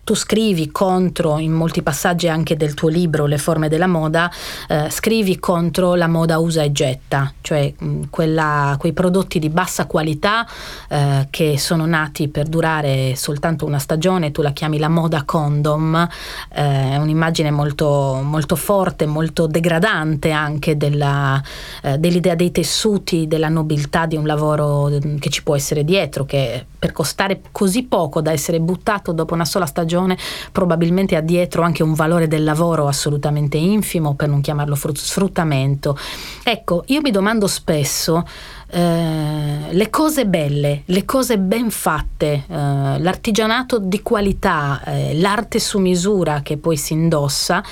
tu 0.09 0.15
scrivi 0.15 0.71
contro, 0.71 1.37
in 1.37 1.51
molti 1.51 1.83
passaggi 1.83 2.27
anche 2.27 2.57
del 2.57 2.73
tuo 2.73 2.89
libro 2.89 3.27
Le 3.27 3.37
forme 3.37 3.69
della 3.69 3.85
moda, 3.85 4.31
eh, 4.67 4.89
scrivi 4.89 5.37
contro 5.37 5.93
la 5.93 6.07
moda 6.07 6.39
usa 6.39 6.63
e 6.63 6.71
getta, 6.71 7.31
cioè 7.41 7.71
mh, 7.77 8.05
quella, 8.09 8.75
quei 8.79 8.91
prodotti 8.93 9.37
di 9.37 9.49
bassa 9.49 9.85
qualità 9.85 10.47
eh, 10.87 11.27
che 11.29 11.59
sono 11.59 11.85
nati 11.85 12.27
per 12.27 12.47
durare 12.47 13.15
soltanto 13.15 13.67
una 13.67 13.77
stagione, 13.77 14.31
tu 14.31 14.41
la 14.41 14.49
chiami 14.49 14.79
la 14.79 14.89
moda 14.89 15.21
condom, 15.25 15.95
eh, 16.55 16.89
è 16.93 16.97
un'immagine 16.97 17.51
molto, 17.51 18.19
molto 18.23 18.55
forte, 18.55 19.05
molto 19.05 19.45
degradante 19.45 20.31
anche 20.31 20.75
della, 20.75 21.39
eh, 21.83 21.99
dell'idea 21.99 22.33
dei 22.33 22.49
tessuti, 22.49 23.27
della 23.27 23.49
nobiltà 23.49 24.07
di 24.07 24.15
un 24.15 24.25
lavoro 24.25 24.89
che 25.19 25.29
ci 25.29 25.43
può 25.43 25.55
essere 25.55 25.83
dietro, 25.83 26.25
che 26.25 26.65
per 26.79 26.93
costare 26.93 27.41
così 27.51 27.83
poco 27.83 28.21
da 28.21 28.31
essere 28.31 28.59
buttato 28.59 29.11
dopo 29.11 29.35
una 29.35 29.45
sola 29.45 29.67
stagione 29.67 29.97
stagione 29.99 30.17
probabilmente 30.51 31.15
ha 31.15 31.21
dietro 31.21 31.63
anche 31.63 31.83
un 31.83 31.93
valore 31.93 32.27
del 32.27 32.43
lavoro 32.43 32.87
assolutamente 32.87 33.57
infimo, 33.57 34.15
per 34.15 34.29
non 34.29 34.41
chiamarlo 34.41 34.75
sfruttamento. 34.75 35.97
Ecco, 36.43 36.83
io 36.87 37.01
mi 37.01 37.11
domando 37.11 37.47
spesso 37.47 38.25
eh, 38.71 39.57
le 39.69 39.89
cose 39.89 40.25
belle, 40.25 40.83
le 40.85 41.05
cose 41.05 41.37
ben 41.37 41.69
fatte, 41.69 42.45
eh, 42.47 42.99
l'artigianato 42.99 43.79
di 43.79 44.01
qualità, 44.01 44.81
eh, 44.85 45.19
l'arte 45.19 45.59
su 45.59 45.79
misura 45.79 46.41
che 46.41 46.57
poi 46.57 46.77
si 46.77 46.93
indossa, 46.93 47.63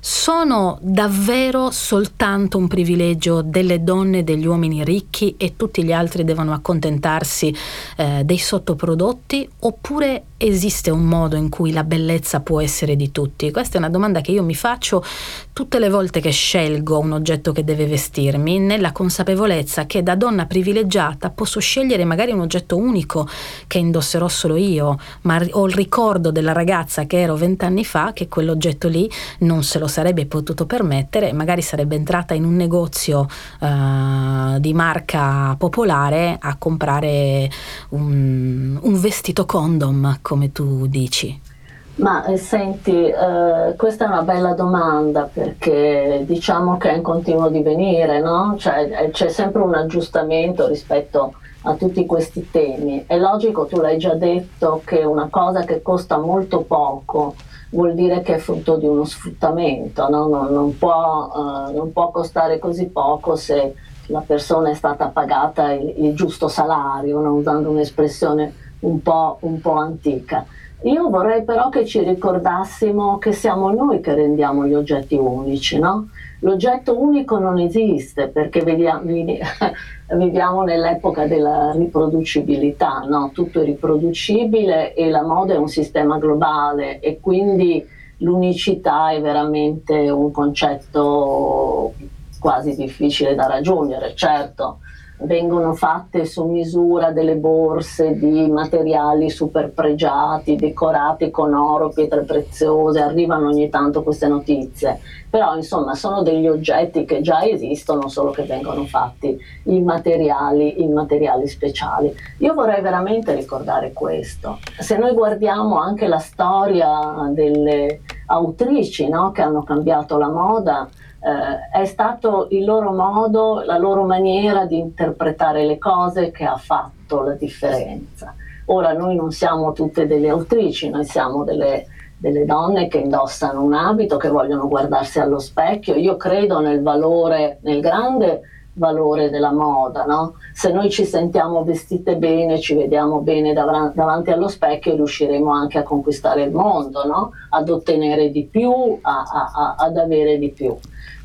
sono 0.00 0.78
davvero 0.80 1.70
soltanto 1.70 2.56
un 2.56 2.68
privilegio 2.68 3.42
delle 3.42 3.84
donne 3.84 4.18
e 4.18 4.22
degli 4.24 4.46
uomini 4.46 4.82
ricchi 4.82 5.34
e 5.36 5.56
tutti 5.56 5.84
gli 5.84 5.92
altri 5.92 6.24
devono 6.24 6.52
accontentarsi 6.52 7.54
eh, 7.96 8.22
dei 8.24 8.38
sottoprodotti 8.38 9.48
oppure 9.60 10.24
esiste 10.38 10.90
un 10.90 11.04
modo 11.04 11.36
in 11.36 11.50
cui 11.50 11.70
la 11.70 11.84
bellezza 11.84 12.40
può 12.40 12.62
essere 12.62 12.96
di 12.96 13.12
tutti? 13.12 13.50
Questa 13.50 13.74
è 13.74 13.78
una 13.78 13.90
domanda 13.90 14.22
che 14.22 14.30
io 14.30 14.42
mi 14.42 14.54
faccio 14.54 15.04
tutte 15.52 15.78
le 15.78 15.90
volte 15.90 16.20
che 16.20 16.30
scelgo 16.30 16.98
un 16.98 17.12
oggetto 17.12 17.52
che 17.52 17.62
deve 17.62 17.86
vestirmi, 17.86 18.58
nella 18.58 18.92
consapevolezza 18.92 19.84
che 19.84 20.02
da 20.02 20.14
donna 20.14 20.46
privilegiata 20.46 21.28
posso 21.28 21.60
scegliere 21.60 22.04
magari 22.04 22.32
un 22.32 22.40
oggetto 22.40 22.78
unico 22.78 23.28
che 23.66 23.76
indosserò 23.76 24.28
solo 24.28 24.56
io, 24.56 24.98
ma 25.22 25.38
ho 25.50 25.66
il 25.66 25.74
ricordo 25.74 26.30
della 26.30 26.52
ragazza 26.52 27.04
che 27.04 27.20
ero 27.20 27.36
vent'anni 27.36 27.84
fa 27.84 28.12
che 28.14 28.28
quell'oggetto 28.28 28.88
lì 28.88 29.10
non 29.40 29.62
se 29.62 29.78
lo 29.78 29.88
sarebbe 29.90 30.24
potuto 30.24 30.64
permettere, 30.64 31.34
magari 31.34 31.60
sarebbe 31.60 31.96
entrata 31.96 32.32
in 32.32 32.44
un 32.44 32.56
negozio 32.56 33.26
uh, 33.60 34.58
di 34.58 34.72
marca 34.72 35.54
popolare 35.58 36.38
a 36.40 36.56
comprare 36.56 37.50
un, 37.90 38.78
un 38.80 39.00
vestito 39.00 39.44
condom 39.44 40.18
come 40.22 40.52
tu 40.52 40.86
dici? 40.86 41.48
Ma 41.96 42.24
eh, 42.24 42.38
senti, 42.38 43.08
eh, 43.08 43.74
questa 43.76 44.06
è 44.06 44.08
una 44.08 44.22
bella 44.22 44.54
domanda 44.54 45.28
perché 45.30 46.22
diciamo 46.26 46.78
che 46.78 46.90
è 46.90 46.96
in 46.96 47.02
continuo 47.02 47.50
divenire, 47.50 48.20
no? 48.20 48.54
Cioè, 48.58 48.90
eh, 48.90 49.10
c'è 49.10 49.28
sempre 49.28 49.60
un 49.60 49.74
aggiustamento 49.74 50.66
rispetto 50.66 51.34
a 51.62 51.74
tutti 51.74 52.06
questi 52.06 52.48
temi. 52.50 53.04
È 53.06 53.18
logico, 53.18 53.66
tu 53.66 53.80
l'hai 53.80 53.98
già 53.98 54.14
detto, 54.14 54.80
che 54.84 55.04
una 55.04 55.28
cosa 55.28 55.64
che 55.64 55.82
costa 55.82 56.16
molto 56.16 56.62
poco 56.62 57.34
vuol 57.70 57.94
dire 57.94 58.20
che 58.22 58.34
è 58.34 58.38
frutto 58.38 58.76
di 58.76 58.86
uno 58.86 59.04
sfruttamento, 59.04 60.08
no? 60.08 60.26
non, 60.26 60.52
non, 60.52 60.76
può, 60.76 61.30
uh, 61.32 61.74
non, 61.74 61.92
può, 61.92 62.10
costare 62.10 62.58
così 62.58 62.86
poco 62.86 63.36
se 63.36 63.74
la 64.06 64.22
persona 64.26 64.70
è 64.70 64.74
stata 64.74 65.06
pagata 65.06 65.72
il, 65.72 65.94
il 66.04 66.14
giusto 66.14 66.48
salario, 66.48 67.20
no? 67.20 67.34
usando 67.34 67.70
un'espressione 67.70 68.54
un 68.80 69.00
po', 69.02 69.38
un 69.40 69.60
po' 69.60 69.74
antica. 69.74 70.44
Io 70.82 71.10
vorrei 71.10 71.44
però 71.44 71.68
che 71.68 71.84
ci 71.84 72.02
ricordassimo 72.02 73.18
che 73.18 73.32
siamo 73.32 73.70
noi 73.70 74.00
che 74.00 74.14
rendiamo 74.14 74.66
gli 74.66 74.74
oggetti 74.74 75.14
unici, 75.14 75.78
no? 75.78 76.08
L'oggetto 76.40 76.98
unico 76.98 77.38
non 77.38 77.58
esiste 77.58 78.28
perché 78.28 78.62
viviamo, 78.64 80.62
nell'epoca 80.62 81.26
della 81.26 81.72
riproducibilità, 81.72 83.04
no? 83.08 83.30
Tutto 83.32 83.60
è 83.60 83.64
riproducibile 83.64 84.94
e 84.94 85.10
la 85.10 85.22
moda 85.22 85.54
è 85.54 85.58
un 85.58 85.68
sistema 85.68 86.18
globale 86.18 87.00
e 87.00 87.20
quindi 87.20 87.86
l'unicità 88.18 89.10
è 89.10 89.20
veramente 89.20 90.10
un 90.10 90.30
concetto 90.30 91.94
quasi 92.38 92.74
difficile 92.74 93.34
da 93.34 93.46
raggiungere, 93.46 94.14
certo 94.14 94.78
vengono 95.22 95.74
fatte 95.74 96.24
su 96.24 96.44
misura 96.46 97.10
delle 97.10 97.36
borse 97.36 98.16
di 98.16 98.48
materiali 98.48 99.28
super 99.28 99.70
pregiati, 99.70 100.56
decorati 100.56 101.30
con 101.30 101.52
oro, 101.52 101.90
pietre 101.90 102.22
preziose, 102.22 103.00
arrivano 103.00 103.48
ogni 103.48 103.68
tanto 103.68 104.02
queste 104.02 104.28
notizie, 104.28 104.98
però 105.28 105.56
insomma 105.56 105.94
sono 105.94 106.22
degli 106.22 106.48
oggetti 106.48 107.04
che 107.04 107.20
già 107.20 107.44
esistono, 107.44 108.08
solo 108.08 108.30
che 108.30 108.44
vengono 108.44 108.84
fatti 108.84 109.38
in 109.64 109.84
materiali, 109.84 110.82
in 110.82 110.92
materiali 110.92 111.46
speciali. 111.48 112.14
Io 112.38 112.54
vorrei 112.54 112.80
veramente 112.80 113.34
ricordare 113.34 113.92
questo. 113.92 114.58
Se 114.78 114.96
noi 114.96 115.12
guardiamo 115.12 115.78
anche 115.78 116.06
la 116.06 116.18
storia 116.18 117.30
delle 117.32 118.00
autrici 118.26 119.08
no, 119.08 119.32
che 119.32 119.42
hanno 119.42 119.62
cambiato 119.62 120.16
la 120.16 120.28
moda, 120.28 120.88
eh, 121.22 121.78
è 121.80 121.84
stato 121.84 122.48
il 122.50 122.64
loro 122.64 122.92
modo, 122.92 123.62
la 123.64 123.76
loro 123.76 124.04
maniera 124.04 124.64
di 124.64 124.78
interpretare 124.78 125.66
le 125.66 125.78
cose 125.78 126.30
che 126.30 126.44
ha 126.44 126.56
fatto 126.56 127.22
la 127.22 127.34
differenza. 127.34 128.34
Ora 128.66 128.92
noi 128.92 129.16
non 129.16 129.30
siamo 129.30 129.72
tutte 129.72 130.06
delle 130.06 130.28
autrici, 130.30 130.88
noi 130.88 131.04
siamo 131.04 131.44
delle, 131.44 131.86
delle 132.16 132.44
donne 132.44 132.88
che 132.88 132.98
indossano 132.98 133.62
un 133.62 133.74
abito, 133.74 134.16
che 134.16 134.28
vogliono 134.28 134.68
guardarsi 134.68 135.18
allo 135.18 135.38
specchio. 135.38 135.94
Io 135.94 136.16
credo 136.16 136.60
nel 136.60 136.82
valore, 136.82 137.58
nel 137.62 137.80
grande 137.80 138.42
valore 138.74 139.30
della 139.30 139.52
moda, 139.52 140.04
no? 140.04 140.34
Se 140.52 140.72
noi 140.72 140.90
ci 140.90 141.04
sentiamo 141.04 141.64
vestite 141.64 142.16
bene, 142.16 142.60
ci 142.60 142.74
vediamo 142.74 143.20
bene 143.20 143.52
dav- 143.52 143.94
davanti 143.94 144.30
allo 144.30 144.48
specchio, 144.48 144.94
riusciremo 144.94 145.50
anche 145.50 145.78
a 145.78 145.82
conquistare 145.82 146.42
il 146.42 146.52
mondo, 146.52 147.04
no? 147.06 147.32
Ad 147.50 147.68
ottenere 147.68 148.30
di 148.30 148.46
più, 148.46 148.70
a, 149.02 149.22
a, 149.22 149.50
a, 149.54 149.74
ad 149.78 149.96
avere 149.96 150.38
di 150.38 150.50
più. 150.50 150.76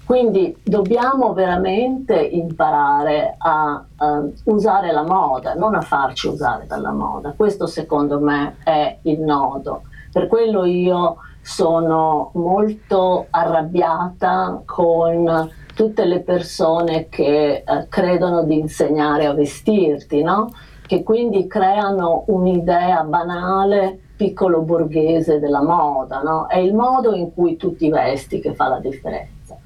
Quindi 0.05 0.55
dobbiamo 0.63 1.33
veramente 1.33 2.13
imparare 2.13 3.35
a 3.39 3.83
uh, 3.97 4.33
usare 4.43 4.91
la 4.91 5.03
moda, 5.03 5.55
non 5.55 5.73
a 5.73 5.81
farci 5.81 6.27
usare 6.27 6.67
dalla 6.67 6.91
moda. 6.91 7.33
Questo 7.35 7.65
secondo 7.65 8.19
me 8.19 8.57
è 8.63 8.99
il 9.01 9.19
nodo. 9.21 9.81
Per 10.11 10.27
quello 10.27 10.63
io 10.63 11.17
sono 11.41 12.29
molto 12.33 13.25
arrabbiata 13.31 14.61
con 14.63 15.49
tutte 15.75 16.05
le 16.05 16.21
persone 16.21 17.09
che 17.09 17.63
uh, 17.67 17.87
credono 17.89 18.43
di 18.43 18.57
insegnare 18.57 19.25
a 19.25 19.33
vestirti, 19.33 20.23
no? 20.23 20.51
che 20.87 21.03
quindi 21.03 21.47
creano 21.47 22.23
un'idea 22.27 23.03
banale 23.03 23.99
piccolo 24.15 24.61
borghese 24.61 25.39
della 25.39 25.61
moda, 25.61 26.21
no? 26.21 26.47
è 26.47 26.57
il 26.57 26.73
modo 26.73 27.13
in 27.13 27.33
cui 27.33 27.57
tu 27.57 27.75
ti 27.75 27.89
vesti 27.89 28.39
che 28.39 28.53
fa 28.53 28.69
la 28.69 28.79
differenza. 28.79 29.57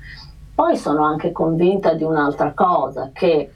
Poi 0.55 0.76
sono 0.76 1.03
anche 1.05 1.32
convinta 1.32 1.93
di 1.93 2.03
un'altra 2.03 2.53
cosa, 2.53 3.12
che 3.14 3.51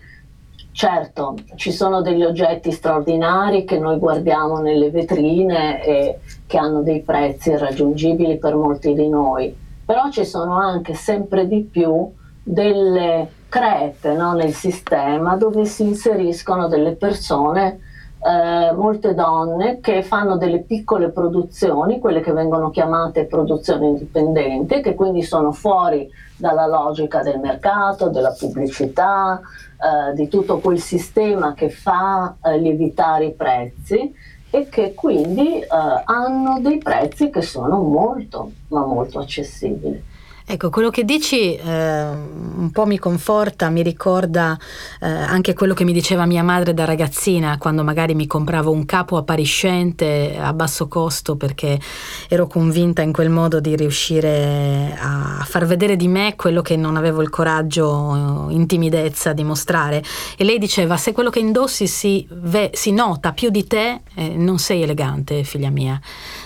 certo 0.72 1.36
ci 1.56 1.72
sono 1.72 2.02
degli 2.02 2.24
oggetti 2.24 2.72
straordinari 2.72 3.64
che 3.64 3.80
noi 3.80 3.98
guardiamo 3.98 4.60
nelle 4.60 4.90
vetrine 4.92 5.84
e 5.84 6.20
che 6.46 6.58
hanno 6.58 6.82
dei 6.82 7.02
prezzi 7.02 7.50
irraggiungibili 7.52 8.38
per 8.38 8.56
molti 8.56 8.94
di 8.94 9.10
noi, 9.10 9.56
però 9.86 10.10
ci 10.12 10.24
sono 10.24 10.58
anche 10.58 10.94
sempre 10.94 11.48
di 11.48 11.62
più 11.62 12.12
delle 12.44 13.30
crepe 13.48 14.14
no, 14.14 14.34
nel 14.34 14.54
sistema 14.54 15.38
dove 15.38 15.66
si 15.66 15.84
inseriscono 15.84 16.68
delle 16.68 16.94
persone 16.96 17.80
eh, 18.26 18.72
molte 18.74 19.14
donne 19.14 19.80
che 19.80 20.02
fanno 20.02 20.38
delle 20.38 20.62
piccole 20.62 21.10
produzioni, 21.10 22.00
quelle 22.00 22.22
che 22.22 22.32
vengono 22.32 22.70
chiamate 22.70 23.26
produzioni 23.26 23.88
indipendenti, 23.88 24.82
che 24.82 24.96
quindi 24.96 25.22
sono 25.22 25.52
fuori 25.52 26.10
dalla 26.38 26.66
logica 26.66 27.22
del 27.22 27.40
mercato, 27.40 28.10
della 28.10 28.34
pubblicità, 28.38 29.40
eh, 29.40 30.14
di 30.14 30.28
tutto 30.30 30.60
quel 30.60 30.80
sistema 30.80 31.54
che 31.54 31.70
fa 31.70 32.36
eh, 32.42 32.58
lievitare 32.58 33.26
i 33.26 33.34
prezzi 33.34 34.14
e 34.50 34.70
che 34.70 34.94
quindi 34.94 35.60
eh, 35.60 35.68
hanno 36.06 36.60
dei 36.62 36.78
prezzi 36.78 37.30
che 37.30 37.42
sono 37.42 37.82
molto, 37.82 38.52
ma 38.70 38.86
molto 38.86 39.20
accessibili. 39.20 40.12
Ecco, 40.46 40.70
quello 40.70 40.90
che 40.90 41.06
dici 41.06 41.56
eh, 41.56 42.06
un 42.10 42.70
po' 42.74 42.86
mi 42.86 43.00
conforta, 43.00 43.70
mi 43.70 43.82
ricorda 43.82 44.60
eh, 45.00 45.08
anche 45.08 45.54
quello 45.54 45.74
che 45.74 45.86
mi 45.86 45.94
diceva 45.94 46.26
mia 46.26 46.44
madre 46.44 46.74
da 46.74 46.84
ragazzina 46.84 47.58
quando 47.58 47.82
magari 47.84 48.14
mi 48.14 48.28
compravo 48.28 48.70
un 48.70 48.84
capo 48.86 49.16
appariscente 49.16 50.38
a 50.38 50.52
basso 50.52 50.90
costo 50.90 51.38
perché 51.38 51.80
ero 52.28 52.48
convinta 52.48 53.02
in 53.02 53.14
quel 53.14 53.30
modo 53.30 53.62
di 53.62 53.76
riuscire 53.78 54.98
a 55.00 55.46
far 55.48 55.66
vedere 55.66 55.96
di 55.96 56.10
me 56.10 56.36
quello 56.36 56.62
che 56.62 56.76
non 56.76 56.98
avevo 56.98 57.22
il 57.22 57.30
coraggio, 57.30 58.48
in 58.50 58.66
timidezza 58.68 59.32
di 59.32 59.46
mostrare. 59.46 60.04
E 60.38 60.44
lei 60.44 60.60
diceva: 60.60 60.98
Se 60.98 61.14
quello 61.14 61.30
che 61.30 61.40
indossi 61.40 61.88
si, 61.88 62.28
ve- 62.30 62.72
si 62.74 62.92
nota 62.92 63.32
più 63.32 63.50
di 63.50 63.66
te, 63.66 64.02
eh, 64.14 64.36
non 64.36 64.60
sei 64.60 64.82
elegante, 64.82 65.44
figlia 65.44 65.70
mia. 65.70 66.00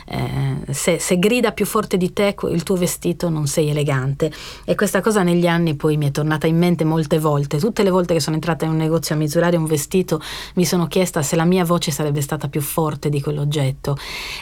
Eh, 0.10 0.74
se, 0.74 1.00
se 1.00 1.20
grida 1.20 1.52
più 1.52 1.66
forte 1.66 1.98
di 1.98 2.14
te 2.14 2.36
il 2.50 2.64
tuo 2.64 2.76
vestito, 2.76 3.30
non 3.30 3.48
sei 3.48 3.70
elegante 3.70 4.32
e 4.64 4.76
questa 4.76 5.02
cosa 5.02 5.22
negli 5.24 5.48
anni 5.48 5.76
poi 5.76 5.98
mi 5.98 6.08
è 6.08 6.12
tornata 6.12 6.48
in 6.48 6.58
mente 6.58 6.84
molte 6.84 7.20
volte. 7.20 7.58
Tutte 7.58 7.84
le 7.84 7.90
volte 7.90 8.14
che 8.14 8.20
sono 8.20 8.36
entrata 8.36 8.66
in 8.66 8.72
un 8.72 8.78
negozio 8.78 9.16
a 9.16 9.18
misurare 9.18 9.58
un 9.58 9.66
vestito 9.66 10.22
mi 10.56 10.66
sono 10.66 10.88
chiesta 10.88 11.22
se 11.22 11.36
la 11.36 11.46
mia 11.46 11.66
voce 11.66 11.92
sarebbe 11.92 12.22
stata 12.22 12.48
più 12.48 12.62
forte 12.62 13.10
di 13.10 13.22
quell'oggetto. 13.22 13.98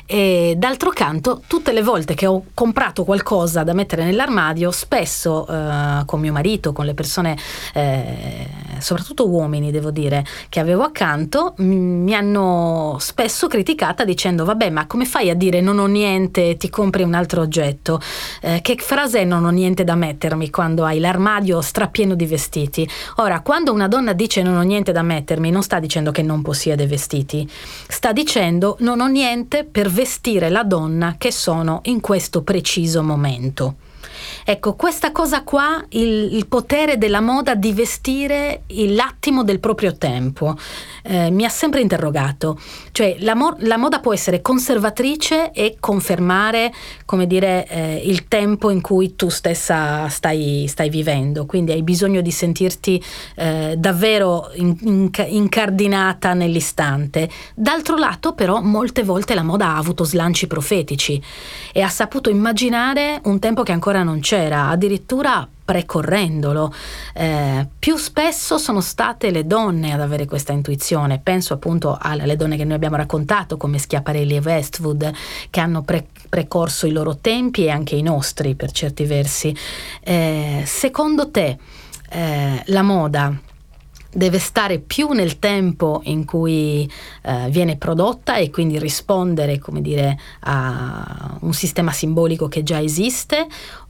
E 0.05 0.55
d'altro 0.57 0.91
canto, 0.91 1.41
tutte 1.47 1.71
le 1.71 1.81
volte 1.81 2.13
che 2.13 2.27
ho 2.27 2.43
comprato 2.53 3.03
qualcosa 3.03 3.63
da 3.63 3.73
mettere 3.73 4.03
nell'armadio, 4.03 4.71
spesso 4.71 5.47
eh, 5.47 6.03
con 6.05 6.19
mio 6.19 6.31
marito, 6.31 6.73
con 6.73 6.85
le 6.85 6.93
persone, 6.93 7.37
eh, 7.73 8.47
soprattutto 8.79 9.27
uomini 9.27 9.71
devo 9.71 9.91
dire, 9.91 10.25
che 10.49 10.59
avevo 10.59 10.83
accanto, 10.83 11.53
mi 11.57 12.13
hanno 12.13 12.97
spesso 12.99 13.47
criticata 13.47 14.03
dicendo 14.03 14.45
vabbè 14.45 14.69
ma 14.69 14.87
come 14.87 15.05
fai 15.05 15.29
a 15.29 15.35
dire 15.35 15.54
non 15.61 15.79
ho 15.79 15.85
niente, 15.85 16.57
ti 16.57 16.69
compri 16.69 17.03
un 17.03 17.13
altro 17.13 17.41
oggetto? 17.41 17.99
Eh, 18.41 18.59
che 18.61 18.75
frase 18.79 19.19
è 19.19 19.23
non 19.23 19.45
ho 19.45 19.49
niente 19.49 19.83
da 19.83 19.95
mettermi 19.95 20.49
quando 20.49 20.83
hai 20.83 20.99
l'armadio 20.99 21.61
strappieno 21.61 22.15
di 22.15 22.25
vestiti. 22.25 22.87
Ora, 23.17 23.41
quando 23.41 23.73
una 23.73 23.87
donna 23.87 24.13
dice 24.13 24.41
non 24.41 24.57
ho 24.57 24.61
niente 24.61 24.91
da 24.91 25.01
mettermi, 25.01 25.51
non 25.51 25.63
sta 25.63 25.79
dicendo 25.79 26.11
che 26.11 26.21
non 26.21 26.41
possiede 26.41 26.87
vestiti, 26.87 27.47
sta 27.87 28.11
dicendo 28.11 28.77
non 28.79 28.99
ho 28.99 29.07
niente 29.07 29.63
per 29.63 29.89
vestire 29.89 30.49
la 30.49 30.63
donna 30.63 31.15
che 31.17 31.31
sono 31.31 31.81
in 31.83 31.99
questo 31.99 32.41
preciso 32.41 33.03
momento. 33.03 33.75
Ecco, 34.47 34.75
questa 34.75 35.11
cosa 35.11 35.41
qua, 35.41 35.83
il, 35.89 36.35
il 36.35 36.45
potere 36.45 36.99
della 36.99 37.19
moda 37.19 37.55
di 37.55 37.73
vestire 37.73 38.61
l'attimo 38.67 39.43
del 39.43 39.59
proprio 39.59 39.97
tempo, 39.97 40.55
eh, 41.01 41.31
mi 41.31 41.45
ha 41.45 41.49
sempre 41.49 41.81
interrogato. 41.81 42.59
Cioè, 42.91 43.15
la, 43.21 43.33
mo- 43.33 43.55
la, 43.61 43.77
moda 43.77 43.99
può 43.99 44.13
essere 44.13 44.43
conservatrice 44.43 45.49
e 45.51 45.77
confermare, 45.79 46.71
come 47.05 47.25
dire, 47.25 47.65
eh, 47.67 48.03
il 48.05 48.27
tempo 48.27 48.69
in 48.69 48.81
cui 48.81 49.15
tu 49.15 49.29
stessa 49.29 50.07
stai, 50.09 50.67
stai, 50.67 50.89
vivendo. 50.89 51.47
Quindi 51.47 51.71
hai 51.71 51.81
bisogno 51.81 52.21
di 52.21 52.31
sentirti 52.31 53.03
eh, 53.37 53.73
davvero 53.75 54.51
in, 54.57 54.77
in, 54.81 55.09
incardinata 55.25 56.35
nell'istante. 56.35 57.27
D'altro 57.55 57.97
lato, 57.97 58.33
però, 58.33 58.61
molte 58.61 59.01
volte 59.01 59.33
la 59.33 59.41
moda 59.41 59.69
ha 59.69 59.77
avuto 59.77 60.03
slanci 60.03 60.45
profetici 60.45 61.19
e 61.73 61.81
ha 61.81 61.89
saputo 61.89 62.29
immaginare 62.29 63.21
un 63.23 63.39
tempo 63.39 63.63
che 63.63 63.71
ancora 63.71 64.03
non 64.03 64.19
c'è 64.19 64.33
c'era, 64.35 64.67
addirittura 64.67 65.47
precorrendolo. 65.63 66.73
Eh, 67.13 67.65
più 67.79 67.95
spesso 67.95 68.57
sono 68.57 68.81
state 68.81 69.31
le 69.31 69.47
donne 69.47 69.93
ad 69.93 70.01
avere 70.01 70.25
questa 70.25 70.51
intuizione. 70.51 71.19
Penso 71.23 71.53
appunto 71.53 71.97
alle 71.99 72.35
donne 72.35 72.57
che 72.57 72.65
noi 72.65 72.75
abbiamo 72.75 72.97
raccontato, 72.97 73.55
come 73.55 73.77
Schiaparelli 73.77 74.35
e 74.35 74.41
Westwood, 74.43 75.11
che 75.49 75.59
hanno 75.61 75.83
pre- 75.83 76.07
precorso 76.27 76.85
i 76.85 76.91
loro 76.91 77.15
tempi 77.15 77.63
e 77.63 77.69
anche 77.69 77.95
i 77.95 78.01
nostri 78.01 78.55
per 78.55 78.71
certi 78.71 79.05
versi. 79.05 79.55
Eh, 80.01 80.63
secondo 80.65 81.31
te 81.31 81.57
eh, 82.09 82.61
la 82.65 82.81
moda 82.81 83.33
deve 84.15 84.39
stare 84.39 84.79
più 84.79 85.09
nel 85.09 85.39
tempo 85.39 85.99
in 86.05 86.23
cui 86.23 86.89
eh, 87.21 87.49
viene 87.49 87.75
prodotta 87.75 88.37
e 88.37 88.49
quindi 88.49 88.79
rispondere, 88.79 89.59
come 89.59 89.81
dire, 89.81 90.17
a 90.41 91.37
un 91.41 91.53
sistema 91.53 91.91
simbolico 91.91 92.47
che 92.47 92.63
già 92.63 92.81
esiste 92.81 93.45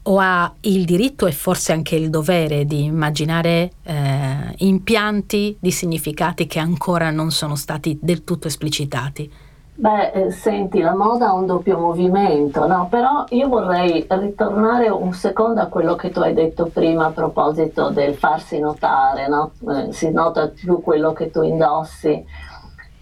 o 0.07 0.19
ha 0.19 0.53
il 0.61 0.85
diritto 0.85 1.25
e 1.25 1.31
forse 1.31 1.71
anche 1.71 1.95
il 1.95 2.09
dovere 2.09 2.65
di 2.65 2.83
immaginare 2.83 3.71
eh, 3.83 4.53
impianti 4.57 5.57
di 5.59 5.71
significati 5.71 6.47
che 6.47 6.59
ancora 6.59 7.09
non 7.09 7.31
sono 7.31 7.55
stati 7.55 7.97
del 8.01 8.23
tutto 8.23 8.47
esplicitati? 8.47 9.31
Beh, 9.77 10.11
eh, 10.11 10.31
senti, 10.31 10.79
la 10.79 10.95
moda 10.95 11.27
ha 11.27 11.33
un 11.33 11.45
doppio 11.45 11.77
movimento, 11.77 12.65
no? 12.65 12.87
Però 12.89 13.25
io 13.29 13.49
vorrei 13.49 14.05
ritornare 14.07 14.87
un 14.87 15.11
secondo 15.11 15.59
a 15.59 15.65
quello 15.65 15.95
che 15.95 16.11
tu 16.11 16.21
hai 16.21 16.33
detto 16.33 16.69
prima 16.71 17.07
a 17.07 17.11
proposito 17.11 17.89
del 17.89 18.15
farsi 18.15 18.57
notare, 18.59 19.27
no? 19.27 19.51
Eh, 19.69 19.91
si 19.91 20.11
nota 20.11 20.47
più 20.47 20.81
quello 20.81 21.11
che 21.11 21.29
tu 21.29 21.41
indossi. 21.41 22.23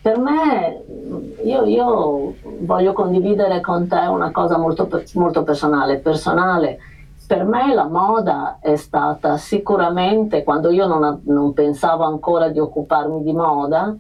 Per 0.02 0.18
me, 0.18 0.84
io, 1.44 1.64
io 1.66 2.34
voglio 2.62 2.94
condividere 2.94 3.62
con 3.62 3.88
te 3.88 4.00
una 4.08 4.32
cosa 4.32 4.58
molto, 4.58 4.90
molto 5.14 5.44
personale, 5.44 6.00
personale. 6.00 6.80
Per 7.34 7.46
me 7.46 7.74
la 7.74 7.88
moda 7.88 8.60
è 8.62 8.76
stata 8.76 9.38
sicuramente, 9.38 10.44
quando 10.44 10.70
io 10.70 10.86
non, 10.86 11.22
non 11.24 11.52
pensavo 11.54 12.04
ancora 12.04 12.50
di 12.50 12.60
occuparmi 12.60 13.24
di 13.24 13.34
moda, 13.34 13.92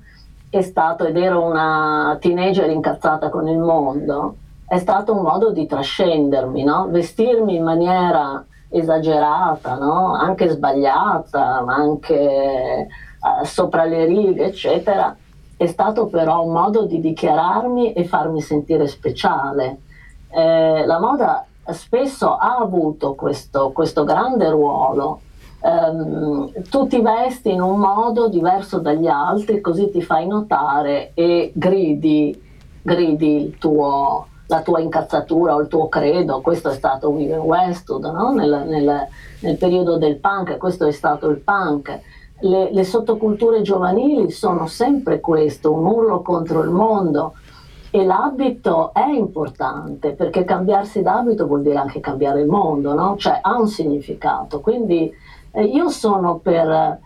è 0.51 0.61
stato, 0.61 1.03
ed 1.05 1.17
ero 1.17 1.43
una 1.43 2.15
teenager 2.21 2.69
incazzata 2.69 3.31
con 3.31 3.47
il 3.47 3.57
mondo, 3.57 4.35
è 4.67 4.77
stato 4.77 5.15
un 5.15 5.23
modo 5.23 5.49
di 5.49 5.65
trascendermi, 5.65 6.63
no? 6.63 6.89
vestirmi 6.91 7.55
in 7.55 7.63
maniera 7.63 8.45
esagerata, 8.69 9.77
no? 9.77 10.13
anche 10.13 10.49
sbagliata, 10.49 11.65
anche 11.67 12.13
eh, 12.13 12.87
sopra 13.45 13.85
le 13.85 14.05
righe, 14.05 14.45
eccetera, 14.45 15.17
è 15.57 15.65
stato 15.65 16.05
però 16.05 16.45
un 16.45 16.53
modo 16.53 16.85
di 16.85 16.99
dichiararmi 16.99 17.93
e 17.93 18.05
farmi 18.05 18.41
sentire 18.41 18.85
speciale. 18.85 19.79
Eh, 20.29 20.85
la 20.85 20.99
moda 20.99 21.47
spesso 21.71 22.35
ha 22.35 22.57
avuto 22.57 23.13
questo, 23.13 23.71
questo 23.71 24.03
grande 24.03 24.49
ruolo 24.49 25.21
Um, 25.63 26.51
tu 26.69 26.87
ti 26.87 26.99
vesti 26.99 27.51
in 27.51 27.61
un 27.61 27.79
modo 27.79 28.27
diverso 28.27 28.79
dagli 28.79 29.07
altri, 29.07 29.61
così 29.61 29.89
ti 29.89 30.01
fai 30.01 30.27
notare 30.27 31.11
e 31.13 31.53
gridi, 31.55 32.37
gridi 32.81 33.55
tuo, 33.57 34.27
la 34.47 34.61
tua 34.61 34.81
incazzatura 34.81 35.55
o 35.55 35.61
il 35.61 35.69
tuo 35.69 35.87
credo. 35.87 36.41
Questo 36.41 36.69
è 36.69 36.73
stato 36.73 37.13
Vivian 37.13 37.39
Westwood 37.39 38.03
no? 38.03 38.33
nel, 38.33 38.65
nel, 38.67 39.07
nel, 39.39 39.55
periodo 39.55 39.97
del 39.97 40.17
punk, 40.17 40.57
questo 40.57 40.85
è 40.85 40.91
stato 40.91 41.29
il 41.29 41.37
punk. 41.37 41.97
Le, 42.41 42.73
le 42.73 42.83
sottoculture 42.83 43.61
giovanili 43.61 44.31
sono 44.31 44.67
sempre 44.67 45.21
questo, 45.21 45.71
un 45.71 45.85
urlo 45.85 46.21
contro 46.21 46.61
il 46.61 46.71
mondo. 46.71 47.35
E 47.95 48.03
l'abito 48.03 48.91
è 48.91 49.05
importante 49.05 50.13
perché 50.13 50.43
cambiarsi 50.43 51.03
d'abito 51.03 51.45
vuol 51.45 51.61
dire 51.61 51.75
anche 51.77 51.99
cambiare 51.99 52.41
il 52.41 52.47
mondo, 52.47 52.95
no? 52.95 53.17
cioè 53.19 53.37
ha 53.39 53.55
un 53.55 53.67
significato. 53.67 54.61
Quindi 54.61 55.13
eh, 55.51 55.63
io 55.63 55.89
sono 55.89 56.39
per 56.39 56.99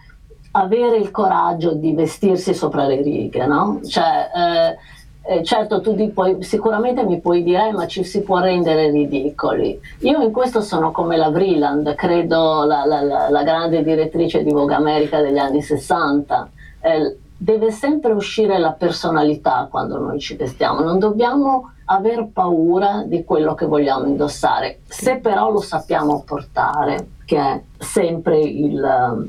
avere 0.52 0.96
il 0.96 1.12
coraggio 1.12 1.74
di 1.74 1.94
vestirsi 1.94 2.54
sopra 2.54 2.86
le 2.86 3.02
righe, 3.02 3.46
no? 3.46 3.82
Cioè, 3.84 4.30
eh, 4.34 5.36
eh, 5.40 5.44
certo, 5.44 5.82
tu 5.82 5.94
puoi, 6.14 6.42
sicuramente 6.42 7.04
mi 7.04 7.20
puoi 7.20 7.44
dire, 7.44 7.68
eh, 7.68 7.72
ma 7.74 7.86
ci 7.86 8.06
si 8.06 8.22
può 8.22 8.40
rendere 8.40 8.90
ridicoli. 8.90 9.78
Io 10.04 10.22
in 10.22 10.32
questo 10.32 10.62
sono 10.62 10.92
come 10.92 11.18
la 11.18 11.30
Vreeland, 11.30 11.96
credo 11.96 12.64
la, 12.64 12.86
la, 12.86 13.02
la, 13.02 13.30
la 13.30 13.44
grande 13.44 13.84
direttrice 13.84 14.42
di 14.42 14.54
Vogue 14.54 14.74
America 14.74 15.20
degli 15.20 15.38
anni 15.38 15.62
60. 15.62 16.50
Eh, 16.80 17.18
deve 17.38 17.72
sempre 17.72 18.14
uscire 18.14 18.58
la 18.58 18.72
personalità 18.72 19.68
quando 19.70 20.00
noi 20.00 20.20
ci 20.20 20.36
vestiamo, 20.36 20.82
non 20.82 20.98
dobbiamo 20.98 21.72
aver 21.86 22.30
paura 22.34 23.04
di 23.06 23.24
quello 23.24 23.54
che 23.54 23.66
vogliamo 23.66 24.08
indossare, 24.08 24.80
se 24.88 25.18
però 25.18 25.52
lo 25.52 25.62
sappiamo 25.62 26.24
portare 26.26 27.10
che 27.26 27.38
è 27.38 27.62
sempre 27.78 28.40
il, 28.40 29.28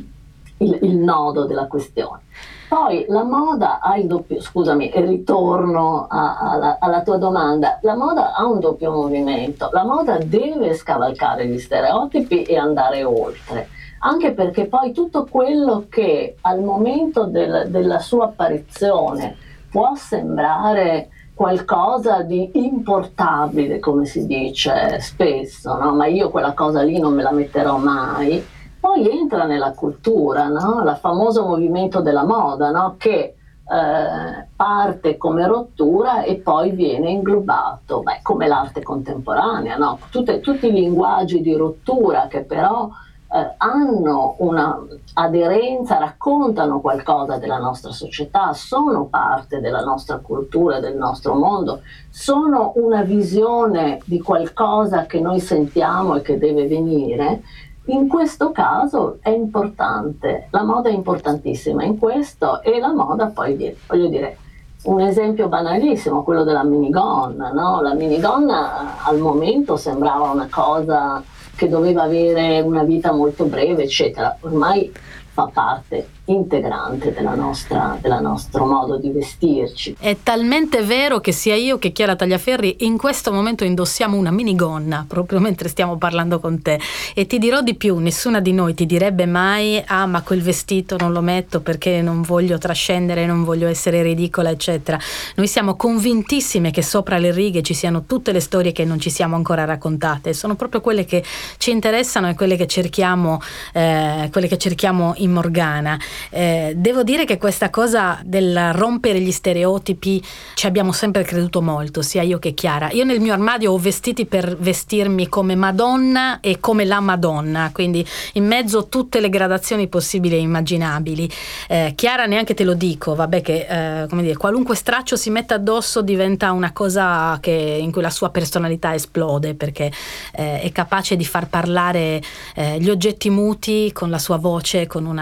il, 0.58 0.78
il 0.82 0.96
nodo 0.96 1.44
della 1.44 1.66
questione. 1.66 2.22
Poi 2.68 3.06
la 3.08 3.24
moda 3.24 3.80
ha 3.80 3.96
il 3.96 4.06
doppio, 4.06 4.42
scusami, 4.42 4.90
ritorno 4.94 6.06
a, 6.06 6.36
alla, 6.38 6.76
alla, 6.78 7.02
tua 7.02 7.16
domanda, 7.16 7.78
la 7.80 7.96
moda 7.96 8.34
ha 8.34 8.44
un 8.44 8.60
doppio 8.60 8.92
movimento, 8.92 9.70
la 9.72 9.84
moda 9.84 10.18
deve 10.18 10.74
scavalcare 10.74 11.46
gli 11.46 11.58
stereotipi 11.58 12.42
e 12.42 12.58
andare 12.58 13.04
oltre, 13.04 13.68
anche 14.00 14.32
perché 14.32 14.66
poi 14.66 14.92
tutto 14.92 15.26
quello 15.30 15.86
che 15.88 16.36
al 16.42 16.60
momento 16.60 17.24
del, 17.24 17.68
della 17.68 18.00
sua 18.00 18.26
apparizione 18.26 19.36
può 19.70 19.94
sembrare 19.94 21.08
qualcosa 21.32 22.22
di 22.22 22.50
importabile, 22.52 23.78
come 23.78 24.04
si 24.04 24.26
dice 24.26 25.00
spesso, 25.00 25.74
no? 25.78 25.94
ma 25.94 26.06
io 26.06 26.30
quella 26.30 26.52
cosa 26.52 26.82
lì 26.82 26.98
non 26.98 27.14
me 27.14 27.22
la 27.22 27.32
metterò 27.32 27.78
mai. 27.78 28.44
Poi 28.80 29.08
entra 29.08 29.44
nella 29.44 29.72
cultura, 29.72 30.48
no? 30.48 30.82
il 30.82 30.96
famoso 31.00 31.46
movimento 31.46 32.00
della 32.00 32.24
moda, 32.24 32.70
no? 32.70 32.94
che 32.96 33.34
eh, 33.70 34.46
parte 34.56 35.16
come 35.16 35.46
rottura 35.46 36.22
e 36.22 36.36
poi 36.36 36.70
viene 36.70 37.10
inglobato, 37.10 38.00
Beh, 38.00 38.20
come 38.22 38.46
l'arte 38.46 38.82
contemporanea, 38.82 39.76
Tutte, 40.10 40.40
tutti 40.40 40.68
i 40.68 40.72
linguaggi 40.72 41.40
di 41.40 41.54
rottura 41.54 42.28
che 42.28 42.44
però 42.44 42.88
eh, 43.30 43.54
hanno 43.58 44.36
un'aderenza, 44.38 45.98
raccontano 45.98 46.80
qualcosa 46.80 47.36
della 47.36 47.58
nostra 47.58 47.92
società, 47.92 48.54
sono 48.54 49.04
parte 49.04 49.60
della 49.60 49.82
nostra 49.82 50.16
cultura, 50.16 50.80
del 50.80 50.96
nostro 50.96 51.34
mondo, 51.34 51.82
sono 52.08 52.72
una 52.76 53.02
visione 53.02 54.00
di 54.06 54.18
qualcosa 54.20 55.04
che 55.04 55.20
noi 55.20 55.40
sentiamo 55.40 56.16
e 56.16 56.22
che 56.22 56.38
deve 56.38 56.66
venire, 56.66 57.42
in 57.88 58.08
questo 58.08 58.50
caso 58.52 59.18
è 59.20 59.30
importante, 59.30 60.48
la 60.50 60.62
moda 60.62 60.88
è 60.88 60.92
importantissima 60.92 61.84
in 61.84 61.98
questo 61.98 62.62
e 62.62 62.78
la 62.78 62.92
moda 62.92 63.26
poi, 63.26 63.76
voglio 63.86 64.08
dire, 64.08 64.36
un 64.82 65.00
esempio 65.00 65.48
banalissimo, 65.48 66.22
quello 66.22 66.44
della 66.44 66.64
minigonna, 66.64 67.50
no? 67.50 67.80
la 67.80 67.94
minigonna 67.94 69.02
al 69.02 69.18
momento 69.18 69.76
sembrava 69.76 70.30
una 70.30 70.48
cosa 70.50 71.22
che 71.56 71.68
doveva 71.68 72.02
avere 72.02 72.60
una 72.60 72.84
vita 72.84 73.12
molto 73.12 73.46
breve, 73.46 73.82
eccetera. 73.82 74.36
Ormai 74.40 74.92
fa 75.38 75.48
parte 75.52 76.08
integrante 76.28 77.12
della 77.12 77.34
nostra, 77.34 77.96
del 78.00 78.18
nostro 78.20 78.66
modo 78.66 78.98
di 78.98 79.10
vestirci. 79.10 79.96
È 79.98 80.16
talmente 80.22 80.82
vero 80.82 81.20
che 81.20 81.32
sia 81.32 81.54
io 81.54 81.78
che 81.78 81.92
Chiara 81.92 82.16
Tagliaferri 82.16 82.78
in 82.80 82.98
questo 82.98 83.32
momento 83.32 83.64
indossiamo 83.64 84.16
una 84.16 84.30
minigonna 84.30 85.04
proprio 85.06 85.38
mentre 85.40 85.68
stiamo 85.68 85.96
parlando 85.96 86.38
con 86.40 86.60
te 86.60 86.78
e 87.14 87.26
ti 87.26 87.38
dirò 87.38 87.62
di 87.62 87.76
più, 87.76 87.96
nessuna 87.98 88.40
di 88.40 88.52
noi 88.52 88.74
ti 88.74 88.84
direbbe 88.84 89.26
mai 89.26 89.82
ah 89.86 90.06
ma 90.06 90.22
quel 90.22 90.42
vestito 90.42 90.96
non 90.98 91.12
lo 91.12 91.20
metto 91.20 91.60
perché 91.60 92.02
non 92.02 92.22
voglio 92.22 92.58
trascendere, 92.58 93.24
non 93.24 93.44
voglio 93.44 93.68
essere 93.68 94.02
ridicola 94.02 94.50
eccetera. 94.50 94.98
Noi 95.36 95.46
siamo 95.46 95.76
convintissime 95.76 96.70
che 96.70 96.82
sopra 96.82 97.16
le 97.18 97.32
righe 97.32 97.62
ci 97.62 97.74
siano 97.74 98.04
tutte 98.04 98.32
le 98.32 98.40
storie 98.40 98.72
che 98.72 98.84
non 98.84 98.98
ci 98.98 99.10
siamo 99.10 99.36
ancora 99.36 99.64
raccontate, 99.64 100.34
sono 100.34 100.56
proprio 100.56 100.80
quelle 100.80 101.04
che 101.04 101.24
ci 101.58 101.70
interessano 101.70 102.28
e 102.28 102.34
quelle 102.34 102.56
che 102.56 102.66
cerchiamo, 102.66 103.40
eh, 103.72 104.28
quelle 104.30 104.48
che 104.48 104.58
cerchiamo 104.58 105.14
in 105.16 105.27
Morgana. 105.28 105.98
Eh, 106.30 106.72
devo 106.76 107.02
dire 107.02 107.24
che 107.24 107.38
questa 107.38 107.70
cosa 107.70 108.20
del 108.24 108.72
rompere 108.72 109.20
gli 109.20 109.30
stereotipi 109.30 110.22
ci 110.54 110.66
abbiamo 110.66 110.92
sempre 110.92 111.22
creduto 111.22 111.62
molto, 111.62 112.02
sia 112.02 112.22
io 112.22 112.38
che 112.38 112.54
Chiara. 112.54 112.90
Io 112.92 113.04
nel 113.04 113.20
mio 113.20 113.32
armadio 113.32 113.72
ho 113.72 113.78
vestiti 113.78 114.26
per 114.26 114.56
vestirmi 114.56 115.28
come 115.28 115.54
Madonna 115.54 116.40
e 116.40 116.58
come 116.60 116.84
la 116.84 117.00
Madonna, 117.00 117.70
quindi 117.72 118.06
in 118.34 118.46
mezzo 118.46 118.88
tutte 118.88 119.20
le 119.20 119.28
gradazioni 119.28 119.88
possibili 119.88 120.36
e 120.36 120.40
immaginabili. 120.40 121.30
Eh, 121.68 121.92
Chiara 121.94 122.26
neanche 122.26 122.54
te 122.54 122.64
lo 122.64 122.74
dico, 122.74 123.14
vabbè 123.14 123.40
che 123.40 123.66
eh, 123.68 124.06
come 124.08 124.22
dire, 124.22 124.36
qualunque 124.36 124.74
straccio 124.74 125.16
si 125.16 125.30
mette 125.30 125.54
addosso 125.54 126.02
diventa 126.02 126.52
una 126.52 126.72
cosa 126.72 127.38
che, 127.40 127.50
in 127.52 127.92
cui 127.92 128.02
la 128.02 128.10
sua 128.10 128.30
personalità 128.30 128.94
esplode 128.94 129.54
perché 129.54 129.92
eh, 130.32 130.60
è 130.60 130.72
capace 130.72 131.16
di 131.16 131.24
far 131.24 131.48
parlare 131.48 132.22
eh, 132.54 132.78
gli 132.78 132.90
oggetti 132.90 133.30
muti 133.30 133.90
con 133.92 134.10
la 134.10 134.18
sua 134.18 134.36
voce, 134.36 134.86
con 134.86 135.04
una 135.04 135.17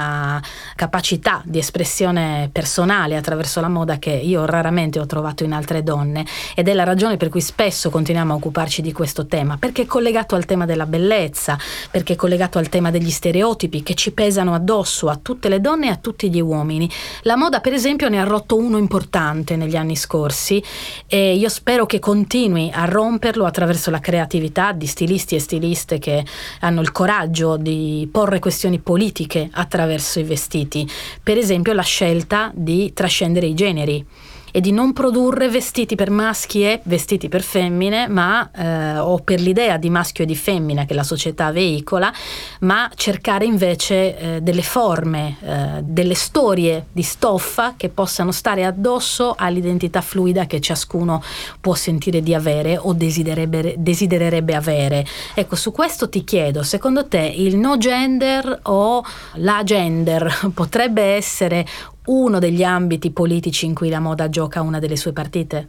capacità 0.75 1.43
di 1.45 1.59
espressione 1.59 2.49
personale 2.53 3.17
attraverso 3.17 3.61
la 3.61 3.69
moda 3.69 3.99
che 3.99 4.11
io 4.11 4.45
raramente 4.45 4.99
ho 4.99 5.07
trovato 5.07 5.45
in 5.45 5.53
altre 5.53 5.83
donne 5.83 6.25
ed 6.55 6.69
è 6.69 6.75
la 6.75 6.85
ragione 6.85 7.17
per 7.17 7.29
cui 7.29 7.41
spesso 7.41 7.91
continuiamo 7.91 8.33
a 8.33 8.37
occuparci 8.37 8.83
di 8.83 8.93
questo 8.93 9.27
tema, 9.27 9.57
perché 9.57 9.83
è 9.83 9.87
collegato 9.87 10.35
al 10.35 10.45
tema 10.45 10.67
della 10.67 10.87
bellezza, 10.87 11.59
perché 11.91 12.15
è 12.15 12.17
collegato 12.17 12.59
al 12.59 12.69
tema 12.69 12.91
degli 12.91 13.11
stereotipi 13.11 13.83
che 13.83 13.95
ci 13.95 14.13
pesano 14.13 14.55
addosso 14.55 15.09
a 15.09 15.19
tutte 15.21 15.49
le 15.49 15.61
donne 15.61 15.87
e 15.87 15.91
a 15.91 15.97
tutti 15.97 16.31
gli 16.31 16.41
uomini. 16.41 16.91
La 17.23 17.37
moda 17.37 17.61
per 17.61 17.73
esempio 17.73 18.09
ne 18.09 18.21
ha 18.21 18.25
rotto 18.25 18.57
uno 18.57 18.79
importante 18.79 19.57
negli 19.57 19.77
anni 19.77 19.97
scorsi 19.97 20.63
e 21.07 21.35
io 21.35 21.49
spero 21.49 21.87
che 21.87 21.99
continui 21.99 22.71
a 22.73 22.85
romperlo 22.85 23.45
attraverso 23.45 23.91
la 23.91 24.01
creatività 24.01 24.73
di 24.73 24.87
stilisti 24.87 25.35
e 25.35 25.41
stiliste 25.41 25.99
che 25.99 26.25
hanno 26.61 26.81
il 26.81 26.93
coraggio 26.93 27.57
di 27.57 28.09
porre 28.11 28.39
questioni 28.39 28.79
politiche 28.79 29.49
attraverso 29.53 29.76
i 29.85 30.25
vestiti, 30.25 30.89
per 31.23 31.37
esempio 31.37 31.73
la 31.73 31.83
scelta 31.83 32.51
di 32.55 32.93
trascendere 32.95 33.47
i 33.47 33.55
generi 33.55 34.05
e 34.57 34.61
di 34.63 34.73
non 34.73 34.95
produrre 34.95 35.51
vestiti 35.51 35.97
per 35.97 36.09
maschi 36.09 36.65
e 36.65 36.81
vestiti 36.85 37.29
per 37.29 37.43
femmine, 37.43 38.09
ma 38.09 38.51
eh, 38.57 38.97
o 38.97 39.19
per 39.19 39.39
l'idea 39.39 39.77
di 39.77 39.91
maschio 39.91 40.25
e 40.25 40.27
di 40.27 40.35
femmina 40.35 40.87
che 40.87 40.95
la 40.95 41.03
società 41.03 41.53
veicola, 41.53 42.11
ma 42.61 42.91
cercare 42.95 43.45
invece 43.45 44.17
eh, 44.17 44.41
delle 44.41 44.63
forme, 44.63 45.37
eh, 45.43 45.83
delle 45.83 46.15
storie 46.15 46.87
di 46.91 47.03
stoffa 47.03 47.75
che 47.77 47.91
possano 47.91 48.33
stare 48.33 48.65
addosso 48.65 49.35
all'identità 49.37 50.01
fluida 50.01 50.47
che 50.47 50.59
ciascuno 50.59 51.23
può 51.61 51.75
sentire 51.75 52.23
di 52.23 52.33
avere 52.33 52.79
o 52.79 52.95
desidererebbe, 52.95 53.75
desidererebbe 53.77 54.55
avere. 54.55 55.05
Ecco, 55.35 55.55
su 55.55 55.71
questo 55.71 56.09
ti 56.09 56.25
chiedo, 56.25 56.63
secondo 56.63 57.07
te 57.07 57.19
il 57.19 57.59
no 57.59 57.77
gender 57.77 58.61
o 58.63 59.05
la 59.35 59.61
gender 59.63 60.35
potrebbe 60.55 61.03
essere 61.03 61.67
uno 62.07 62.39
degli 62.39 62.63
ambiti 62.63 63.11
politici 63.11 63.67
in 63.67 63.75
cui 63.75 63.89
la 63.89 64.01
moda 64.01 64.29
gioca 64.29 64.61
una 64.61 64.79
delle 64.79 64.97
sue 64.97 65.13
partite? 65.13 65.69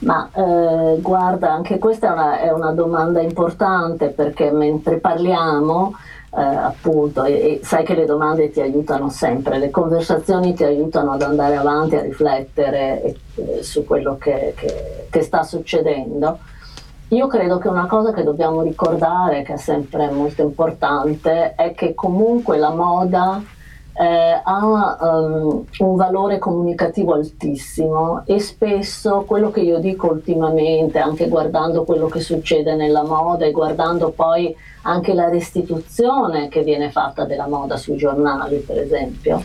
Ma 0.00 0.28
eh, 0.34 0.98
guarda, 1.00 1.52
anche 1.52 1.78
questa 1.78 2.08
è 2.08 2.12
una, 2.12 2.40
è 2.40 2.52
una, 2.52 2.72
domanda 2.72 3.20
importante 3.20 4.08
perché 4.08 4.50
mentre 4.50 4.98
parliamo, 4.98 5.94
eh, 6.36 6.42
appunto, 6.42 7.24
e, 7.24 7.32
e, 7.32 7.60
sai 7.62 7.84
che 7.84 7.94
le 7.94 8.04
domande 8.04 8.50
ti 8.50 8.60
aiutano 8.60 9.08
sempre, 9.08 9.58
le 9.58 9.70
conversazioni 9.70 10.52
ti 10.52 10.64
aiutano 10.64 11.12
ad 11.12 11.22
andare 11.22 11.56
avanti, 11.56 11.96
a 11.96 12.02
riflettere 12.02 13.16
eh, 13.36 13.62
su 13.62 13.84
quello 13.84 14.18
che, 14.18 14.52
che, 14.56 15.06
che 15.08 15.22
sta 15.22 15.42
succedendo. 15.42 16.38
Io 17.08 17.26
credo 17.26 17.58
che 17.58 17.68
una 17.68 17.86
cosa 17.86 18.12
che 18.12 18.24
dobbiamo 18.24 18.62
ricordare, 18.62 19.42
che 19.42 19.54
è 19.54 19.58
sempre 19.58 20.10
molto 20.10 20.42
importante, 20.42 21.54
è 21.54 21.72
che 21.72 21.94
comunque 21.94 22.58
la 22.58 22.74
moda 22.74 23.40
eh, 23.96 24.40
ha 24.42 24.98
um, 25.00 25.64
un 25.78 25.96
valore 25.96 26.38
comunicativo 26.38 27.14
altissimo 27.14 28.22
e 28.26 28.40
spesso 28.40 29.22
quello 29.26 29.50
che 29.50 29.60
io 29.60 29.78
dico 29.78 30.08
ultimamente, 30.08 30.98
anche 30.98 31.28
guardando 31.28 31.84
quello 31.84 32.08
che 32.08 32.20
succede 32.20 32.74
nella 32.74 33.04
moda 33.04 33.46
e 33.46 33.52
guardando 33.52 34.10
poi 34.10 34.54
anche 34.82 35.14
la 35.14 35.28
restituzione 35.28 36.48
che 36.48 36.62
viene 36.62 36.90
fatta 36.90 37.24
della 37.24 37.46
moda 37.46 37.76
sui 37.76 37.96
giornali, 37.96 38.58
per 38.58 38.78
esempio, 38.78 39.42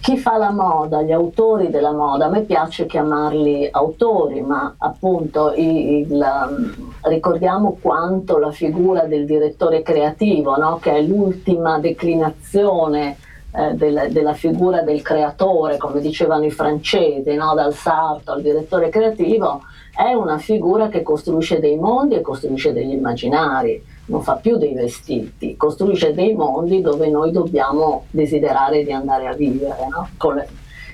chi 0.00 0.16
fa 0.16 0.36
la 0.36 0.50
moda, 0.50 1.02
gli 1.02 1.12
autori 1.12 1.70
della 1.70 1.92
moda, 1.92 2.26
a 2.26 2.28
me 2.28 2.40
piace 2.40 2.86
chiamarli 2.86 3.68
autori, 3.70 4.40
ma 4.40 4.74
appunto 4.78 5.52
il, 5.54 6.08
il, 6.10 6.10
um, 6.10 6.94
ricordiamo 7.02 7.76
quanto 7.80 8.38
la 8.38 8.50
figura 8.50 9.04
del 9.04 9.26
direttore 9.26 9.82
creativo, 9.82 10.56
no? 10.56 10.78
che 10.80 10.92
è 10.92 11.02
l'ultima 11.02 11.78
declinazione 11.78 13.16
eh, 13.54 13.74
del, 13.74 14.08
della 14.10 14.32
figura 14.32 14.82
del 14.82 15.02
creatore, 15.02 15.76
come 15.76 16.00
dicevano 16.00 16.44
i 16.44 16.50
francesi, 16.50 17.34
no? 17.34 17.54
dal 17.54 17.74
sarto 17.74 18.32
al 18.32 18.40
direttore 18.40 18.88
creativo, 18.88 19.62
è 19.94 20.14
una 20.14 20.38
figura 20.38 20.88
che 20.88 21.02
costruisce 21.02 21.60
dei 21.60 21.76
mondi 21.76 22.14
e 22.14 22.22
costruisce 22.22 22.72
degli 22.72 22.92
immaginari, 22.92 23.84
non 24.06 24.22
fa 24.22 24.36
più 24.36 24.56
dei 24.56 24.72
vestiti, 24.72 25.56
costruisce 25.56 26.14
dei 26.14 26.32
mondi 26.34 26.80
dove 26.80 27.08
noi 27.10 27.30
dobbiamo 27.30 28.06
desiderare 28.10 28.84
di 28.84 28.92
andare 28.92 29.26
a 29.26 29.34
vivere. 29.34 29.86
No? 29.90 30.08
Le... 30.32 30.48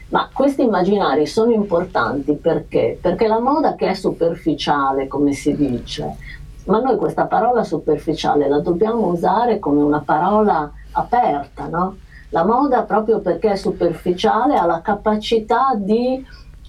Ma 0.09 0.29
questi 0.33 0.63
immaginari 0.63 1.27
sono 1.27 1.53
importanti 1.53 2.35
perché? 2.35 2.99
Perché 3.01 3.29
la 3.29 3.39
moda 3.39 3.77
che 3.77 3.89
è 3.91 3.95
superficiale, 3.95 5.07
come 5.07 5.33
si 5.33 5.55
dice, 5.55 6.17
ma 6.65 6.81
noi 6.81 6.97
questa 6.97 7.27
parola 7.27 7.63
superficiale 7.63 8.49
la 8.49 8.59
dobbiamo 8.59 9.07
usare 9.07 9.61
come 9.61 9.81
una 9.81 10.03
parola 10.05 10.71
aperta, 10.93 11.67
no? 11.69 11.97
La 12.31 12.45
moda, 12.45 12.83
proprio 12.83 13.21
perché 13.21 13.53
è 13.53 13.57
superficiale, 13.57 14.57
ha 14.57 14.67
la 14.67 14.83
capacità 14.83 15.73
di 15.75 16.25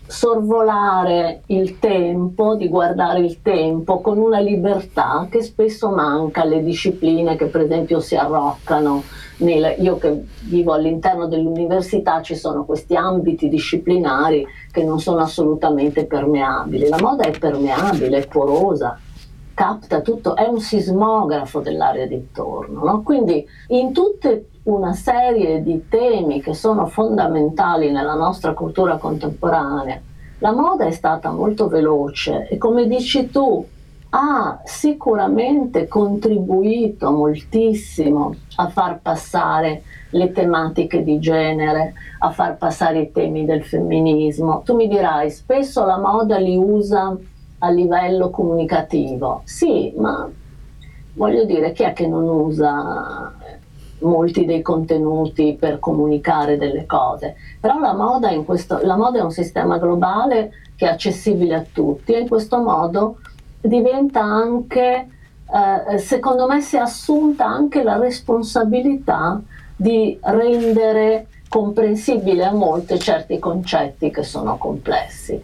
sorvolare 0.09 1.43
il 1.47 1.77
tempo, 1.77 2.55
di 2.55 2.67
guardare 2.67 3.19
il 3.19 3.43
tempo 3.43 4.01
con 4.01 4.17
una 4.17 4.39
libertà 4.39 5.27
che 5.29 5.43
spesso 5.43 5.91
manca 5.91 6.41
alle 6.41 6.63
discipline 6.63 7.35
che 7.35 7.45
per 7.45 7.61
esempio 7.61 7.99
si 7.99 8.15
arroccano. 8.15 9.03
Nel, 9.37 9.75
io 9.79 9.97
che 9.97 10.25
vivo 10.45 10.73
all'interno 10.73 11.27
dell'università 11.27 12.21
ci 12.21 12.35
sono 12.35 12.65
questi 12.65 12.95
ambiti 12.95 13.47
disciplinari 13.47 14.45
che 14.71 14.83
non 14.83 14.99
sono 14.99 15.19
assolutamente 15.19 16.05
permeabili. 16.05 16.89
La 16.89 16.99
moda 16.99 17.23
è 17.23 17.37
permeabile, 17.37 18.17
è 18.17 18.27
porosa, 18.27 18.99
capta 19.53 20.01
tutto, 20.01 20.35
è 20.35 20.47
un 20.47 20.59
sismografo 20.59 21.59
dell'area 21.59 22.05
di 22.05 22.15
intorno. 22.15 22.83
No? 22.83 23.01
Quindi 23.03 23.45
in 23.67 23.93
tutte 23.93 24.45
una 24.69 24.93
serie 24.93 25.63
di 25.63 25.87
temi 25.89 26.41
che 26.41 26.53
sono 26.53 26.85
fondamentali 26.85 27.91
nella 27.91 28.13
nostra 28.13 28.53
cultura 28.53 28.97
contemporanea, 28.97 29.99
la 30.39 30.51
moda 30.51 30.85
è 30.85 30.91
stata 30.91 31.31
molto 31.31 31.67
veloce 31.67 32.47
e 32.47 32.57
come 32.57 32.87
dici 32.87 33.29
tu 33.29 33.65
ha 34.11 34.61
sicuramente 34.63 35.87
contribuito 35.87 37.11
moltissimo 37.11 38.33
a 38.55 38.69
far 38.69 38.99
passare 39.01 39.83
le 40.11 40.31
tematiche 40.31 41.03
di 41.03 41.19
genere, 41.19 41.93
a 42.19 42.31
far 42.31 42.57
passare 42.57 43.01
i 43.01 43.11
temi 43.11 43.45
del 43.45 43.63
femminismo. 43.63 44.61
Tu 44.63 44.75
mi 44.75 44.87
dirai, 44.87 45.29
spesso 45.29 45.85
la 45.85 45.97
moda 45.97 46.37
li 46.37 46.57
usa 46.57 47.15
a 47.59 47.69
livello 47.69 48.29
comunicativo. 48.29 49.41
Sì, 49.43 49.93
ma 49.97 50.27
voglio 51.13 51.43
dire, 51.43 51.71
chi 51.73 51.83
è 51.83 51.93
che 51.93 52.07
non 52.07 52.27
usa 52.27 53.31
molti 54.01 54.45
dei 54.45 54.61
contenuti 54.61 55.55
per 55.59 55.79
comunicare 55.79 56.57
delle 56.57 56.85
cose. 56.85 57.35
Però 57.59 57.79
la 57.79 57.93
moda, 57.93 58.29
questo, 58.43 58.79
la 58.83 58.95
moda 58.95 59.19
è 59.19 59.21
un 59.21 59.31
sistema 59.31 59.77
globale 59.77 60.51
che 60.75 60.85
è 60.85 60.89
accessibile 60.89 61.55
a 61.55 61.65
tutti 61.71 62.13
e 62.13 62.19
in 62.19 62.27
questo 62.27 62.59
modo 62.59 63.17
diventa 63.61 64.21
anche, 64.21 65.07
eh, 65.91 65.97
secondo 65.97 66.47
me, 66.47 66.61
si 66.61 66.77
è 66.77 66.79
assunta 66.79 67.45
anche 67.45 67.83
la 67.83 67.97
responsabilità 67.97 69.41
di 69.75 70.17
rendere 70.21 71.27
comprensibile 71.49 72.45
a 72.45 72.53
molti 72.53 72.99
certi 72.99 73.39
concetti 73.39 74.11
che 74.11 74.23
sono 74.23 74.57
complessi. 74.57 75.41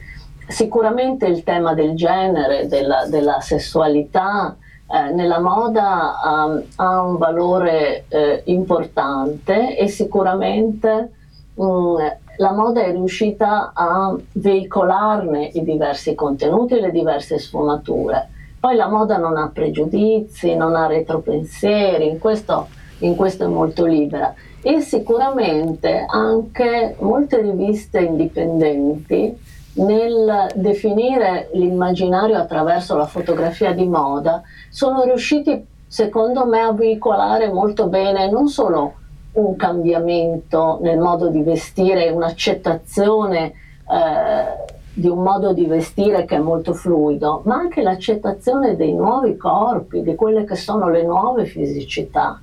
Sicuramente 0.48 1.26
il 1.26 1.44
tema 1.44 1.74
del 1.74 1.96
genere, 1.96 2.68
della, 2.68 3.08
della 3.08 3.42
sessualità, 3.42 4.56
eh, 4.88 5.12
nella 5.14 5.40
moda 5.40 6.14
um, 6.24 6.64
ha 6.76 7.02
un 7.02 7.18
valore 7.18 8.06
eh, 8.08 8.44
importante 8.46 9.76
e 9.78 9.88
sicuramente 9.88 11.12
mh, 11.56 11.64
mm, 11.64 11.96
la 12.38 12.52
moda 12.52 12.84
è 12.84 12.92
riuscita 12.92 13.72
a 13.74 14.16
veicolarne 14.34 15.50
i 15.54 15.64
diversi 15.64 16.16
contenuti 16.16 16.76
e 16.76 16.82
le 16.82 16.92
diverse 16.92 17.40
sfumature. 17.40 18.30
Poi 18.60 18.76
la 18.76 18.88
moda 18.88 19.18
non 19.18 19.38
ha 19.38 19.50
pregiudizi, 19.54 20.56
non 20.56 20.76
ha 20.76 20.88
retropensieri, 20.88 22.10
in 22.10 22.20
questo, 22.20 22.68
in 23.00 23.16
questo 23.16 23.46
è 23.46 23.48
molto 23.48 23.86
libera. 23.86 24.34
E 24.62 24.82
sicuramente 24.82 26.06
anche 26.08 26.96
molte 27.00 27.42
riviste 27.42 28.00
indipendenti 28.00 29.38
nel 29.76 30.52
definire 30.56 31.50
l'immaginario 31.54 32.38
attraverso 32.38 32.96
la 32.96 33.06
fotografia 33.06 33.74
di 33.74 33.88
moda 33.88 34.42
sono 34.70 35.04
riusciti 35.04 35.66
secondo 35.88 36.46
me 36.46 36.60
a 36.60 36.72
veicolare 36.72 37.52
molto 37.52 37.88
bene 37.88 38.30
non 38.30 38.48
solo 38.48 38.94
un 39.34 39.56
cambiamento 39.56 40.80
nel 40.82 40.98
modo 40.98 41.28
di 41.28 41.42
vestire, 41.42 42.10
un'accettazione 42.10 43.46
eh, 43.48 44.74
di 44.94 45.08
un 45.08 45.22
modo 45.22 45.52
di 45.52 45.66
vestire 45.66 46.24
che 46.24 46.38
è 46.38 46.40
molto 46.40 46.74
fluido, 46.74 47.42
ma 47.44 47.56
anche 47.56 47.82
l'accettazione 47.82 48.78
dei 48.78 48.94
nuovi 48.94 49.36
corpi, 49.36 50.02
di 50.02 50.16
quelle 50.16 50.46
che 50.46 50.56
sono 50.56 50.90
le 50.90 51.04
nuove 51.04 51.46
fisicità 51.46 52.40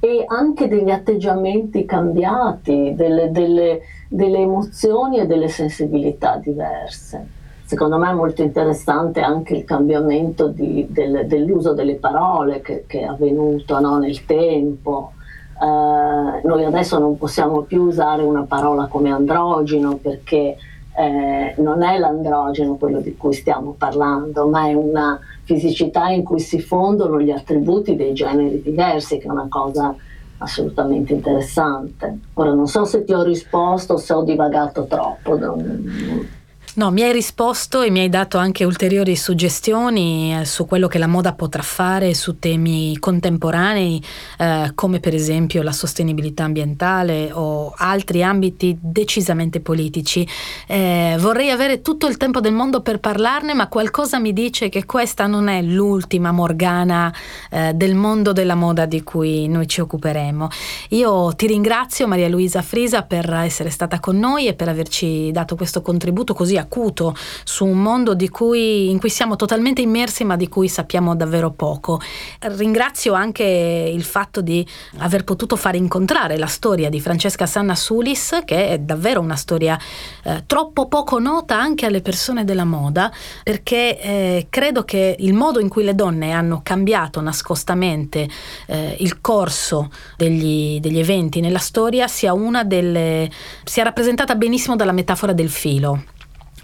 e 0.00 0.24
anche 0.26 0.68
degli 0.68 0.90
atteggiamenti 0.90 1.84
cambiati, 1.84 2.94
delle, 2.96 3.30
delle, 3.30 3.80
delle 4.12 4.38
emozioni 4.38 5.18
e 5.18 5.26
delle 5.26 5.46
sensibilità 5.46 6.36
diverse. 6.42 7.38
Secondo 7.64 7.96
me 7.96 8.10
è 8.10 8.12
molto 8.12 8.42
interessante 8.42 9.20
anche 9.20 9.54
il 9.54 9.64
cambiamento 9.64 10.48
di, 10.48 10.84
del, 10.90 11.26
dell'uso 11.28 11.74
delle 11.74 11.94
parole 11.94 12.60
che, 12.60 12.82
che 12.88 13.02
è 13.02 13.04
avvenuto 13.04 13.78
no, 13.78 13.98
nel 13.98 14.24
tempo. 14.24 15.12
Uh, 15.60 16.44
noi 16.44 16.64
adesso 16.64 16.98
non 16.98 17.16
possiamo 17.16 17.60
più 17.60 17.82
usare 17.82 18.22
una 18.22 18.42
parola 18.42 18.86
come 18.86 19.12
androgeno 19.12 19.96
perché 19.96 20.56
eh, 20.96 21.54
non 21.58 21.82
è 21.82 21.96
l'androgeno 21.98 22.74
quello 22.74 22.98
di 23.00 23.16
cui 23.16 23.34
stiamo 23.34 23.76
parlando, 23.78 24.48
ma 24.48 24.66
è 24.66 24.74
una 24.74 25.20
fisicità 25.44 26.08
in 26.08 26.24
cui 26.24 26.40
si 26.40 26.60
fondono 26.60 27.20
gli 27.20 27.30
attributi 27.30 27.94
dei 27.94 28.12
generi 28.12 28.60
diversi, 28.60 29.18
che 29.18 29.28
è 29.28 29.30
una 29.30 29.46
cosa 29.48 29.94
assolutamente 30.42 31.12
interessante. 31.12 32.18
Ora 32.34 32.52
non 32.52 32.66
so 32.66 32.84
se 32.84 33.04
ti 33.04 33.12
ho 33.12 33.22
risposto, 33.22 33.96
se 33.96 34.12
ho 34.12 34.22
divagato 34.22 34.84
troppo. 34.86 35.38
Non, 35.38 36.28
No, 36.72 36.92
mi 36.92 37.02
hai 37.02 37.12
risposto 37.12 37.82
e 37.82 37.90
mi 37.90 37.98
hai 37.98 38.08
dato 38.08 38.38
anche 38.38 38.62
ulteriori 38.64 39.16
suggestioni 39.16 40.38
eh, 40.38 40.44
su 40.44 40.66
quello 40.66 40.86
che 40.86 40.98
la 40.98 41.08
moda 41.08 41.32
potrà 41.32 41.62
fare 41.62 42.14
su 42.14 42.38
temi 42.38 42.96
contemporanei, 42.96 44.00
eh, 44.38 44.70
come 44.76 45.00
per 45.00 45.12
esempio 45.12 45.62
la 45.62 45.72
sostenibilità 45.72 46.44
ambientale 46.44 47.32
o 47.32 47.74
altri 47.76 48.22
ambiti 48.22 48.78
decisamente 48.80 49.58
politici. 49.58 50.24
Eh, 50.68 51.16
vorrei 51.18 51.50
avere 51.50 51.82
tutto 51.82 52.06
il 52.06 52.16
tempo 52.16 52.38
del 52.38 52.52
mondo 52.52 52.82
per 52.82 53.00
parlarne, 53.00 53.52
ma 53.52 53.66
qualcosa 53.66 54.20
mi 54.20 54.32
dice 54.32 54.68
che 54.68 54.84
questa 54.84 55.26
non 55.26 55.48
è 55.48 55.62
l'ultima 55.62 56.30
Morgana 56.30 57.12
eh, 57.50 57.72
del 57.74 57.96
mondo 57.96 58.30
della 58.30 58.54
moda 58.54 58.86
di 58.86 59.02
cui 59.02 59.48
noi 59.48 59.66
ci 59.66 59.80
occuperemo. 59.80 60.48
Io 60.90 61.34
ti 61.34 61.48
ringrazio, 61.48 62.06
Maria 62.06 62.28
Luisa 62.28 62.62
Frisa, 62.62 63.02
per 63.02 63.28
essere 63.32 63.70
stata 63.70 63.98
con 63.98 64.16
noi 64.16 64.46
e 64.46 64.54
per 64.54 64.68
averci 64.68 65.32
dato 65.32 65.56
questo 65.56 65.82
contributo 65.82 66.32
così 66.32 66.58
acuto 66.60 67.16
su 67.44 67.66
un 67.66 67.82
mondo 67.82 68.14
cui, 68.30 68.90
in 68.90 68.98
cui 68.98 69.10
siamo 69.10 69.36
totalmente 69.36 69.80
immersi 69.80 70.24
ma 70.24 70.36
di 70.36 70.48
cui 70.48 70.68
sappiamo 70.68 71.14
davvero 71.16 71.50
poco. 71.50 72.00
Ringrazio 72.40 73.12
anche 73.12 73.44
il 73.44 74.04
fatto 74.04 74.40
di 74.40 74.66
aver 74.98 75.24
potuto 75.24 75.56
fare 75.56 75.76
incontrare 75.76 76.38
la 76.38 76.46
storia 76.46 76.88
di 76.88 77.00
Francesca 77.00 77.46
Sanna 77.46 77.74
Sulis, 77.74 78.40
che 78.44 78.68
è 78.68 78.78
davvero 78.78 79.20
una 79.20 79.36
storia 79.36 79.78
eh, 80.24 80.44
troppo 80.46 80.88
poco 80.88 81.18
nota 81.18 81.56
anche 81.56 81.86
alle 81.86 82.00
persone 82.00 82.44
della 82.44 82.64
moda, 82.64 83.12
perché 83.42 84.00
eh, 84.00 84.46
credo 84.48 84.84
che 84.84 85.16
il 85.18 85.34
modo 85.34 85.60
in 85.60 85.68
cui 85.68 85.84
le 85.84 85.94
donne 85.94 86.32
hanno 86.32 86.60
cambiato 86.62 87.20
nascostamente 87.20 88.28
eh, 88.66 88.96
il 89.00 89.20
corso 89.20 89.90
degli, 90.16 90.80
degli 90.80 90.98
eventi 90.98 91.40
nella 91.40 91.58
storia 91.58 92.06
sia 92.08 92.32
una 92.32 92.64
delle 92.64 93.30
sia 93.64 93.84
rappresentata 93.84 94.34
benissimo 94.34 94.76
dalla 94.76 94.92
metafora 94.92 95.32
del 95.32 95.48
filo 95.48 96.02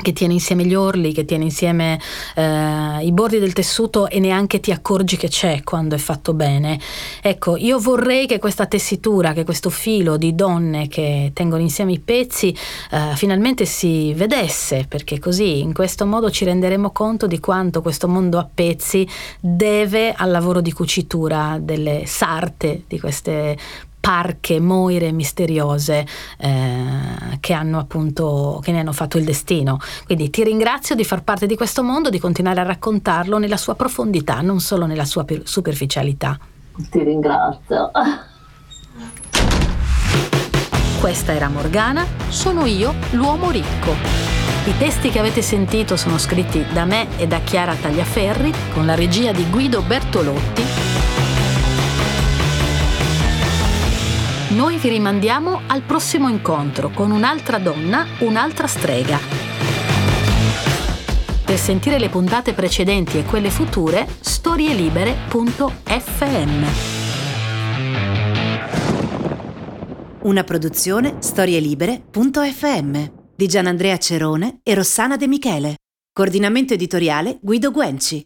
che 0.03 0.12
tiene 0.12 0.34
insieme 0.34 0.64
gli 0.64 0.74
orli, 0.74 1.12
che 1.12 1.24
tiene 1.24 1.44
insieme 1.44 2.01
eh, 2.34 3.05
i 3.05 3.12
bordi 3.12 3.38
del 3.38 3.53
tessuto 3.53 4.09
e 4.09 4.20
neanche 4.20 4.61
ti 4.61 4.70
accorgi 4.70 5.16
che 5.16 5.28
c'è 5.28 5.62
quando 5.62 5.94
è 5.94 5.99
fatto 5.99 6.34
bene. 6.34 6.78
Ecco, 7.20 7.57
io 7.57 7.78
vorrei 7.78 8.26
che 8.26 8.38
questa 8.38 8.66
tessitura, 8.66 9.32
che 9.32 9.44
questo 9.44 9.70
filo 9.70 10.16
di 10.16 10.34
donne 10.34 10.88
che 10.88 11.30
tengono 11.34 11.62
insieme 11.62 11.92
i 11.92 12.01
pezzi 12.01 12.57
eh, 12.90 13.14
finalmente 13.14 13.64
si 13.64 14.12
vedesse, 14.14 14.86
perché 14.88 15.18
così 15.18 15.61
in 15.61 15.72
questo 15.72 16.07
modo 16.07 16.30
ci 16.30 16.44
renderemo 16.44 16.90
conto 16.90 17.26
di 17.26 17.40
quanto 17.40 17.82
questo 17.82 18.09
mondo 18.09 18.38
a 18.38 18.49
pezzi 18.53 19.07
deve 19.40 20.12
al 20.12 20.30
lavoro 20.30 20.61
di 20.61 20.72
cucitura 20.72 21.59
delle 21.61 22.03
sarte 22.07 22.84
di 22.86 23.01
queste 23.01 23.57
parche, 24.07 24.61
moire 24.61 25.11
misteriose 25.11 26.07
eh, 26.38 27.38
che 27.40 27.52
hanno 27.52 27.80
appunto 27.80 28.61
che 28.62 28.70
ne 28.70 28.78
hanno 28.78 28.92
fatto 28.92 29.18
il 29.18 29.24
destino. 29.24 29.80
Quindi 30.04 30.30
ti 30.30 30.44
ringrazio 30.44 30.94
di 30.94 31.02
far 31.02 31.24
parte 31.24 31.46
di 31.46 31.57
questo 31.57 31.82
mondo, 31.82 32.09
di 32.09 32.20
continuare 32.20 32.61
a 32.61 32.62
raccontarlo 32.62 33.38
nella 33.38 33.57
sua 33.57 33.74
profondità, 33.74 34.42
non 34.42 34.61
solo 34.61 34.86
nella 34.86 35.04
sua 35.04 35.24
per- 35.24 35.42
superficialità. 35.42 36.38
Ti 36.88 37.02
ringrazio. 37.02 37.90
Questa 41.00 41.32
era 41.32 41.48
Morgana, 41.48 42.07
sono 42.28 42.64
io, 42.64 42.94
l'uomo 43.11 43.50
ricco. 43.50 43.92
I 44.66 44.78
testi 44.78 45.11
che 45.11 45.18
avete 45.18 45.42
sentito 45.42 45.96
sono 45.96 46.18
scritti 46.18 46.64
da 46.72 46.84
me 46.84 47.09
e 47.18 47.26
da 47.26 47.40
Chiara 47.40 47.74
Tagliaferri 47.74 48.52
con 48.72 48.86
la 48.86 48.94
regia 48.94 49.32
di 49.32 49.50
Guido 49.50 49.82
Bertolotti 49.82 50.86
Noi 54.51 54.76
vi 54.76 54.90
rimandiamo 54.90 55.62
al 55.66 55.82
prossimo 55.82 56.28
incontro 56.28 56.90
con 56.90 57.11
un'altra 57.11 57.59
donna, 57.59 58.07
un'altra 58.20 58.68
strega. 58.68 59.18
Per 61.44 61.59
sentire 61.59 61.99
le 61.99 62.09
puntate 62.09 62.53
precedenti 62.53 63.18
e 63.18 63.24
quelle 63.24 63.51
future, 63.51 64.07
storielibere.fm. 64.20 66.64
Una 70.22 70.44
produzione 70.44 71.16
storielibere.fm 71.18 73.11
di 73.34 73.49
Gianandrea 73.49 73.97
Cerone 73.97 74.61
e 74.62 74.74
Rossana 74.74 75.16
De 75.16 75.26
Michele. 75.26 75.74
Coordinamento 76.12 76.72
editoriale 76.72 77.40
Guido 77.42 77.72
Guenci. 77.72 78.24